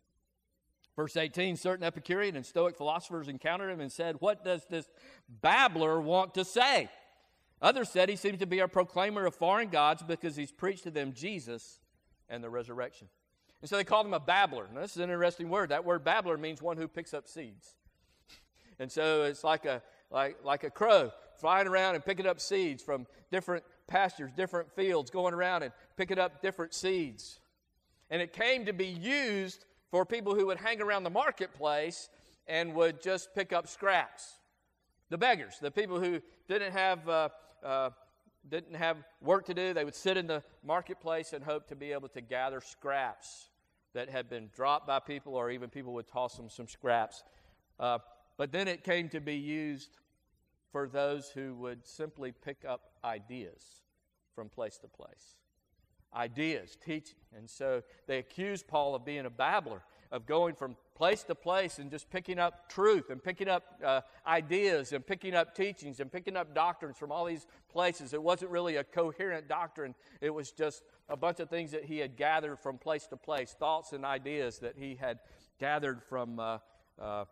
Verse 0.97 1.17
18 1.17 1.57
certain 1.57 1.85
Epicurean 1.85 2.37
and 2.37 2.47
Stoic 2.47 2.77
philosophers 2.77 3.29
encountered 3.29 3.71
him 3.71 3.81
and 3.81 3.91
said, 3.91 4.17
What 4.21 4.45
does 4.45 4.65
this 4.71 4.89
babbler 5.29 6.01
want 6.01 6.35
to 6.35 6.45
say? 6.45 6.89
Others 7.61 7.89
said 7.89 8.09
he 8.09 8.17
seems 8.17 8.39
to 8.39 8.47
be 8.47 8.61
a 8.61 8.69
proclaimer 8.69 9.27
of 9.27 9.35
foreign 9.35 9.71
gods 9.71 10.03
because 10.03 10.37
he's 10.37 10.53
preached 10.53 10.85
to 10.85 10.91
them 10.91 11.13
Jesus 11.13 11.81
and 12.29 12.45
the 12.45 12.51
resurrection. 12.51 13.09
And 13.61 13.69
so 13.69 13.77
they 13.77 13.85
called 13.85 14.07
him 14.07 14.15
a 14.15 14.21
babbler. 14.21 14.69
Now, 14.73 14.83
this 14.83 14.91
is 14.91 14.99
an 14.99 15.05
interesting 15.05 15.49
word. 15.49 15.71
That 15.71 15.85
word 15.85 16.05
babbler 16.05 16.37
means 16.37 16.61
one 16.61 16.77
who 16.77 16.87
picks 16.87 17.15
up 17.15 17.27
seeds. 17.27 17.75
And 18.81 18.91
so 18.91 19.23
it's 19.23 19.45
like 19.45 19.67
a, 19.67 19.81
like, 20.11 20.39
like 20.43 20.65
a 20.65 20.71
crow 20.71 21.13
flying 21.37 21.69
around 21.69 21.95
and 21.95 22.05
picking 22.05 22.27
up 22.27 22.41
seeds 22.41 22.83
from 22.83 23.07
different 23.31 23.63
pastures, 23.87 24.33
different 24.33 24.69
fields, 24.73 25.13
going 25.13 25.33
around 25.33 25.63
and 25.63 25.73
picking 25.97 26.19
up 26.19 26.43
different 26.43 26.75
seeds. 26.75 27.39
And 28.11 28.21
it 28.21 28.33
came 28.33 28.67
to 28.67 28.73
be 28.73 28.89
used 28.89 29.65
for 29.95 30.05
people 30.05 30.35
who 30.35 30.47
would 30.47 30.59
hang 30.59 30.83
around 30.83 31.05
the 31.05 31.11
marketplace 31.11 32.09
and 32.49 32.75
would 32.75 33.01
just 33.01 33.33
pick 33.33 33.53
up 33.53 33.69
scraps. 33.69 34.39
The 35.09 35.17
beggars, 35.17 35.61
the 35.63 35.71
people 35.71 36.01
who 36.01 36.21
didn't 36.49 36.73
have 36.73 37.09
uh, 37.09 37.29
uh, 37.63 37.91
didn't 38.51 38.75
have 38.75 38.97
work 39.21 39.47
to 39.47 39.55
do, 39.55 39.73
they 39.73 39.85
would 39.85 39.95
sit 39.95 40.17
in 40.17 40.27
the 40.27 40.43
marketplace 40.65 41.33
and 41.33 41.45
hope 41.45 41.69
to 41.69 41.77
be 41.77 41.93
able 41.93 42.09
to 42.09 42.21
gather 42.21 42.61
scraps 42.61 43.51
that 43.93 44.09
had 44.09 44.29
been 44.29 44.51
dropped 44.53 44.89
by 44.89 44.99
people, 44.99 45.37
or 45.37 45.49
even 45.53 45.71
people 45.71 45.93
would 45.93 46.09
toss 46.09 46.37
them 46.37 46.49
some 46.49 46.67
scraps. 46.67 47.23
Uh, 47.79 48.01
but 48.37 48.51
then 48.51 48.67
it 48.67 48.83
came 48.83 49.09
to 49.11 49.21
be 49.21 49.37
used 49.37 50.01
for 50.73 50.89
those 50.89 51.29
who 51.29 51.55
would 51.55 51.87
simply 51.87 52.33
pick 52.33 52.65
up 52.69 52.81
ideas 53.05 53.63
from 54.35 54.49
place 54.49 54.77
to 54.79 54.89
place. 54.89 55.37
Ideas, 56.15 56.77
teaching. 56.85 57.17
And 57.37 57.49
so 57.49 57.83
they 58.07 58.19
accused 58.19 58.69
Paul 58.69 58.95
of 58.95 59.05
being 59.05 59.27
a 59.27 59.31
babbler, 59.31 59.83
of 60.13 60.27
going 60.27 60.55
from 60.55 60.77
place 60.95 61.25
to 61.25 61.35
place 61.35 61.79
and 61.79 61.91
just 61.91 62.09
picking 62.09 62.39
up 62.39 62.69
truth 62.69 63.11
and 63.11 63.23
picking 63.23 63.49
up 63.49 63.65
uh, 63.85 64.01
ideas 64.27 64.93
and 64.93 65.05
picking 65.05 65.35
up 65.35 65.55
teachings 65.55 65.99
and 65.99 66.11
picking 66.13 66.37
up 66.37 66.55
doctrines 66.55 66.97
from 66.97 67.11
all 67.11 67.25
these 67.25 67.47
places. 67.69 68.15
It 68.15 68.23
wasn't 68.23 68.53
really 68.53 68.77
a 68.77 68.85
coherent 68.85 69.49
doctrine, 69.49 69.95
it 70.21 70.31
was 70.31 70.53
just 70.53 70.83
a 71.09 71.17
bunch 71.17 71.41
of 71.41 71.51
things 71.51 71.73
that 71.73 71.85
he 71.85 71.99
had 71.99 72.17
gathered 72.17 72.61
from 72.61 72.79
place 72.79 73.07
to 73.09 73.17
place, 73.17 73.57
thoughts 73.59 73.93
and 73.93 74.05
ideas 74.05 74.59
that 74.61 74.75
he 74.79 74.95
had 74.95 75.19
gathered 75.59 76.01
from, 76.03 76.39
uh, 76.39 76.59
uh, 77.01 77.25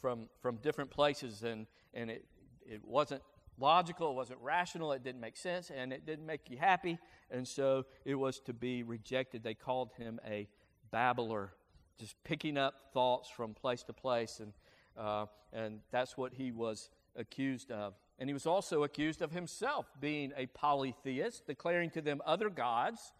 from, 0.00 0.28
from 0.40 0.56
different 0.56 0.90
places. 0.90 1.42
And, 1.42 1.66
and 1.94 2.10
it, 2.10 2.26
it 2.66 2.84
wasn't 2.84 3.22
logical, 3.58 4.10
it 4.10 4.14
wasn't 4.14 4.40
rational, 4.40 4.92
it 4.92 5.02
didn't 5.02 5.20
make 5.20 5.36
sense, 5.36 5.70
and 5.70 5.92
it 5.92 6.06
didn't 6.06 6.26
make 6.26 6.50
you 6.50 6.56
happy. 6.56 6.98
And 7.30 7.46
so 7.46 7.86
it 8.04 8.14
was 8.14 8.40
to 8.40 8.52
be 8.52 8.82
rejected. 8.82 9.42
They 9.42 9.54
called 9.54 9.92
him 9.96 10.20
a 10.26 10.48
babbler 10.90 11.52
just 11.98 12.16
picking 12.24 12.58
up 12.58 12.74
thoughts 12.92 13.28
from 13.28 13.54
place 13.54 13.82
to 13.84 13.92
place, 13.92 14.40
and, 14.40 14.52
uh, 14.96 15.26
and 15.52 15.80
that's 15.90 16.16
what 16.16 16.34
he 16.34 16.50
was 16.50 16.90
accused 17.16 17.70
of. 17.70 17.94
And 18.18 18.28
he 18.28 18.34
was 18.34 18.46
also 18.46 18.82
accused 18.82 19.22
of 19.22 19.30
himself 19.30 19.86
being 20.00 20.32
a 20.36 20.46
polytheist, 20.46 21.46
declaring 21.46 21.90
to 21.90 22.00
them 22.00 22.20
other 22.26 22.50
gods, 22.50 23.12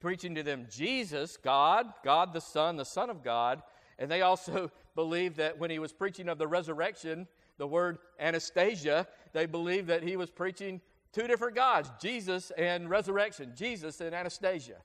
preaching 0.00 0.34
to 0.34 0.42
them 0.42 0.66
Jesus, 0.70 1.36
God, 1.36 1.86
God 2.04 2.32
the 2.32 2.40
Son, 2.40 2.76
the 2.76 2.84
Son 2.84 3.10
of 3.10 3.22
God. 3.22 3.62
And 3.98 4.10
they 4.10 4.22
also 4.22 4.70
believed 4.94 5.36
that 5.36 5.58
when 5.58 5.70
he 5.70 5.78
was 5.78 5.92
preaching 5.92 6.28
of 6.28 6.38
the 6.38 6.46
resurrection, 6.46 7.26
the 7.58 7.66
word 7.66 7.98
anastasia, 8.18 9.06
they 9.32 9.46
believed 9.46 9.88
that 9.88 10.02
he 10.02 10.16
was 10.16 10.30
preaching 10.30 10.80
two 11.12 11.26
different 11.26 11.54
gods, 11.54 11.90
Jesus 12.00 12.50
and 12.52 12.90
resurrection, 12.90 13.52
Jesus 13.54 14.00
and 14.00 14.14
anastasia. 14.14 14.76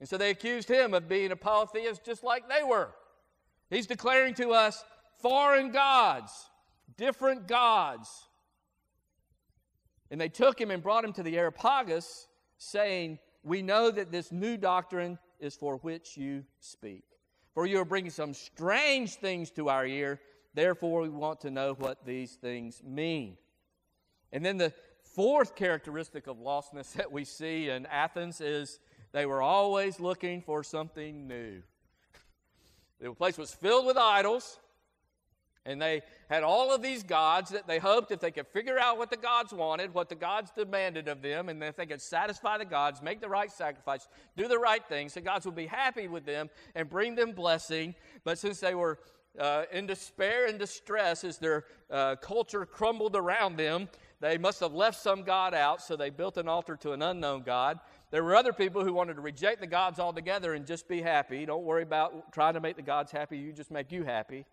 And 0.00 0.08
so 0.08 0.16
they 0.16 0.30
accused 0.30 0.68
him 0.68 0.94
of 0.94 1.08
being 1.08 1.30
a 1.30 1.36
polytheist 1.36 2.04
just 2.04 2.24
like 2.24 2.48
they 2.48 2.64
were. 2.64 2.90
He's 3.70 3.86
declaring 3.86 4.34
to 4.34 4.50
us 4.50 4.84
foreign 5.20 5.70
gods, 5.70 6.50
different 6.96 7.46
gods. 7.46 8.28
And 10.10 10.20
they 10.20 10.28
took 10.28 10.60
him 10.60 10.70
and 10.70 10.82
brought 10.82 11.04
him 11.04 11.12
to 11.14 11.22
the 11.22 11.38
Areopagus, 11.38 12.26
saying, 12.58 13.18
We 13.44 13.62
know 13.62 13.90
that 13.90 14.10
this 14.12 14.30
new 14.32 14.56
doctrine 14.56 15.18
is 15.38 15.54
for 15.54 15.76
which 15.78 16.16
you 16.16 16.44
speak. 16.60 17.04
For 17.54 17.66
you 17.66 17.78
are 17.78 17.84
bringing 17.84 18.10
some 18.10 18.34
strange 18.34 19.14
things 19.14 19.50
to 19.52 19.68
our 19.68 19.86
ear. 19.86 20.20
Therefore, 20.54 21.02
we 21.02 21.08
want 21.08 21.40
to 21.40 21.50
know 21.50 21.74
what 21.74 22.04
these 22.04 22.32
things 22.32 22.82
mean. 22.84 23.36
And 24.32 24.44
then 24.44 24.58
the 24.58 24.72
fourth 25.02 25.54
characteristic 25.54 26.26
of 26.26 26.38
lostness 26.38 26.92
that 26.96 27.12
we 27.12 27.24
see 27.24 27.68
in 27.68 27.86
Athens 27.86 28.40
is 28.40 28.80
they 29.12 29.26
were 29.26 29.42
always 29.42 30.00
looking 30.00 30.42
for 30.42 30.62
something 30.62 31.26
new. 31.26 31.62
The 33.00 33.12
place 33.12 33.36
was 33.36 33.52
filled 33.52 33.86
with 33.86 33.96
idols, 33.96 34.60
and 35.66 35.82
they 35.82 36.02
had 36.28 36.42
all 36.42 36.72
of 36.72 36.82
these 36.82 37.02
gods 37.02 37.50
that 37.50 37.66
they 37.66 37.78
hoped 37.78 38.10
if 38.10 38.20
they 38.20 38.30
could 38.30 38.46
figure 38.46 38.78
out 38.78 38.96
what 38.96 39.10
the 39.10 39.16
gods 39.16 39.52
wanted, 39.52 39.92
what 39.92 40.08
the 40.08 40.14
gods 40.14 40.52
demanded 40.56 41.08
of 41.08 41.20
them, 41.20 41.48
and 41.48 41.62
if 41.62 41.76
they 41.76 41.86
could 41.86 42.00
satisfy 42.00 42.58
the 42.58 42.64
gods, 42.64 43.02
make 43.02 43.20
the 43.20 43.28
right 43.28 43.50
sacrifice, 43.50 44.08
do 44.36 44.48
the 44.48 44.58
right 44.58 44.84
things, 44.88 45.14
the 45.14 45.20
gods 45.20 45.44
would 45.44 45.56
be 45.56 45.66
happy 45.66 46.08
with 46.08 46.24
them 46.24 46.48
and 46.74 46.88
bring 46.88 47.14
them 47.16 47.32
blessing. 47.32 47.94
But 48.24 48.38
since 48.38 48.60
they 48.60 48.74
were 48.74 48.98
uh, 49.38 49.64
in 49.72 49.86
despair 49.86 50.46
and 50.46 50.58
distress 50.58 51.24
as 51.24 51.38
their 51.38 51.64
uh, 51.90 52.16
culture 52.16 52.66
crumbled 52.66 53.16
around 53.16 53.56
them, 53.56 53.88
they 54.20 54.38
must 54.38 54.60
have 54.60 54.72
left 54.72 55.00
some 55.00 55.24
God 55.24 55.54
out, 55.54 55.82
so 55.82 55.96
they 55.96 56.10
built 56.10 56.36
an 56.36 56.48
altar 56.48 56.76
to 56.76 56.92
an 56.92 57.02
unknown 57.02 57.42
God. 57.42 57.80
There 58.10 58.22
were 58.22 58.36
other 58.36 58.52
people 58.52 58.84
who 58.84 58.92
wanted 58.92 59.14
to 59.14 59.20
reject 59.20 59.60
the 59.60 59.66
gods 59.66 59.98
altogether 59.98 60.54
and 60.54 60.66
just 60.66 60.86
be 60.86 61.00
happy. 61.00 61.44
Don't 61.46 61.64
worry 61.64 61.82
about 61.82 62.32
trying 62.32 62.54
to 62.54 62.60
make 62.60 62.76
the 62.76 62.82
gods 62.82 63.10
happy, 63.10 63.38
you 63.38 63.52
just 63.52 63.70
make 63.70 63.90
you 63.90 64.04
happy. 64.04 64.44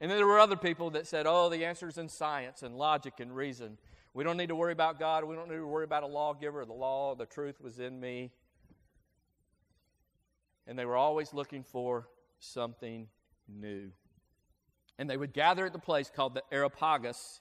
And 0.00 0.10
then 0.10 0.18
there 0.18 0.26
were 0.26 0.40
other 0.40 0.56
people 0.56 0.90
that 0.90 1.06
said, 1.06 1.26
oh, 1.26 1.48
the 1.48 1.64
answer's 1.64 1.98
in 1.98 2.08
science 2.08 2.62
and 2.62 2.76
logic 2.76 3.20
and 3.20 3.34
reason. 3.34 3.78
We 4.12 4.22
don't 4.22 4.36
need 4.36 4.48
to 4.48 4.56
worry 4.56 4.72
about 4.72 4.98
God. 4.98 5.24
We 5.24 5.34
don't 5.34 5.48
need 5.48 5.56
to 5.56 5.66
worry 5.66 5.84
about 5.84 6.02
a 6.02 6.06
lawgiver. 6.06 6.64
The 6.64 6.72
law, 6.72 7.14
the 7.14 7.26
truth 7.26 7.60
was 7.60 7.80
in 7.80 7.98
me. 7.98 8.30
And 10.66 10.78
they 10.78 10.84
were 10.84 10.96
always 10.96 11.34
looking 11.34 11.62
for 11.62 12.08
something 12.38 13.08
new. 13.48 13.90
And 14.98 15.10
they 15.10 15.16
would 15.16 15.32
gather 15.32 15.66
at 15.66 15.72
the 15.72 15.78
place 15.78 16.10
called 16.14 16.34
the 16.34 16.42
Areopagus 16.52 17.40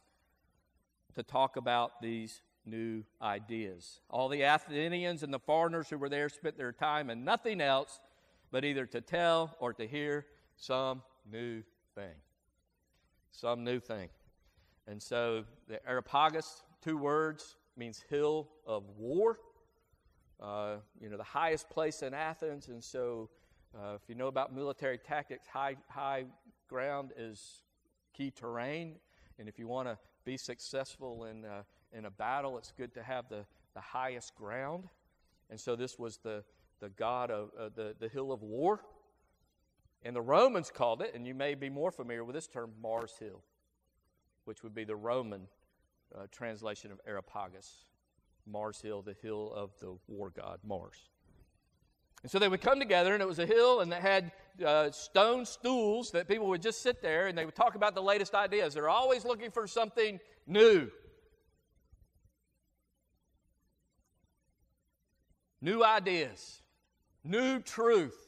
to 1.15 1.23
talk 1.23 1.57
about 1.57 2.01
these 2.01 2.41
new 2.65 3.03
ideas. 3.21 3.99
All 4.09 4.29
the 4.29 4.41
Athenians 4.41 5.23
and 5.23 5.33
the 5.33 5.39
foreigners 5.39 5.89
who 5.89 5.97
were 5.97 6.09
there 6.09 6.29
spent 6.29 6.57
their 6.57 6.71
time 6.71 7.09
in 7.09 7.23
nothing 7.23 7.61
else 7.61 7.99
but 8.51 8.63
either 8.63 8.85
to 8.87 9.01
tell 9.01 9.55
or 9.59 9.73
to 9.73 9.87
hear 9.87 10.25
some 10.55 11.01
new 11.29 11.63
thing. 11.95 12.13
Some 13.31 13.63
new 13.63 13.79
thing. 13.79 14.09
And 14.87 15.01
so 15.01 15.43
the 15.67 15.85
Areopagus, 15.87 16.63
two 16.83 16.97
words, 16.97 17.55
means 17.77 18.03
hill 18.09 18.47
of 18.67 18.83
war. 18.97 19.39
Uh, 20.41 20.75
you 20.99 21.09
know, 21.09 21.17
the 21.17 21.23
highest 21.23 21.69
place 21.69 22.03
in 22.03 22.13
Athens. 22.13 22.67
And 22.67 22.83
so 22.83 23.29
uh, 23.75 23.95
if 23.95 24.01
you 24.07 24.15
know 24.15 24.27
about 24.27 24.53
military 24.53 24.97
tactics, 24.97 25.47
high, 25.47 25.75
high 25.87 26.25
ground 26.73 27.11
is 27.15 27.61
key 28.13 28.31
terrain. 28.31 28.95
And 29.37 29.47
if 29.47 29.59
you 29.59 29.67
want 29.67 29.87
to 29.87 29.97
be 30.25 30.37
successful 30.37 31.25
in 31.25 31.45
uh, 31.45 31.63
in 31.93 32.05
a 32.05 32.11
battle, 32.11 32.57
it's 32.57 32.73
good 32.75 32.93
to 32.95 33.03
have 33.03 33.29
the, 33.29 33.45
the 33.75 33.81
highest 33.81 34.35
ground. 34.35 34.85
And 35.49 35.59
so 35.59 35.75
this 35.75 35.99
was 35.99 36.17
the, 36.17 36.43
the 36.79 36.89
god 36.89 37.29
of 37.29 37.51
uh, 37.59 37.69
the, 37.75 37.95
the 37.99 38.09
hill 38.09 38.31
of 38.31 38.41
war. 38.41 38.81
And 40.01 40.15
the 40.15 40.21
Romans 40.21 40.71
called 40.71 41.01
it, 41.01 41.13
and 41.13 41.25
you 41.25 41.35
may 41.35 41.55
be 41.55 41.69
more 41.69 41.91
familiar 41.91 42.23
with 42.23 42.35
this 42.35 42.47
term, 42.47 42.71
Mars 42.81 43.13
Hill, 43.19 43.41
which 44.45 44.63
would 44.63 44.73
be 44.73 44.83
the 44.83 44.95
Roman 44.95 45.47
uh, 46.13 46.25
translation 46.31 46.91
of 46.91 46.99
Areopagus. 47.07 47.85
Mars 48.45 48.81
Hill, 48.81 49.01
the 49.01 49.15
hill 49.21 49.53
of 49.55 49.69
the 49.79 49.95
war 50.07 50.29
god 50.29 50.59
Mars. 50.67 50.97
And 52.23 52.31
so 52.31 52.39
they 52.39 52.49
would 52.49 52.61
come 52.61 52.79
together, 52.79 53.13
and 53.13 53.21
it 53.21 53.27
was 53.27 53.39
a 53.39 53.45
hill, 53.45 53.81
and 53.81 53.91
they 53.91 54.01
had 54.01 54.31
uh, 54.65 54.91
stone 54.91 55.45
stools 55.45 56.11
that 56.11 56.27
people 56.27 56.47
would 56.47 56.61
just 56.61 56.81
sit 56.81 57.01
there 57.01 57.27
and 57.27 57.37
they 57.37 57.45
would 57.45 57.55
talk 57.55 57.75
about 57.75 57.95
the 57.95 58.03
latest 58.03 58.35
ideas. 58.35 58.73
They're 58.73 58.89
always 58.89 59.25
looking 59.25 59.51
for 59.51 59.67
something 59.67 60.19
new. 60.45 60.89
new 65.63 65.81
ideas, 65.81 66.61
new 67.23 67.59
truth, 67.61 68.27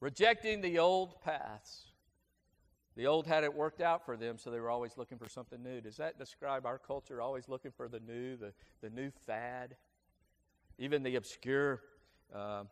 rejecting 0.00 0.60
the 0.60 0.78
old 0.78 1.20
paths. 1.22 1.90
The 2.94 3.08
old 3.08 3.26
had 3.26 3.42
it 3.42 3.52
worked 3.52 3.82
out 3.82 4.06
for 4.06 4.16
them, 4.16 4.38
so 4.38 4.50
they 4.50 4.60
were 4.60 4.70
always 4.70 4.96
looking 4.96 5.18
for 5.18 5.28
something 5.28 5.62
new. 5.62 5.80
Does 5.80 5.96
that 5.96 6.18
describe 6.18 6.64
our 6.64 6.78
culture? 6.78 7.20
Always 7.20 7.48
looking 7.48 7.72
for 7.72 7.88
the 7.88 8.00
new, 8.00 8.36
the, 8.36 8.54
the 8.80 8.88
new 8.88 9.10
fad? 9.26 9.76
Even 10.78 11.02
the 11.02 11.16
obscure, 11.16 11.82
uh, 12.34 12.62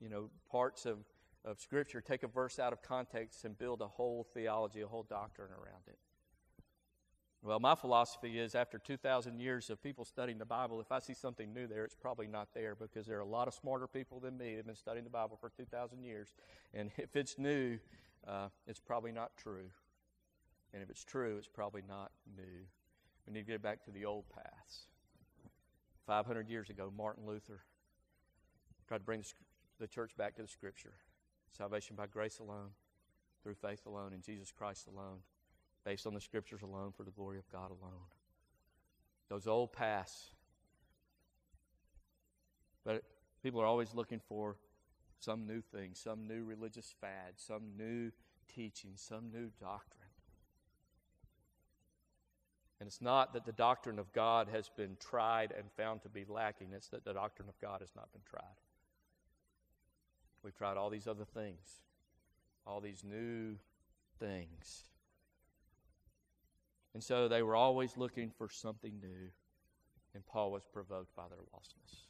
you 0.00 0.08
know, 0.08 0.30
parts 0.48 0.86
of, 0.86 0.98
of 1.44 1.60
Scripture 1.60 2.00
take 2.00 2.22
a 2.22 2.28
verse 2.28 2.58
out 2.58 2.72
of 2.72 2.82
context 2.82 3.44
and 3.44 3.56
build 3.58 3.82
a 3.82 3.86
whole 3.86 4.26
theology, 4.34 4.80
a 4.80 4.86
whole 4.86 5.02
doctrine 5.02 5.50
around 5.50 5.82
it. 5.86 5.98
Well, 7.42 7.60
my 7.60 7.74
philosophy 7.74 8.38
is 8.38 8.54
after 8.54 8.78
2,000 8.78 9.38
years 9.38 9.68
of 9.68 9.82
people 9.82 10.06
studying 10.06 10.38
the 10.38 10.46
Bible, 10.46 10.80
if 10.80 10.90
I 10.90 10.98
see 10.98 11.12
something 11.12 11.52
new 11.52 11.66
there, 11.66 11.84
it's 11.84 11.94
probably 11.94 12.26
not 12.26 12.48
there 12.54 12.74
because 12.74 13.06
there 13.06 13.18
are 13.18 13.20
a 13.20 13.26
lot 13.26 13.48
of 13.48 13.54
smarter 13.54 13.86
people 13.86 14.18
than 14.18 14.38
me 14.38 14.52
that 14.52 14.56
have 14.58 14.66
been 14.66 14.74
studying 14.74 15.04
the 15.04 15.10
Bible 15.10 15.36
for 15.38 15.50
2,000 15.50 16.02
years. 16.02 16.34
And 16.72 16.90
if 16.96 17.14
it's 17.14 17.38
new, 17.38 17.78
uh, 18.26 18.48
it's 18.66 18.80
probably 18.80 19.12
not 19.12 19.36
true. 19.36 19.68
And 20.72 20.82
if 20.82 20.88
it's 20.88 21.04
true, 21.04 21.36
it's 21.36 21.46
probably 21.46 21.82
not 21.86 22.12
new. 22.34 22.64
We 23.26 23.34
need 23.34 23.46
to 23.46 23.52
get 23.52 23.62
back 23.62 23.84
to 23.84 23.90
the 23.90 24.06
old 24.06 24.24
paths. 24.30 24.86
500 26.06 26.48
years 26.48 26.70
ago, 26.70 26.90
Martin 26.96 27.26
Luther 27.26 27.60
tried 28.88 28.98
to 28.98 29.04
bring 29.04 29.22
the 29.78 29.86
church 29.86 30.16
back 30.16 30.36
to 30.36 30.42
the 30.42 30.48
Scripture 30.48 30.94
salvation 31.56 31.96
by 31.96 32.06
grace 32.06 32.38
alone, 32.38 32.70
through 33.42 33.54
faith 33.54 33.86
alone, 33.86 34.12
in 34.12 34.22
Jesus 34.22 34.50
Christ 34.50 34.88
alone 34.88 35.18
based 35.84 36.06
on 36.06 36.14
the 36.14 36.20
scriptures 36.20 36.62
alone 36.62 36.92
for 36.96 37.02
the 37.02 37.10
glory 37.10 37.38
of 37.38 37.48
God 37.50 37.70
alone. 37.70 38.08
Those 39.28 39.46
old 39.46 39.72
paths. 39.72 40.30
But 42.84 43.02
people 43.42 43.60
are 43.60 43.66
always 43.66 43.94
looking 43.94 44.20
for 44.28 44.56
some 45.20 45.46
new 45.46 45.60
thing, 45.60 45.90
some 45.94 46.26
new 46.26 46.44
religious 46.44 46.94
fad, 47.00 47.34
some 47.36 47.62
new 47.76 48.10
teaching, 48.54 48.92
some 48.96 49.30
new 49.32 49.50
doctrine. 49.60 50.00
And 52.80 52.86
it's 52.86 53.00
not 53.00 53.32
that 53.32 53.46
the 53.46 53.52
doctrine 53.52 53.98
of 53.98 54.12
God 54.12 54.48
has 54.52 54.68
been 54.76 54.96
tried 55.00 55.52
and 55.56 55.70
found 55.76 56.02
to 56.02 56.08
be 56.08 56.24
lacking, 56.28 56.68
it's 56.74 56.88
that 56.88 57.04
the 57.04 57.14
doctrine 57.14 57.48
of 57.48 57.58
God 57.60 57.80
has 57.80 57.90
not 57.96 58.12
been 58.12 58.22
tried. 58.28 58.56
We've 60.44 60.54
tried 60.54 60.76
all 60.76 60.90
these 60.90 61.08
other 61.08 61.24
things, 61.24 61.80
all 62.66 62.80
these 62.80 63.02
new 63.02 63.56
things. 64.20 64.84
And 66.92 67.02
so 67.02 67.28
they 67.28 67.42
were 67.42 67.56
always 67.56 67.96
looking 67.96 68.30
for 68.36 68.48
something 68.50 68.92
new, 69.00 69.30
and 70.14 70.24
Paul 70.26 70.52
was 70.52 70.62
provoked 70.70 71.16
by 71.16 71.24
their 71.28 71.38
lostness. 71.38 72.04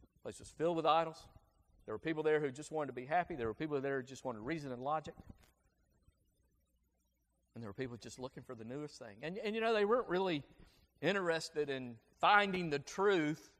The 0.00 0.20
place 0.22 0.38
was 0.38 0.48
filled 0.56 0.76
with 0.76 0.86
idols. 0.86 1.26
There 1.86 1.94
were 1.94 1.98
people 1.98 2.22
there 2.22 2.40
who 2.40 2.50
just 2.50 2.70
wanted 2.70 2.88
to 2.88 2.92
be 2.92 3.04
happy. 3.04 3.34
There 3.34 3.48
were 3.48 3.54
people 3.54 3.80
there 3.80 4.00
who 4.00 4.06
just 4.06 4.24
wanted 4.24 4.40
reason 4.40 4.72
and 4.72 4.82
logic. 4.82 5.14
And 7.54 7.62
there 7.62 7.68
were 7.68 7.74
people 7.74 7.96
just 7.96 8.18
looking 8.18 8.42
for 8.42 8.54
the 8.54 8.64
newest 8.64 8.98
thing. 8.98 9.16
And, 9.22 9.38
and 9.38 9.54
you 9.54 9.60
know, 9.60 9.74
they 9.74 9.84
weren't 9.84 10.08
really 10.08 10.42
interested 11.00 11.68
in 11.68 11.96
finding 12.20 12.70
the 12.70 12.78
truth 12.78 13.50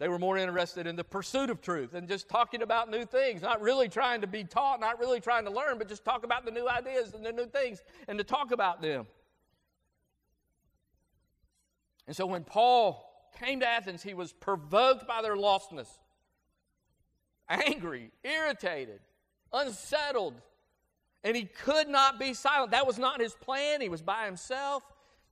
they 0.00 0.08
were 0.08 0.18
more 0.18 0.38
interested 0.38 0.86
in 0.86 0.96
the 0.96 1.04
pursuit 1.04 1.50
of 1.50 1.60
truth 1.60 1.92
and 1.92 2.08
just 2.08 2.26
talking 2.26 2.62
about 2.62 2.90
new 2.90 3.04
things, 3.04 3.42
not 3.42 3.60
really 3.60 3.86
trying 3.86 4.22
to 4.22 4.26
be 4.26 4.44
taught, 4.44 4.80
not 4.80 4.98
really 4.98 5.20
trying 5.20 5.44
to 5.44 5.50
learn, 5.50 5.76
but 5.76 5.88
just 5.88 6.06
talk 6.06 6.24
about 6.24 6.46
the 6.46 6.50
new 6.50 6.66
ideas 6.66 7.12
and 7.12 7.24
the 7.24 7.30
new 7.30 7.44
things 7.44 7.82
and 8.08 8.16
to 8.16 8.24
talk 8.24 8.50
about 8.50 8.80
them. 8.80 9.06
And 12.06 12.16
so 12.16 12.24
when 12.24 12.44
Paul 12.44 13.28
came 13.38 13.60
to 13.60 13.68
Athens, 13.68 14.02
he 14.02 14.14
was 14.14 14.32
provoked 14.32 15.06
by 15.06 15.20
their 15.20 15.36
lostness, 15.36 15.88
angry, 17.50 18.10
irritated, 18.24 19.00
unsettled, 19.52 20.40
and 21.22 21.36
he 21.36 21.44
could 21.44 21.88
not 21.90 22.18
be 22.18 22.32
silent. 22.32 22.72
That 22.72 22.86
was 22.86 22.98
not 22.98 23.20
his 23.20 23.34
plan. 23.34 23.82
He 23.82 23.90
was 23.90 24.00
by 24.00 24.24
himself. 24.24 24.82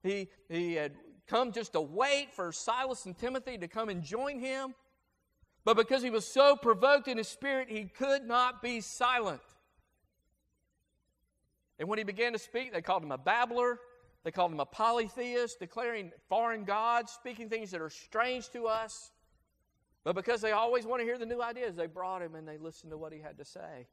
He, 0.02 0.28
he 0.50 0.74
had 0.74 0.92
come 1.28 1.52
just 1.52 1.74
to 1.74 1.80
wait 1.80 2.32
for 2.32 2.50
Silas 2.52 3.06
and 3.06 3.16
Timothy 3.16 3.58
to 3.58 3.68
come 3.68 3.88
and 3.88 4.02
join 4.02 4.38
him. 4.38 4.74
But 5.64 5.76
because 5.76 6.02
he 6.02 6.10
was 6.10 6.26
so 6.26 6.56
provoked 6.56 7.08
in 7.08 7.18
his 7.18 7.28
spirit, 7.28 7.68
he 7.68 7.84
could 7.84 8.24
not 8.24 8.62
be 8.62 8.80
silent. 8.80 9.42
And 11.78 11.88
when 11.88 11.98
he 11.98 12.04
began 12.04 12.32
to 12.32 12.38
speak, 12.38 12.72
they 12.72 12.82
called 12.82 13.02
him 13.02 13.12
a 13.12 13.18
babbler. 13.18 13.78
They 14.24 14.30
called 14.30 14.52
him 14.52 14.60
a 14.60 14.66
polytheist, 14.66 15.60
declaring 15.60 16.10
foreign 16.28 16.64
gods, 16.64 17.12
speaking 17.12 17.48
things 17.48 17.70
that 17.70 17.80
are 17.80 17.90
strange 17.90 18.50
to 18.50 18.66
us. 18.66 19.12
But 20.04 20.16
because 20.16 20.40
they 20.40 20.52
always 20.52 20.86
want 20.86 21.00
to 21.00 21.04
hear 21.04 21.18
the 21.18 21.26
new 21.26 21.42
ideas, 21.42 21.76
they 21.76 21.86
brought 21.86 22.22
him 22.22 22.34
and 22.34 22.48
they 22.48 22.56
listened 22.56 22.90
to 22.90 22.98
what 22.98 23.12
he 23.12 23.20
had 23.20 23.38
to 23.38 23.44
say. 23.44 23.86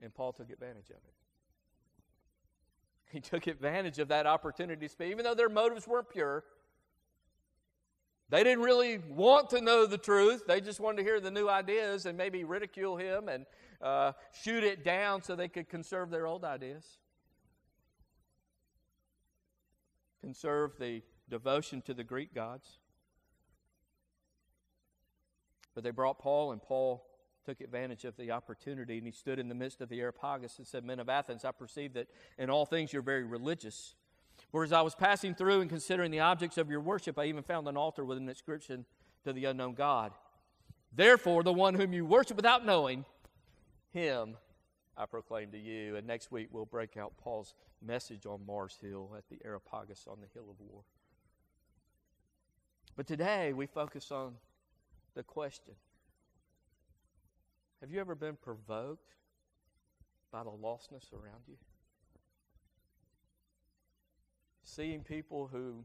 And 0.00 0.14
Paul 0.14 0.32
took 0.32 0.50
advantage 0.50 0.90
of 0.90 0.96
it. 0.96 1.14
He 3.14 3.20
took 3.20 3.46
advantage 3.46 4.00
of 4.00 4.08
that 4.08 4.26
opportunity 4.26 4.88
to 4.88 4.92
speak, 4.92 5.12
even 5.12 5.22
though 5.22 5.36
their 5.36 5.48
motives 5.48 5.86
weren't 5.86 6.10
pure. 6.10 6.42
They 8.28 8.42
didn't 8.42 8.64
really 8.64 8.98
want 9.08 9.50
to 9.50 9.60
know 9.60 9.86
the 9.86 9.98
truth. 9.98 10.42
They 10.48 10.60
just 10.60 10.80
wanted 10.80 10.96
to 10.96 11.02
hear 11.04 11.20
the 11.20 11.30
new 11.30 11.48
ideas 11.48 12.06
and 12.06 12.18
maybe 12.18 12.42
ridicule 12.42 12.96
him 12.96 13.28
and 13.28 13.46
uh, 13.80 14.12
shoot 14.42 14.64
it 14.64 14.82
down 14.82 15.22
so 15.22 15.36
they 15.36 15.46
could 15.46 15.68
conserve 15.68 16.10
their 16.10 16.26
old 16.26 16.44
ideas. 16.44 16.84
Conserve 20.20 20.72
the 20.80 21.00
devotion 21.30 21.82
to 21.82 21.94
the 21.94 22.02
Greek 22.02 22.34
gods. 22.34 22.78
But 25.76 25.84
they 25.84 25.90
brought 25.90 26.18
Paul, 26.18 26.50
and 26.50 26.60
Paul 26.60 27.06
took 27.44 27.60
advantage 27.60 28.04
of 28.04 28.16
the 28.16 28.30
opportunity 28.30 28.98
and 28.98 29.06
he 29.06 29.12
stood 29.12 29.38
in 29.38 29.48
the 29.48 29.54
midst 29.54 29.80
of 29.80 29.88
the 29.88 30.00
Areopagus 30.00 30.58
and 30.58 30.66
said, 30.66 30.84
Men 30.84 31.00
of 31.00 31.08
Athens, 31.08 31.44
I 31.44 31.52
perceive 31.52 31.94
that 31.94 32.08
in 32.38 32.50
all 32.50 32.66
things 32.66 32.92
you're 32.92 33.02
very 33.02 33.24
religious. 33.24 33.94
Whereas 34.50 34.72
I 34.72 34.82
was 34.82 34.94
passing 34.94 35.34
through 35.34 35.60
and 35.60 35.70
considering 35.70 36.10
the 36.10 36.20
objects 36.20 36.58
of 36.58 36.70
your 36.70 36.80
worship, 36.80 37.18
I 37.18 37.26
even 37.26 37.42
found 37.42 37.68
an 37.68 37.76
altar 37.76 38.04
with 38.04 38.18
an 38.18 38.28
inscription 38.28 38.84
to 39.24 39.32
the 39.32 39.44
unknown 39.46 39.74
God. 39.74 40.12
Therefore, 40.92 41.42
the 41.42 41.52
one 41.52 41.74
whom 41.74 41.92
you 41.92 42.04
worship 42.04 42.36
without 42.36 42.64
knowing, 42.64 43.04
him 43.92 44.36
I 44.96 45.06
proclaim 45.06 45.50
to 45.50 45.58
you. 45.58 45.96
And 45.96 46.06
next 46.06 46.30
week 46.30 46.48
we'll 46.50 46.66
break 46.66 46.96
out 46.96 47.16
Paul's 47.18 47.54
message 47.82 48.26
on 48.26 48.44
Mars 48.46 48.78
Hill 48.80 49.10
at 49.16 49.28
the 49.28 49.44
Areopagus 49.44 50.06
on 50.08 50.18
the 50.20 50.28
Hill 50.32 50.50
of 50.50 50.60
War. 50.60 50.82
But 52.96 53.06
today 53.06 53.52
we 53.52 53.66
focus 53.66 54.12
on 54.12 54.34
the 55.14 55.22
question 55.22 55.74
have 57.84 57.92
you 57.92 58.00
ever 58.00 58.14
been 58.14 58.36
provoked 58.36 59.12
by 60.32 60.42
the 60.42 60.48
lostness 60.48 61.12
around 61.12 61.42
you? 61.46 61.56
Seeing 64.62 65.02
people 65.02 65.50
who 65.52 65.84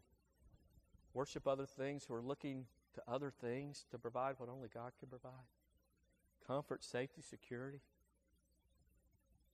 worship 1.13 1.45
other 1.45 1.65
things, 1.65 2.05
who 2.05 2.13
are 2.13 2.21
looking 2.21 2.67
to 2.93 3.01
other 3.05 3.33
things 3.41 3.83
to 3.91 3.97
provide 3.97 4.35
what 4.37 4.47
only 4.47 4.69
God 4.73 4.93
can 4.97 5.09
provide 5.09 5.43
comfort, 6.47 6.85
safety, 6.85 7.21
security. 7.21 7.81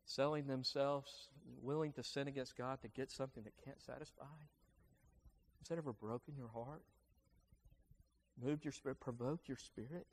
Selling 0.05 0.45
themselves, 0.45 1.29
willing 1.63 1.93
to 1.93 2.03
sin 2.03 2.27
against 2.27 2.55
God 2.55 2.79
to 2.83 2.87
get 2.89 3.09
something 3.09 3.43
that 3.43 3.53
can't 3.65 3.81
satisfy. 3.81 4.23
Has 5.57 5.69
that 5.69 5.79
ever 5.79 5.93
broken 5.93 6.35
your 6.37 6.49
heart? 6.49 6.83
Moved 8.39 8.65
your 8.65 8.71
spirit, 8.71 8.99
provoked 8.99 9.47
your 9.47 9.57
spirit? 9.57 10.05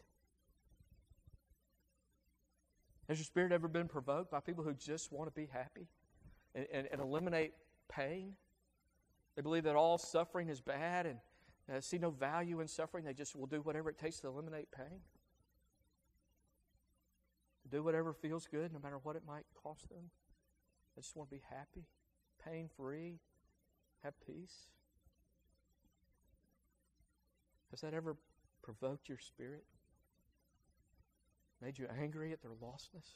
Has 3.08 3.18
your 3.18 3.24
spirit 3.24 3.52
ever 3.52 3.68
been 3.68 3.88
provoked 3.88 4.30
by 4.30 4.40
people 4.40 4.64
who 4.64 4.74
just 4.74 5.12
want 5.12 5.28
to 5.28 5.34
be 5.34 5.48
happy 5.52 5.88
and, 6.54 6.66
and, 6.72 6.88
and 6.92 7.00
eliminate 7.00 7.52
pain? 7.88 8.34
They 9.36 9.42
believe 9.42 9.64
that 9.64 9.76
all 9.76 9.98
suffering 9.98 10.48
is 10.48 10.60
bad 10.60 11.06
and 11.06 11.18
uh, 11.72 11.80
see 11.80 11.98
no 11.98 12.10
value 12.10 12.60
in 12.60 12.68
suffering. 12.68 13.04
They 13.04 13.14
just 13.14 13.34
will 13.34 13.46
do 13.46 13.60
whatever 13.60 13.90
it 13.90 13.98
takes 13.98 14.20
to 14.20 14.28
eliminate 14.28 14.70
pain. 14.70 15.00
Do 17.70 17.82
whatever 17.82 18.12
feels 18.12 18.46
good, 18.46 18.72
no 18.72 18.78
matter 18.82 18.98
what 19.02 19.16
it 19.16 19.22
might 19.26 19.46
cost 19.62 19.88
them. 19.88 20.10
They 20.94 21.00
just 21.00 21.16
want 21.16 21.30
to 21.30 21.36
be 21.36 21.42
happy, 21.48 21.86
pain 22.44 22.68
free, 22.76 23.18
have 24.02 24.14
peace. 24.26 24.66
Has 27.70 27.80
that 27.80 27.94
ever 27.94 28.16
provoked 28.62 29.08
your 29.08 29.18
spirit? 29.18 29.64
Made 31.62 31.78
you 31.78 31.86
angry 32.00 32.32
at 32.32 32.42
their 32.42 32.52
lostness, 32.52 33.06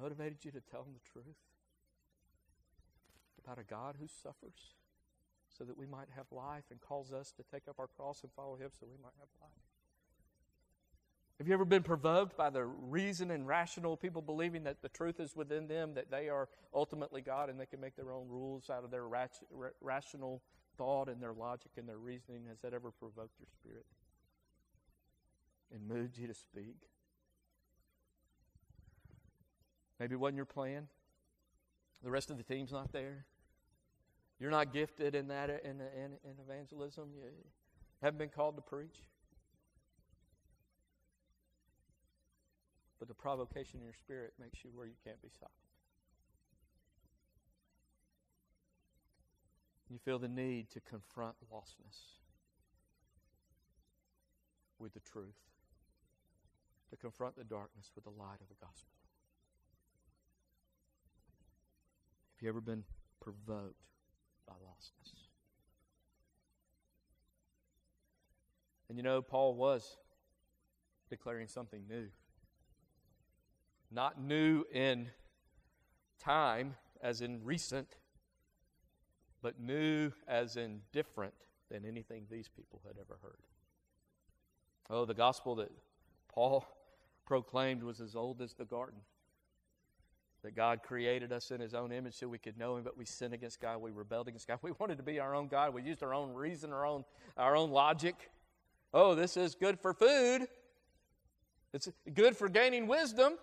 motivated 0.00 0.44
you 0.44 0.50
to 0.52 0.60
tell 0.60 0.84
them 0.84 0.92
the 0.94 1.10
truth 1.10 1.36
about 3.42 3.58
a 3.58 3.64
God 3.64 3.96
who 3.98 4.06
suffers 4.06 4.76
so 5.48 5.64
that 5.64 5.76
we 5.76 5.86
might 5.86 6.08
have 6.14 6.26
life 6.30 6.64
and 6.70 6.80
calls 6.80 7.12
us 7.12 7.32
to 7.32 7.42
take 7.52 7.68
up 7.68 7.76
our 7.78 7.88
cross 7.88 8.22
and 8.22 8.32
follow 8.32 8.54
Him 8.54 8.70
so 8.78 8.86
we 8.86 9.02
might 9.02 9.12
have 9.18 9.28
life. 9.40 9.50
Have 11.38 11.48
you 11.48 11.54
ever 11.54 11.64
been 11.64 11.82
provoked 11.82 12.36
by 12.36 12.50
the 12.50 12.64
reason 12.64 13.32
and 13.32 13.46
rational 13.46 13.96
people 13.96 14.22
believing 14.22 14.62
that 14.64 14.80
the 14.80 14.88
truth 14.88 15.18
is 15.18 15.34
within 15.34 15.66
them, 15.66 15.94
that 15.94 16.10
they 16.10 16.28
are 16.28 16.48
ultimately 16.72 17.20
God 17.20 17.50
and 17.50 17.58
they 17.58 17.66
can 17.66 17.80
make 17.80 17.96
their 17.96 18.12
own 18.12 18.28
rules 18.28 18.70
out 18.70 18.84
of 18.84 18.90
their 18.92 19.08
rational 19.80 20.40
thought 20.78 21.08
and 21.08 21.20
their 21.20 21.32
logic 21.32 21.72
and 21.76 21.88
their 21.88 21.98
reasoning? 21.98 22.44
Has 22.48 22.60
that 22.60 22.72
ever 22.72 22.92
provoked 22.92 23.40
your 23.40 23.48
spirit? 23.60 23.84
And 25.72 25.88
moved 25.88 26.18
you 26.18 26.26
to 26.26 26.34
speak? 26.34 26.76
Maybe 29.98 30.14
it 30.14 30.18
wasn't 30.18 30.36
your 30.36 30.46
plan. 30.46 30.88
The 32.02 32.10
rest 32.10 32.30
of 32.30 32.36
the 32.36 32.42
team's 32.42 32.72
not 32.72 32.92
there. 32.92 33.24
You're 34.40 34.50
not 34.50 34.72
gifted 34.72 35.14
in 35.14 35.28
that 35.28 35.48
in, 35.48 35.80
in, 35.80 36.12
in 36.24 36.34
evangelism. 36.44 37.10
You 37.14 37.28
haven't 38.02 38.18
been 38.18 38.28
called 38.28 38.56
to 38.56 38.62
preach. 38.62 38.96
But 42.98 43.08
the 43.08 43.14
provocation 43.14 43.78
in 43.78 43.84
your 43.84 43.94
spirit 43.94 44.32
makes 44.40 44.64
you 44.64 44.70
where 44.74 44.86
you 44.86 44.94
can't 45.04 45.20
be 45.22 45.28
silent. 45.38 45.52
You 49.88 49.98
feel 50.04 50.18
the 50.18 50.28
need 50.28 50.70
to 50.70 50.80
confront 50.80 51.36
lostness 51.52 52.18
with 54.78 54.94
the 54.94 55.00
truth 55.00 55.34
to 56.92 56.96
confront 56.98 57.34
the 57.36 57.44
darkness 57.44 57.90
with 57.94 58.04
the 58.04 58.10
light 58.10 58.38
of 58.42 58.48
the 58.48 58.54
gospel. 58.60 58.92
Have 62.36 62.42
you 62.42 62.48
ever 62.50 62.60
been 62.60 62.84
provoked 63.18 63.80
by 64.46 64.52
lostness? 64.52 65.14
And 68.90 68.98
you 68.98 69.02
know, 69.02 69.22
Paul 69.22 69.54
was 69.54 69.96
declaring 71.08 71.48
something 71.48 71.84
new. 71.88 72.08
Not 73.90 74.20
new 74.20 74.64
in 74.70 75.08
time, 76.20 76.74
as 77.02 77.22
in 77.22 77.42
recent, 77.42 77.96
but 79.40 79.58
new 79.58 80.12
as 80.28 80.58
in 80.58 80.82
different 80.92 81.32
than 81.70 81.86
anything 81.86 82.26
these 82.30 82.48
people 82.48 82.82
had 82.86 82.96
ever 83.00 83.18
heard. 83.22 83.46
Oh, 84.90 85.06
the 85.06 85.14
gospel 85.14 85.54
that 85.54 85.70
Paul 86.28 86.66
proclaimed 87.26 87.82
was 87.82 88.00
as 88.00 88.14
old 88.14 88.40
as 88.40 88.54
the 88.54 88.64
garden. 88.64 89.00
that 90.42 90.56
God 90.56 90.82
created 90.82 91.32
us 91.32 91.52
in 91.52 91.60
His 91.60 91.72
own 91.72 91.92
image 91.92 92.14
so 92.14 92.26
we 92.26 92.38
could 92.38 92.58
know 92.58 92.76
Him, 92.76 92.82
but 92.82 92.98
we 92.98 93.04
sinned 93.04 93.32
against 93.32 93.60
God. 93.60 93.80
We 93.80 93.92
rebelled 93.92 94.26
against 94.26 94.48
God. 94.48 94.58
We 94.62 94.72
wanted 94.72 94.96
to 94.96 95.04
be 95.04 95.20
our 95.20 95.34
own 95.34 95.46
God. 95.46 95.72
We 95.72 95.82
used 95.82 96.02
our 96.02 96.12
own 96.12 96.34
reason, 96.34 96.72
our 96.72 96.84
own, 96.84 97.04
our 97.36 97.56
own 97.56 97.70
logic. 97.70 98.16
Oh, 98.92 99.14
this 99.14 99.36
is 99.36 99.54
good 99.54 99.78
for 99.78 99.94
food. 99.94 100.48
It's 101.72 101.88
good 102.12 102.36
for 102.36 102.48
gaining 102.48 102.86
wisdom. 102.86 103.34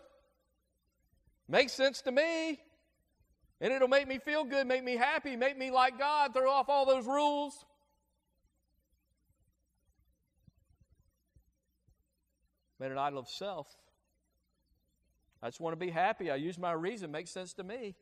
Makes 1.47 1.73
sense 1.73 2.01
to 2.01 2.11
me. 2.11 2.59
And 3.61 3.73
it'll 3.73 3.87
make 3.87 4.07
me 4.07 4.19
feel 4.19 4.43
good, 4.43 4.67
make 4.67 4.83
me 4.83 4.95
happy, 4.95 5.35
make 5.35 5.57
me 5.57 5.71
like 5.71 5.97
God, 5.97 6.33
throw 6.33 6.49
off 6.49 6.69
all 6.69 6.85
those 6.85 7.05
rules. 7.05 7.65
Made 12.79 12.91
an 12.91 12.97
idol 12.97 13.19
of 13.19 13.29
self. 13.29 13.67
I 15.41 15.47
just 15.47 15.59
want 15.59 15.73
to 15.73 15.85
be 15.85 15.91
happy. 15.91 16.31
I 16.31 16.35
use 16.35 16.57
my 16.57 16.71
reason, 16.71 17.11
makes 17.11 17.31
sense 17.31 17.53
to 17.53 17.63
me. 17.63 17.95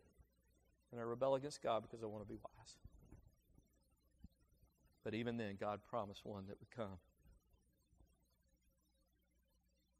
And 0.91 1.01
I 1.01 1.03
rebel 1.03 1.36
against 1.36 1.61
God 1.61 1.84
because 1.84 2.03
I 2.03 2.07
want 2.07 2.23
to 2.23 2.28
be 2.28 2.38
wise. 2.38 2.78
But 5.03 5.13
even 5.13 5.38
then, 5.38 5.57
God 5.59 5.80
promised 5.89 6.25
one 6.25 6.45
that 6.47 6.59
would 6.59 6.71
come 6.75 6.97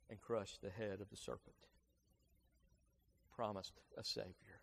and 0.10 0.20
crush 0.22 0.58
the 0.62 0.70
head 0.70 1.02
of 1.02 1.10
the 1.10 1.18
serpent. 1.18 1.56
Promised 3.36 3.74
a 3.98 4.04
Savior. 4.04 4.62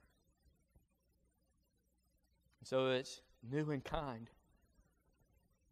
So 2.65 2.89
it's 2.89 3.21
new 3.49 3.71
and 3.71 3.85
kind, 3.85 4.31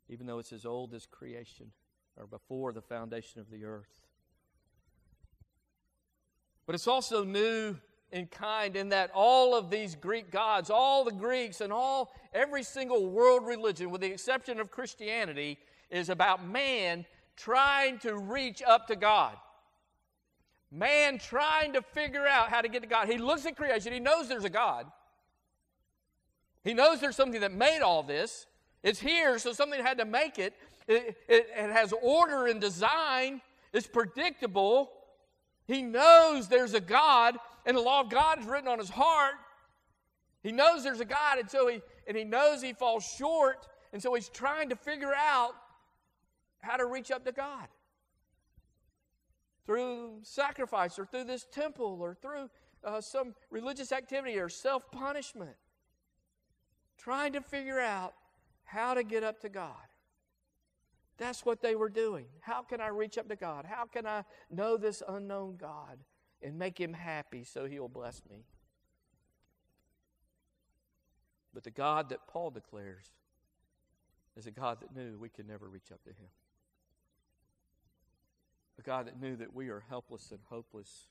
even 0.08 0.26
though 0.26 0.38
it's 0.38 0.52
as 0.52 0.66
old 0.66 0.92
as 0.94 1.06
creation 1.06 1.72
or 2.16 2.26
before 2.26 2.72
the 2.72 2.82
foundation 2.82 3.40
of 3.40 3.50
the 3.50 3.64
earth. 3.64 4.01
But 6.66 6.74
it's 6.74 6.86
also 6.86 7.24
new 7.24 7.76
and 8.12 8.30
kind 8.30 8.76
in 8.76 8.90
that 8.90 9.10
all 9.14 9.54
of 9.54 9.70
these 9.70 9.94
Greek 9.94 10.30
gods, 10.30 10.70
all 10.70 11.04
the 11.04 11.12
Greeks 11.12 11.60
and 11.60 11.72
all 11.72 12.12
every 12.34 12.62
single 12.62 13.06
world 13.06 13.46
religion, 13.46 13.90
with 13.90 14.02
the 14.02 14.12
exception 14.12 14.60
of 14.60 14.70
Christianity, 14.70 15.58
is 15.90 16.08
about 16.08 16.46
man 16.46 17.06
trying 17.36 17.98
to 18.00 18.16
reach 18.16 18.62
up 18.62 18.86
to 18.88 18.96
God. 18.96 19.36
Man 20.70 21.18
trying 21.18 21.72
to 21.74 21.82
figure 21.82 22.26
out 22.26 22.48
how 22.48 22.60
to 22.60 22.68
get 22.68 22.82
to 22.82 22.88
God. 22.88 23.08
He 23.08 23.18
looks 23.18 23.44
at 23.46 23.56
creation, 23.56 23.92
he 23.92 24.00
knows 24.00 24.28
there's 24.28 24.44
a 24.44 24.50
God. 24.50 24.86
He 26.64 26.74
knows 26.74 27.00
there's 27.00 27.16
something 27.16 27.40
that 27.40 27.52
made 27.52 27.80
all 27.80 28.02
this. 28.02 28.46
It's 28.82 29.00
here, 29.00 29.38
so 29.38 29.52
something 29.52 29.82
had 29.82 29.98
to 29.98 30.04
make 30.04 30.38
it. 30.38 30.54
It, 30.86 31.16
it, 31.28 31.48
it 31.56 31.70
has 31.70 31.92
order 32.02 32.46
and 32.46 32.60
design, 32.60 33.40
it's 33.72 33.86
predictable. 33.86 34.90
He 35.72 35.80
knows 35.80 36.48
there's 36.48 36.74
a 36.74 36.80
God, 36.80 37.38
and 37.64 37.74
the 37.74 37.80
law 37.80 38.02
of 38.02 38.10
God 38.10 38.38
is 38.38 38.46
written 38.46 38.68
on 38.68 38.78
his 38.78 38.90
heart. 38.90 39.36
He 40.42 40.52
knows 40.52 40.84
there's 40.84 41.00
a 41.00 41.06
God, 41.06 41.38
and 41.38 41.50
so 41.50 41.66
he 41.66 41.80
and 42.06 42.14
he 42.14 42.24
knows 42.24 42.60
he 42.60 42.74
falls 42.74 43.04
short, 43.04 43.66
and 43.92 44.02
so 44.02 44.12
he's 44.12 44.28
trying 44.28 44.68
to 44.68 44.76
figure 44.76 45.14
out 45.14 45.52
how 46.60 46.76
to 46.76 46.84
reach 46.84 47.10
up 47.10 47.24
to 47.24 47.32
God 47.32 47.68
through 49.64 50.18
sacrifice, 50.22 50.98
or 50.98 51.06
through 51.06 51.24
this 51.24 51.46
temple, 51.50 51.98
or 52.02 52.14
through 52.20 52.50
uh, 52.84 53.00
some 53.00 53.34
religious 53.48 53.92
activity, 53.92 54.38
or 54.38 54.50
self 54.50 54.90
punishment. 54.90 55.56
Trying 56.98 57.32
to 57.32 57.40
figure 57.40 57.80
out 57.80 58.12
how 58.64 58.92
to 58.92 59.02
get 59.02 59.24
up 59.24 59.40
to 59.40 59.48
God. 59.48 59.91
That's 61.22 61.46
what 61.46 61.62
they 61.62 61.76
were 61.76 61.88
doing. 61.88 62.26
How 62.40 62.62
can 62.62 62.80
I 62.80 62.88
reach 62.88 63.16
up 63.16 63.28
to 63.28 63.36
God? 63.36 63.64
How 63.64 63.84
can 63.84 64.08
I 64.08 64.24
know 64.50 64.76
this 64.76 65.04
unknown 65.06 65.56
God 65.56 65.98
and 66.42 66.58
make 66.58 66.80
him 66.80 66.92
happy 66.92 67.44
so 67.44 67.66
he'll 67.66 67.86
bless 67.86 68.22
me? 68.28 68.44
But 71.54 71.62
the 71.62 71.70
God 71.70 72.08
that 72.08 72.26
Paul 72.26 72.50
declares 72.50 73.06
is 74.36 74.48
a 74.48 74.50
God 74.50 74.80
that 74.80 74.96
knew 74.96 75.16
we 75.16 75.28
could 75.28 75.46
never 75.46 75.68
reach 75.68 75.92
up 75.92 76.02
to 76.02 76.10
him. 76.10 76.28
A 78.80 78.82
God 78.82 79.06
that 79.06 79.20
knew 79.20 79.36
that 79.36 79.54
we 79.54 79.68
are 79.68 79.84
helpless 79.88 80.32
and 80.32 80.40
hopeless, 80.48 81.06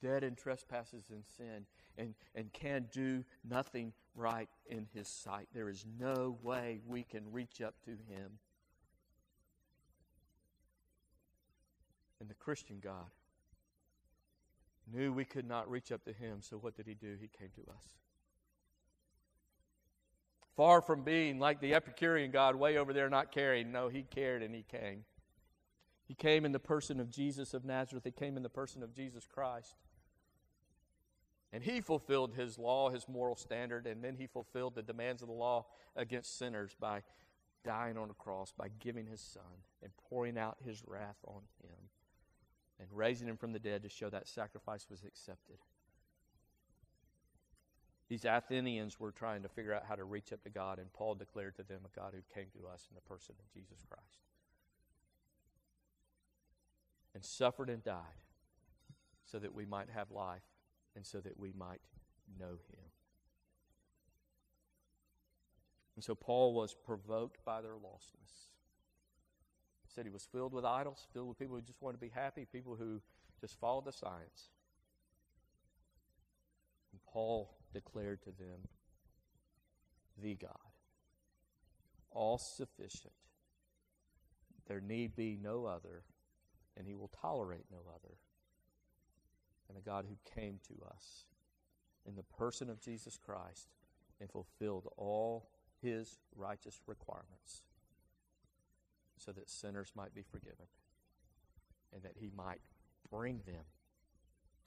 dead 0.00 0.22
in 0.22 0.36
trespasses 0.36 1.06
and 1.10 1.24
sin, 1.26 1.66
and, 1.98 2.14
and 2.36 2.52
can 2.52 2.86
do 2.92 3.24
nothing 3.48 3.94
right 4.14 4.48
in 4.66 4.86
his 4.94 5.08
sight. 5.08 5.48
There 5.52 5.68
is 5.68 5.84
no 5.98 6.38
way 6.40 6.82
we 6.86 7.02
can 7.02 7.32
reach 7.32 7.60
up 7.60 7.74
to 7.86 7.90
him. 7.90 8.38
And 12.20 12.28
the 12.28 12.34
Christian 12.34 12.78
God 12.82 13.10
knew 14.92 15.12
we 15.12 15.24
could 15.24 15.46
not 15.46 15.70
reach 15.70 15.90
up 15.90 16.04
to 16.04 16.12
him, 16.12 16.38
so 16.40 16.56
what 16.56 16.76
did 16.76 16.86
he 16.86 16.94
do? 16.94 17.16
He 17.20 17.28
came 17.28 17.50
to 17.56 17.62
us. 17.72 17.84
Far 20.56 20.82
from 20.82 21.02
being 21.02 21.38
like 21.38 21.60
the 21.60 21.74
Epicurean 21.74 22.30
God 22.30 22.56
way 22.56 22.76
over 22.76 22.92
there 22.92 23.08
not 23.08 23.32
caring, 23.32 23.72
no, 23.72 23.88
he 23.88 24.02
cared 24.02 24.42
and 24.42 24.54
he 24.54 24.62
came. 24.62 25.04
He 26.06 26.14
came 26.14 26.44
in 26.44 26.52
the 26.52 26.58
person 26.58 27.00
of 27.00 27.08
Jesus 27.08 27.54
of 27.54 27.64
Nazareth, 27.64 28.04
he 28.04 28.10
came 28.10 28.36
in 28.36 28.42
the 28.42 28.48
person 28.48 28.82
of 28.82 28.92
Jesus 28.94 29.26
Christ. 29.26 29.76
And 31.52 31.64
he 31.64 31.80
fulfilled 31.80 32.34
his 32.36 32.58
law, 32.58 32.90
his 32.90 33.08
moral 33.08 33.34
standard, 33.34 33.86
and 33.86 34.04
then 34.04 34.16
he 34.16 34.26
fulfilled 34.26 34.74
the 34.74 34.82
demands 34.82 35.22
of 35.22 35.28
the 35.28 35.34
law 35.34 35.66
against 35.96 36.38
sinners 36.38 36.76
by 36.78 37.02
dying 37.64 37.96
on 37.96 38.10
a 38.10 38.14
cross, 38.14 38.52
by 38.56 38.68
giving 38.78 39.06
his 39.06 39.20
son 39.20 39.64
and 39.82 39.90
pouring 40.08 40.38
out 40.38 40.58
his 40.64 40.82
wrath 40.86 41.18
on 41.26 41.42
him 41.62 41.88
and 42.80 42.88
raising 42.92 43.28
him 43.28 43.36
from 43.36 43.52
the 43.52 43.58
dead 43.58 43.82
to 43.82 43.88
show 43.88 44.08
that 44.08 44.26
sacrifice 44.26 44.86
was 44.90 45.04
accepted. 45.04 45.58
These 48.08 48.24
Athenians 48.24 48.98
were 48.98 49.12
trying 49.12 49.42
to 49.42 49.48
figure 49.48 49.72
out 49.72 49.84
how 49.88 49.94
to 49.94 50.04
reach 50.04 50.32
up 50.32 50.42
to 50.42 50.50
God, 50.50 50.80
and 50.80 50.92
Paul 50.92 51.14
declared 51.14 51.54
to 51.56 51.62
them 51.62 51.82
a 51.84 51.96
God 51.96 52.12
who 52.12 52.22
came 52.34 52.48
to 52.58 52.66
us 52.66 52.88
in 52.90 52.96
the 52.96 53.02
person 53.02 53.36
of 53.38 53.52
Jesus 53.52 53.84
Christ 53.88 54.24
and 57.14 57.24
suffered 57.24 57.70
and 57.70 57.84
died 57.84 58.24
so 59.24 59.38
that 59.38 59.54
we 59.54 59.64
might 59.64 59.88
have 59.90 60.10
life 60.10 60.42
and 60.96 61.06
so 61.06 61.20
that 61.20 61.38
we 61.38 61.52
might 61.56 61.80
know 62.38 62.58
him. 62.68 62.84
And 65.96 66.04
so 66.04 66.14
Paul 66.14 66.54
was 66.54 66.74
provoked 66.74 67.44
by 67.44 67.60
their 67.60 67.72
lostness 67.72 68.49
said 69.94 70.04
he 70.04 70.10
was 70.10 70.28
filled 70.30 70.52
with 70.52 70.64
idols, 70.64 71.06
filled 71.12 71.28
with 71.28 71.38
people 71.38 71.56
who 71.56 71.62
just 71.62 71.82
wanted 71.82 71.98
to 71.98 72.06
be 72.06 72.12
happy, 72.14 72.46
people 72.50 72.76
who 72.76 73.00
just 73.40 73.58
followed 73.58 73.84
the 73.84 73.92
science. 73.92 74.50
And 76.92 77.00
Paul 77.12 77.50
declared 77.72 78.22
to 78.22 78.30
them, 78.30 78.68
the 80.22 80.34
God, 80.34 80.50
all 82.10 82.38
sufficient. 82.38 83.12
There 84.66 84.80
need 84.80 85.16
be 85.16 85.38
no 85.40 85.64
other, 85.64 86.04
and 86.76 86.86
he 86.86 86.94
will 86.94 87.10
tolerate 87.20 87.64
no 87.70 87.78
other. 87.88 88.14
And 89.68 89.78
a 89.78 89.80
God 89.80 90.04
who 90.08 90.40
came 90.40 90.58
to 90.68 90.84
us 90.86 91.24
in 92.06 92.16
the 92.16 92.22
person 92.22 92.68
of 92.70 92.80
Jesus 92.80 93.18
Christ 93.18 93.68
and 94.20 94.30
fulfilled 94.30 94.88
all 94.96 95.48
his 95.80 96.18
righteous 96.36 96.80
requirements 96.86 97.62
so 99.20 99.32
that 99.32 99.50
sinners 99.50 99.92
might 99.94 100.14
be 100.14 100.22
forgiven 100.22 100.66
and 101.92 102.02
that 102.02 102.14
he 102.18 102.30
might 102.34 102.60
bring 103.10 103.40
them 103.46 103.64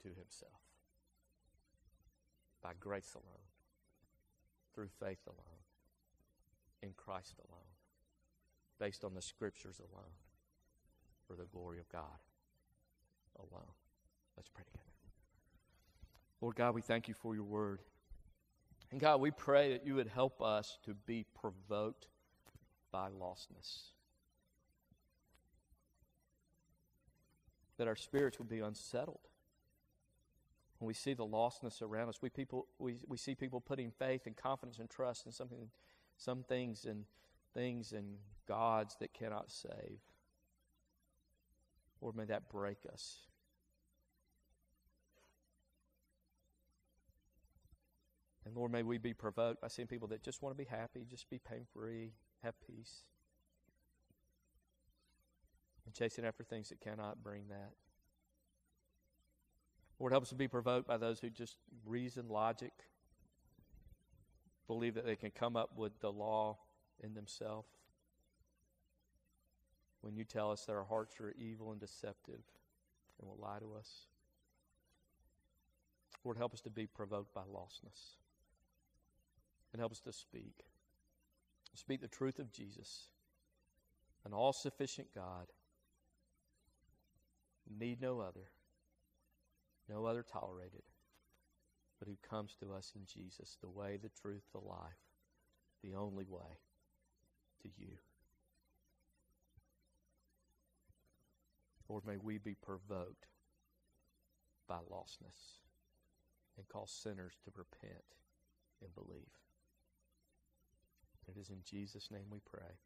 to 0.00 0.08
himself 0.08 0.60
by 2.62 2.70
grace 2.78 3.14
alone, 3.14 3.44
through 4.74 4.88
faith 5.00 5.20
alone, 5.26 5.60
in 6.82 6.90
Christ 6.96 7.34
alone, 7.48 7.60
based 8.78 9.04
on 9.04 9.14
the 9.14 9.20
scriptures 9.20 9.80
alone, 9.80 10.12
for 11.26 11.34
the 11.34 11.46
glory 11.46 11.78
of 11.78 11.88
God 11.90 12.20
alone. 13.36 13.72
Let's 14.36 14.48
pray 14.48 14.64
together. 14.64 14.84
Lord 16.40 16.56
God, 16.56 16.74
we 16.74 16.82
thank 16.82 17.08
you 17.08 17.14
for 17.14 17.34
your 17.34 17.44
word. 17.44 17.80
And 18.90 19.00
God, 19.00 19.20
we 19.20 19.30
pray 19.30 19.72
that 19.72 19.86
you 19.86 19.94
would 19.96 20.08
help 20.08 20.40
us 20.40 20.78
to 20.84 20.94
be 20.94 21.24
provoked 21.34 22.06
by 22.92 23.08
lostness. 23.08 23.93
That 27.78 27.88
our 27.88 27.96
spirits 27.96 28.38
would 28.38 28.48
be 28.48 28.60
unsettled. 28.60 29.20
When 30.78 30.86
we 30.86 30.94
see 30.94 31.14
the 31.14 31.26
lostness 31.26 31.82
around 31.82 32.08
us, 32.08 32.20
we, 32.20 32.30
people, 32.30 32.66
we, 32.78 32.96
we 33.06 33.16
see 33.16 33.34
people 33.34 33.60
putting 33.60 33.90
faith 33.90 34.26
and 34.26 34.36
confidence 34.36 34.78
and 34.78 34.90
trust 34.90 35.26
in 35.26 35.32
something, 35.32 35.70
some 36.16 36.42
things 36.42 36.84
and 36.84 37.04
things 37.54 37.92
and 37.92 38.16
gods 38.46 38.96
that 39.00 39.14
cannot 39.14 39.50
save. 39.50 40.00
Lord, 42.00 42.16
may 42.16 42.24
that 42.24 42.50
break 42.50 42.78
us. 42.92 43.20
And 48.44 48.54
Lord, 48.54 48.72
may 48.72 48.82
we 48.82 48.98
be 48.98 49.14
provoked 49.14 49.62
by 49.62 49.68
seeing 49.68 49.88
people 49.88 50.08
that 50.08 50.22
just 50.22 50.42
want 50.42 50.54
to 50.54 50.62
be 50.62 50.68
happy, 50.68 51.06
just 51.08 51.30
be 51.30 51.38
pain 51.38 51.64
free, 51.72 52.12
have 52.42 52.54
peace 52.66 53.04
and 55.84 55.94
chasing 55.94 56.24
after 56.24 56.42
things 56.42 56.68
that 56.70 56.80
cannot 56.80 57.22
bring 57.22 57.48
that. 57.48 57.72
Lord, 59.98 60.12
help 60.12 60.22
us 60.24 60.30
to 60.30 60.34
be 60.34 60.48
provoked 60.48 60.88
by 60.88 60.96
those 60.96 61.20
who 61.20 61.30
just 61.30 61.56
reason, 61.86 62.28
logic, 62.28 62.72
believe 64.66 64.94
that 64.94 65.06
they 65.06 65.16
can 65.16 65.30
come 65.30 65.56
up 65.56 65.70
with 65.76 66.00
the 66.00 66.10
law 66.10 66.58
in 67.02 67.14
themselves. 67.14 67.68
When 70.00 70.16
you 70.16 70.24
tell 70.24 70.50
us 70.50 70.64
that 70.66 70.72
our 70.72 70.84
hearts 70.84 71.20
are 71.20 71.34
evil 71.38 71.70
and 71.70 71.80
deceptive 71.80 72.42
and 73.18 73.28
will 73.28 73.38
lie 73.40 73.58
to 73.58 73.74
us. 73.78 74.06
Lord, 76.24 76.36
help 76.36 76.54
us 76.54 76.60
to 76.62 76.70
be 76.70 76.86
provoked 76.86 77.34
by 77.34 77.42
lostness. 77.42 78.16
And 79.72 79.80
help 79.80 79.92
us 79.92 80.00
to 80.00 80.12
speak. 80.12 80.64
Speak 81.74 82.00
the 82.00 82.08
truth 82.08 82.38
of 82.38 82.52
Jesus, 82.52 83.08
an 84.24 84.32
all 84.32 84.52
sufficient 84.52 85.08
God. 85.14 85.46
Need 87.68 88.00
no 88.00 88.20
other, 88.20 88.50
no 89.88 90.04
other 90.04 90.22
tolerated, 90.22 90.82
but 91.98 92.08
who 92.08 92.16
comes 92.28 92.56
to 92.60 92.72
us 92.72 92.92
in 92.94 93.02
Jesus, 93.06 93.56
the 93.60 93.70
way, 93.70 93.98
the 94.00 94.10
truth, 94.10 94.42
the 94.52 94.60
life, 94.60 95.00
the 95.82 95.94
only 95.94 96.24
way 96.28 96.58
to 97.62 97.68
you. 97.76 97.96
Lord, 101.88 102.06
may 102.06 102.16
we 102.16 102.38
be 102.38 102.54
provoked 102.54 103.26
by 104.68 104.78
lostness 104.90 105.60
and 106.56 106.68
call 106.68 106.86
sinners 106.86 107.34
to 107.44 107.50
repent 107.56 108.04
and 108.82 108.94
believe. 108.94 109.38
It 111.28 111.38
is 111.38 111.50
in 111.50 111.58
Jesus' 111.64 112.10
name 112.10 112.26
we 112.30 112.40
pray. 112.44 112.78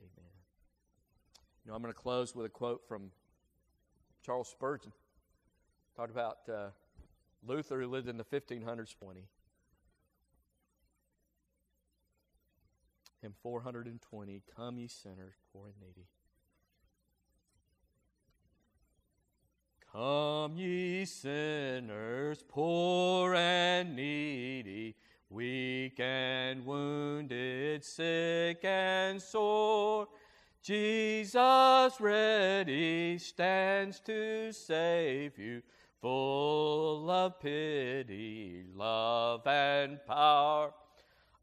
Amen. 0.00 0.32
You 1.64 1.70
know, 1.70 1.76
I'm 1.76 1.82
going 1.82 1.92
to 1.92 1.98
close 1.98 2.34
with 2.34 2.46
a 2.46 2.50
quote 2.50 2.82
from 2.86 3.10
Charles 4.24 4.48
Spurgeon. 4.48 4.92
Talked 5.96 6.10
about 6.10 6.38
uh, 6.48 6.68
Luther, 7.46 7.80
who 7.80 7.86
lived 7.86 8.08
in 8.08 8.16
the 8.16 8.24
1500s, 8.24 8.94
20. 8.98 9.20
Hymn 13.20 13.34
420, 13.42 14.42
Come 14.56 14.78
ye 14.78 14.88
sinners, 14.88 15.34
poor 15.52 15.66
and 15.66 15.74
needy. 15.80 16.06
Come 19.92 20.56
ye 20.56 21.04
sinners, 21.04 22.42
poor 22.48 23.34
and 23.34 23.94
needy, 23.94 24.96
weak 25.30 26.00
and 26.00 26.66
wounded, 26.66 27.84
sick 27.84 28.64
and 28.64 29.22
sore. 29.22 30.08
Jesus 30.64 32.00
ready 32.00 33.18
stands 33.18 34.00
to 34.00 34.50
save 34.50 35.38
you, 35.38 35.60
full 36.00 37.10
of 37.10 37.38
pity, 37.38 38.64
love, 38.74 39.46
and 39.46 39.98
power. 40.06 40.72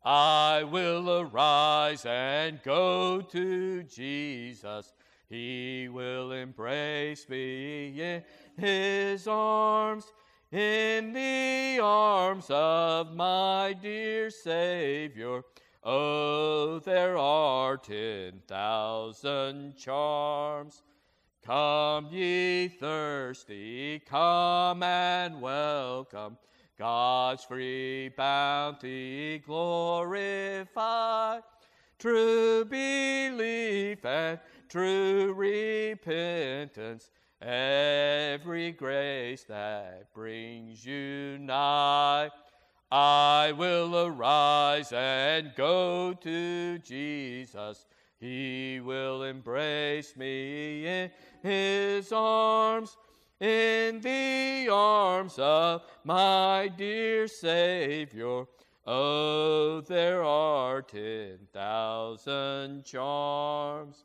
I 0.03 0.63
will 0.63 1.19
arise 1.19 2.03
and 2.03 2.63
go 2.63 3.21
to 3.21 3.83
Jesus. 3.83 4.91
He 5.29 5.87
will 5.87 6.31
embrace 6.31 7.29
me 7.29 8.01
in 8.01 8.23
his 8.57 9.27
arms, 9.27 10.11
in 10.51 11.13
the 11.13 11.79
arms 11.79 12.47
of 12.49 13.15
my 13.15 13.77
dear 13.79 14.31
Savior. 14.31 15.43
Oh, 15.83 16.77
there 16.79 17.17
are 17.17 17.75
ten 17.75 18.41
thousand 18.47 19.77
charms. 19.77 20.83
Come, 21.43 22.07
ye 22.11 22.67
thirsty, 22.67 23.99
come 24.07 24.83
and 24.83 25.41
welcome. 25.41 26.37
God's 26.77 27.43
free 27.43 28.09
bounty 28.09 29.39
glorify. 29.39 31.39
True 31.97 32.63
belief 32.65 34.05
and 34.05 34.39
true 34.69 35.33
repentance 35.33 37.09
every 37.41 38.71
grace 38.71 39.43
that 39.45 40.13
brings 40.13 40.85
you 40.85 41.39
nigh. 41.39 42.29
I 42.91 43.53
will 43.57 44.07
arise 44.07 44.91
and 44.91 45.53
go 45.55 46.13
to 46.13 46.77
Jesus. 46.79 47.85
He 48.19 48.81
will 48.81 49.23
embrace 49.23 50.15
me 50.17 50.85
in 50.85 51.11
his 51.41 52.11
arms, 52.11 52.97
in 53.39 54.01
the 54.01 54.67
arms 54.69 55.39
of 55.39 55.83
my 56.03 56.69
dear 56.77 57.27
Savior. 57.27 58.45
Oh, 58.85 59.81
there 59.81 60.23
are 60.23 60.81
ten 60.81 61.39
thousand 61.53 62.83
charms. 62.83 64.03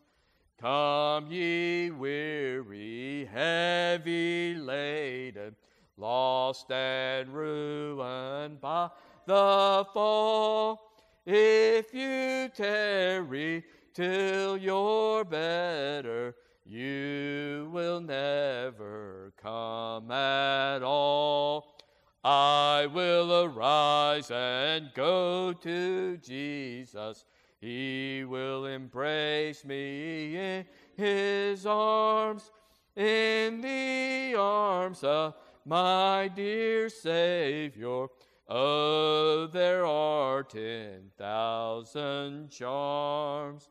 Come, 0.60 1.26
ye 1.30 1.90
weary, 1.90 3.28
heavy 3.30 4.54
laden, 4.54 5.56
lost 5.96 6.70
and 6.70 7.28
ruined 7.32 8.60
by 8.60 8.90
the 9.26 9.86
fall. 9.92 10.80
If 11.24 11.92
you 11.92 12.48
tarry 12.54 13.64
till 13.94 14.56
you're 14.56 15.24
better, 15.24 16.34
you 16.64 17.68
will 17.72 18.00
never 18.00 19.32
come 19.40 20.10
at 20.10 20.82
all. 20.82 21.76
I 22.24 22.88
will 22.92 23.44
arise 23.44 24.30
and 24.30 24.90
go 24.94 25.52
to 25.52 26.16
Jesus 26.18 27.24
he 27.60 28.24
will 28.24 28.66
embrace 28.66 29.64
me 29.64 30.36
in 30.36 30.66
his 30.96 31.66
arms, 31.66 32.50
in 32.94 33.60
the 33.60 34.34
arms 34.38 35.02
of 35.02 35.34
my 35.66 36.30
dear 36.34 36.88
Savior. 36.88 38.06
Oh, 38.48 39.48
there 39.52 39.84
are 39.84 40.44
ten 40.44 41.10
thousand 41.18 42.50
charms. 42.50 43.68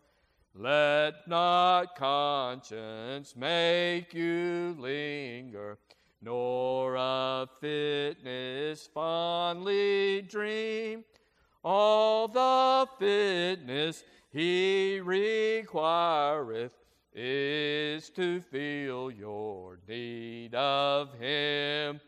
Let 0.54 1.28
not 1.28 1.96
conscience 1.96 3.36
make 3.36 4.14
you 4.14 4.76
linger, 4.78 5.80
nor 6.22 6.98
of 6.98 7.50
fitness 7.60 8.88
fondly 8.94 10.22
dream 10.22 11.06
all 11.66 12.28
the 12.28 12.88
fitness 13.00 14.04
he 14.32 15.00
requireth 15.00 16.76
is 17.16 18.10
to 18.10 18.42
feel 18.42 19.10
your 19.10 19.80
need 19.88 20.54
of 20.54 21.14
him. 21.14 22.02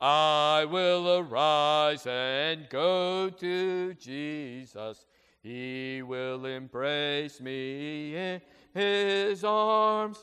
I 0.00 0.66
will 0.68 1.18
arise 1.18 2.06
and 2.06 2.68
go 2.68 3.30
to 3.30 3.94
Jesus. 3.94 5.06
He 5.42 6.02
will 6.02 6.44
embrace 6.44 7.40
me 7.40 8.16
in 8.16 8.40
his 8.74 9.44
arms, 9.44 10.18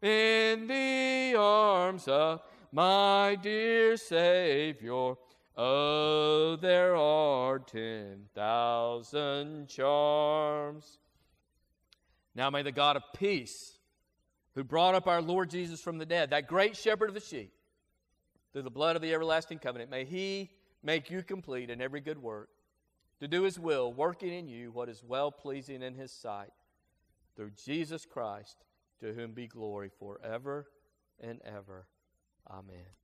in 0.00 0.68
the 0.68 1.34
arms 1.36 2.06
of 2.06 2.42
my 2.72 3.36
dear 3.42 3.96
Savior. 3.96 5.14
Oh, 5.56 6.56
there 6.56 6.94
are 6.94 7.58
ten 7.58 8.28
thousand 8.34 9.68
charms. 9.68 10.98
Now 12.34 12.48
may 12.50 12.62
the 12.62 12.72
God 12.72 12.96
of 12.96 13.02
peace, 13.14 13.76
who 14.54 14.64
brought 14.64 14.94
up 14.94 15.06
our 15.06 15.22
Lord 15.22 15.50
Jesus 15.50 15.80
from 15.80 15.98
the 15.98 16.06
dead, 16.06 16.30
that 16.30 16.46
great 16.48 16.76
shepherd 16.76 17.08
of 17.08 17.14
the 17.14 17.20
sheep, 17.20 17.52
through 18.52 18.62
the 18.62 18.70
blood 18.70 18.96
of 18.96 19.02
the 19.02 19.14
everlasting 19.14 19.58
covenant, 19.58 19.90
may 19.90 20.04
he 20.04 20.50
make 20.82 21.10
you 21.10 21.22
complete 21.22 21.70
in 21.70 21.80
every 21.80 22.00
good 22.00 22.20
work, 22.20 22.48
to 23.20 23.28
do 23.28 23.42
his 23.42 23.58
will, 23.58 23.92
working 23.92 24.32
in 24.32 24.48
you 24.48 24.72
what 24.72 24.88
is 24.88 25.04
well 25.06 25.30
pleasing 25.30 25.82
in 25.82 25.94
his 25.94 26.10
sight, 26.10 26.50
through 27.36 27.50
Jesus 27.64 28.06
Christ, 28.06 28.56
to 29.00 29.12
whom 29.12 29.32
be 29.32 29.46
glory 29.46 29.90
forever 29.98 30.66
and 31.20 31.40
ever. 31.44 31.86
Amen. 32.50 32.99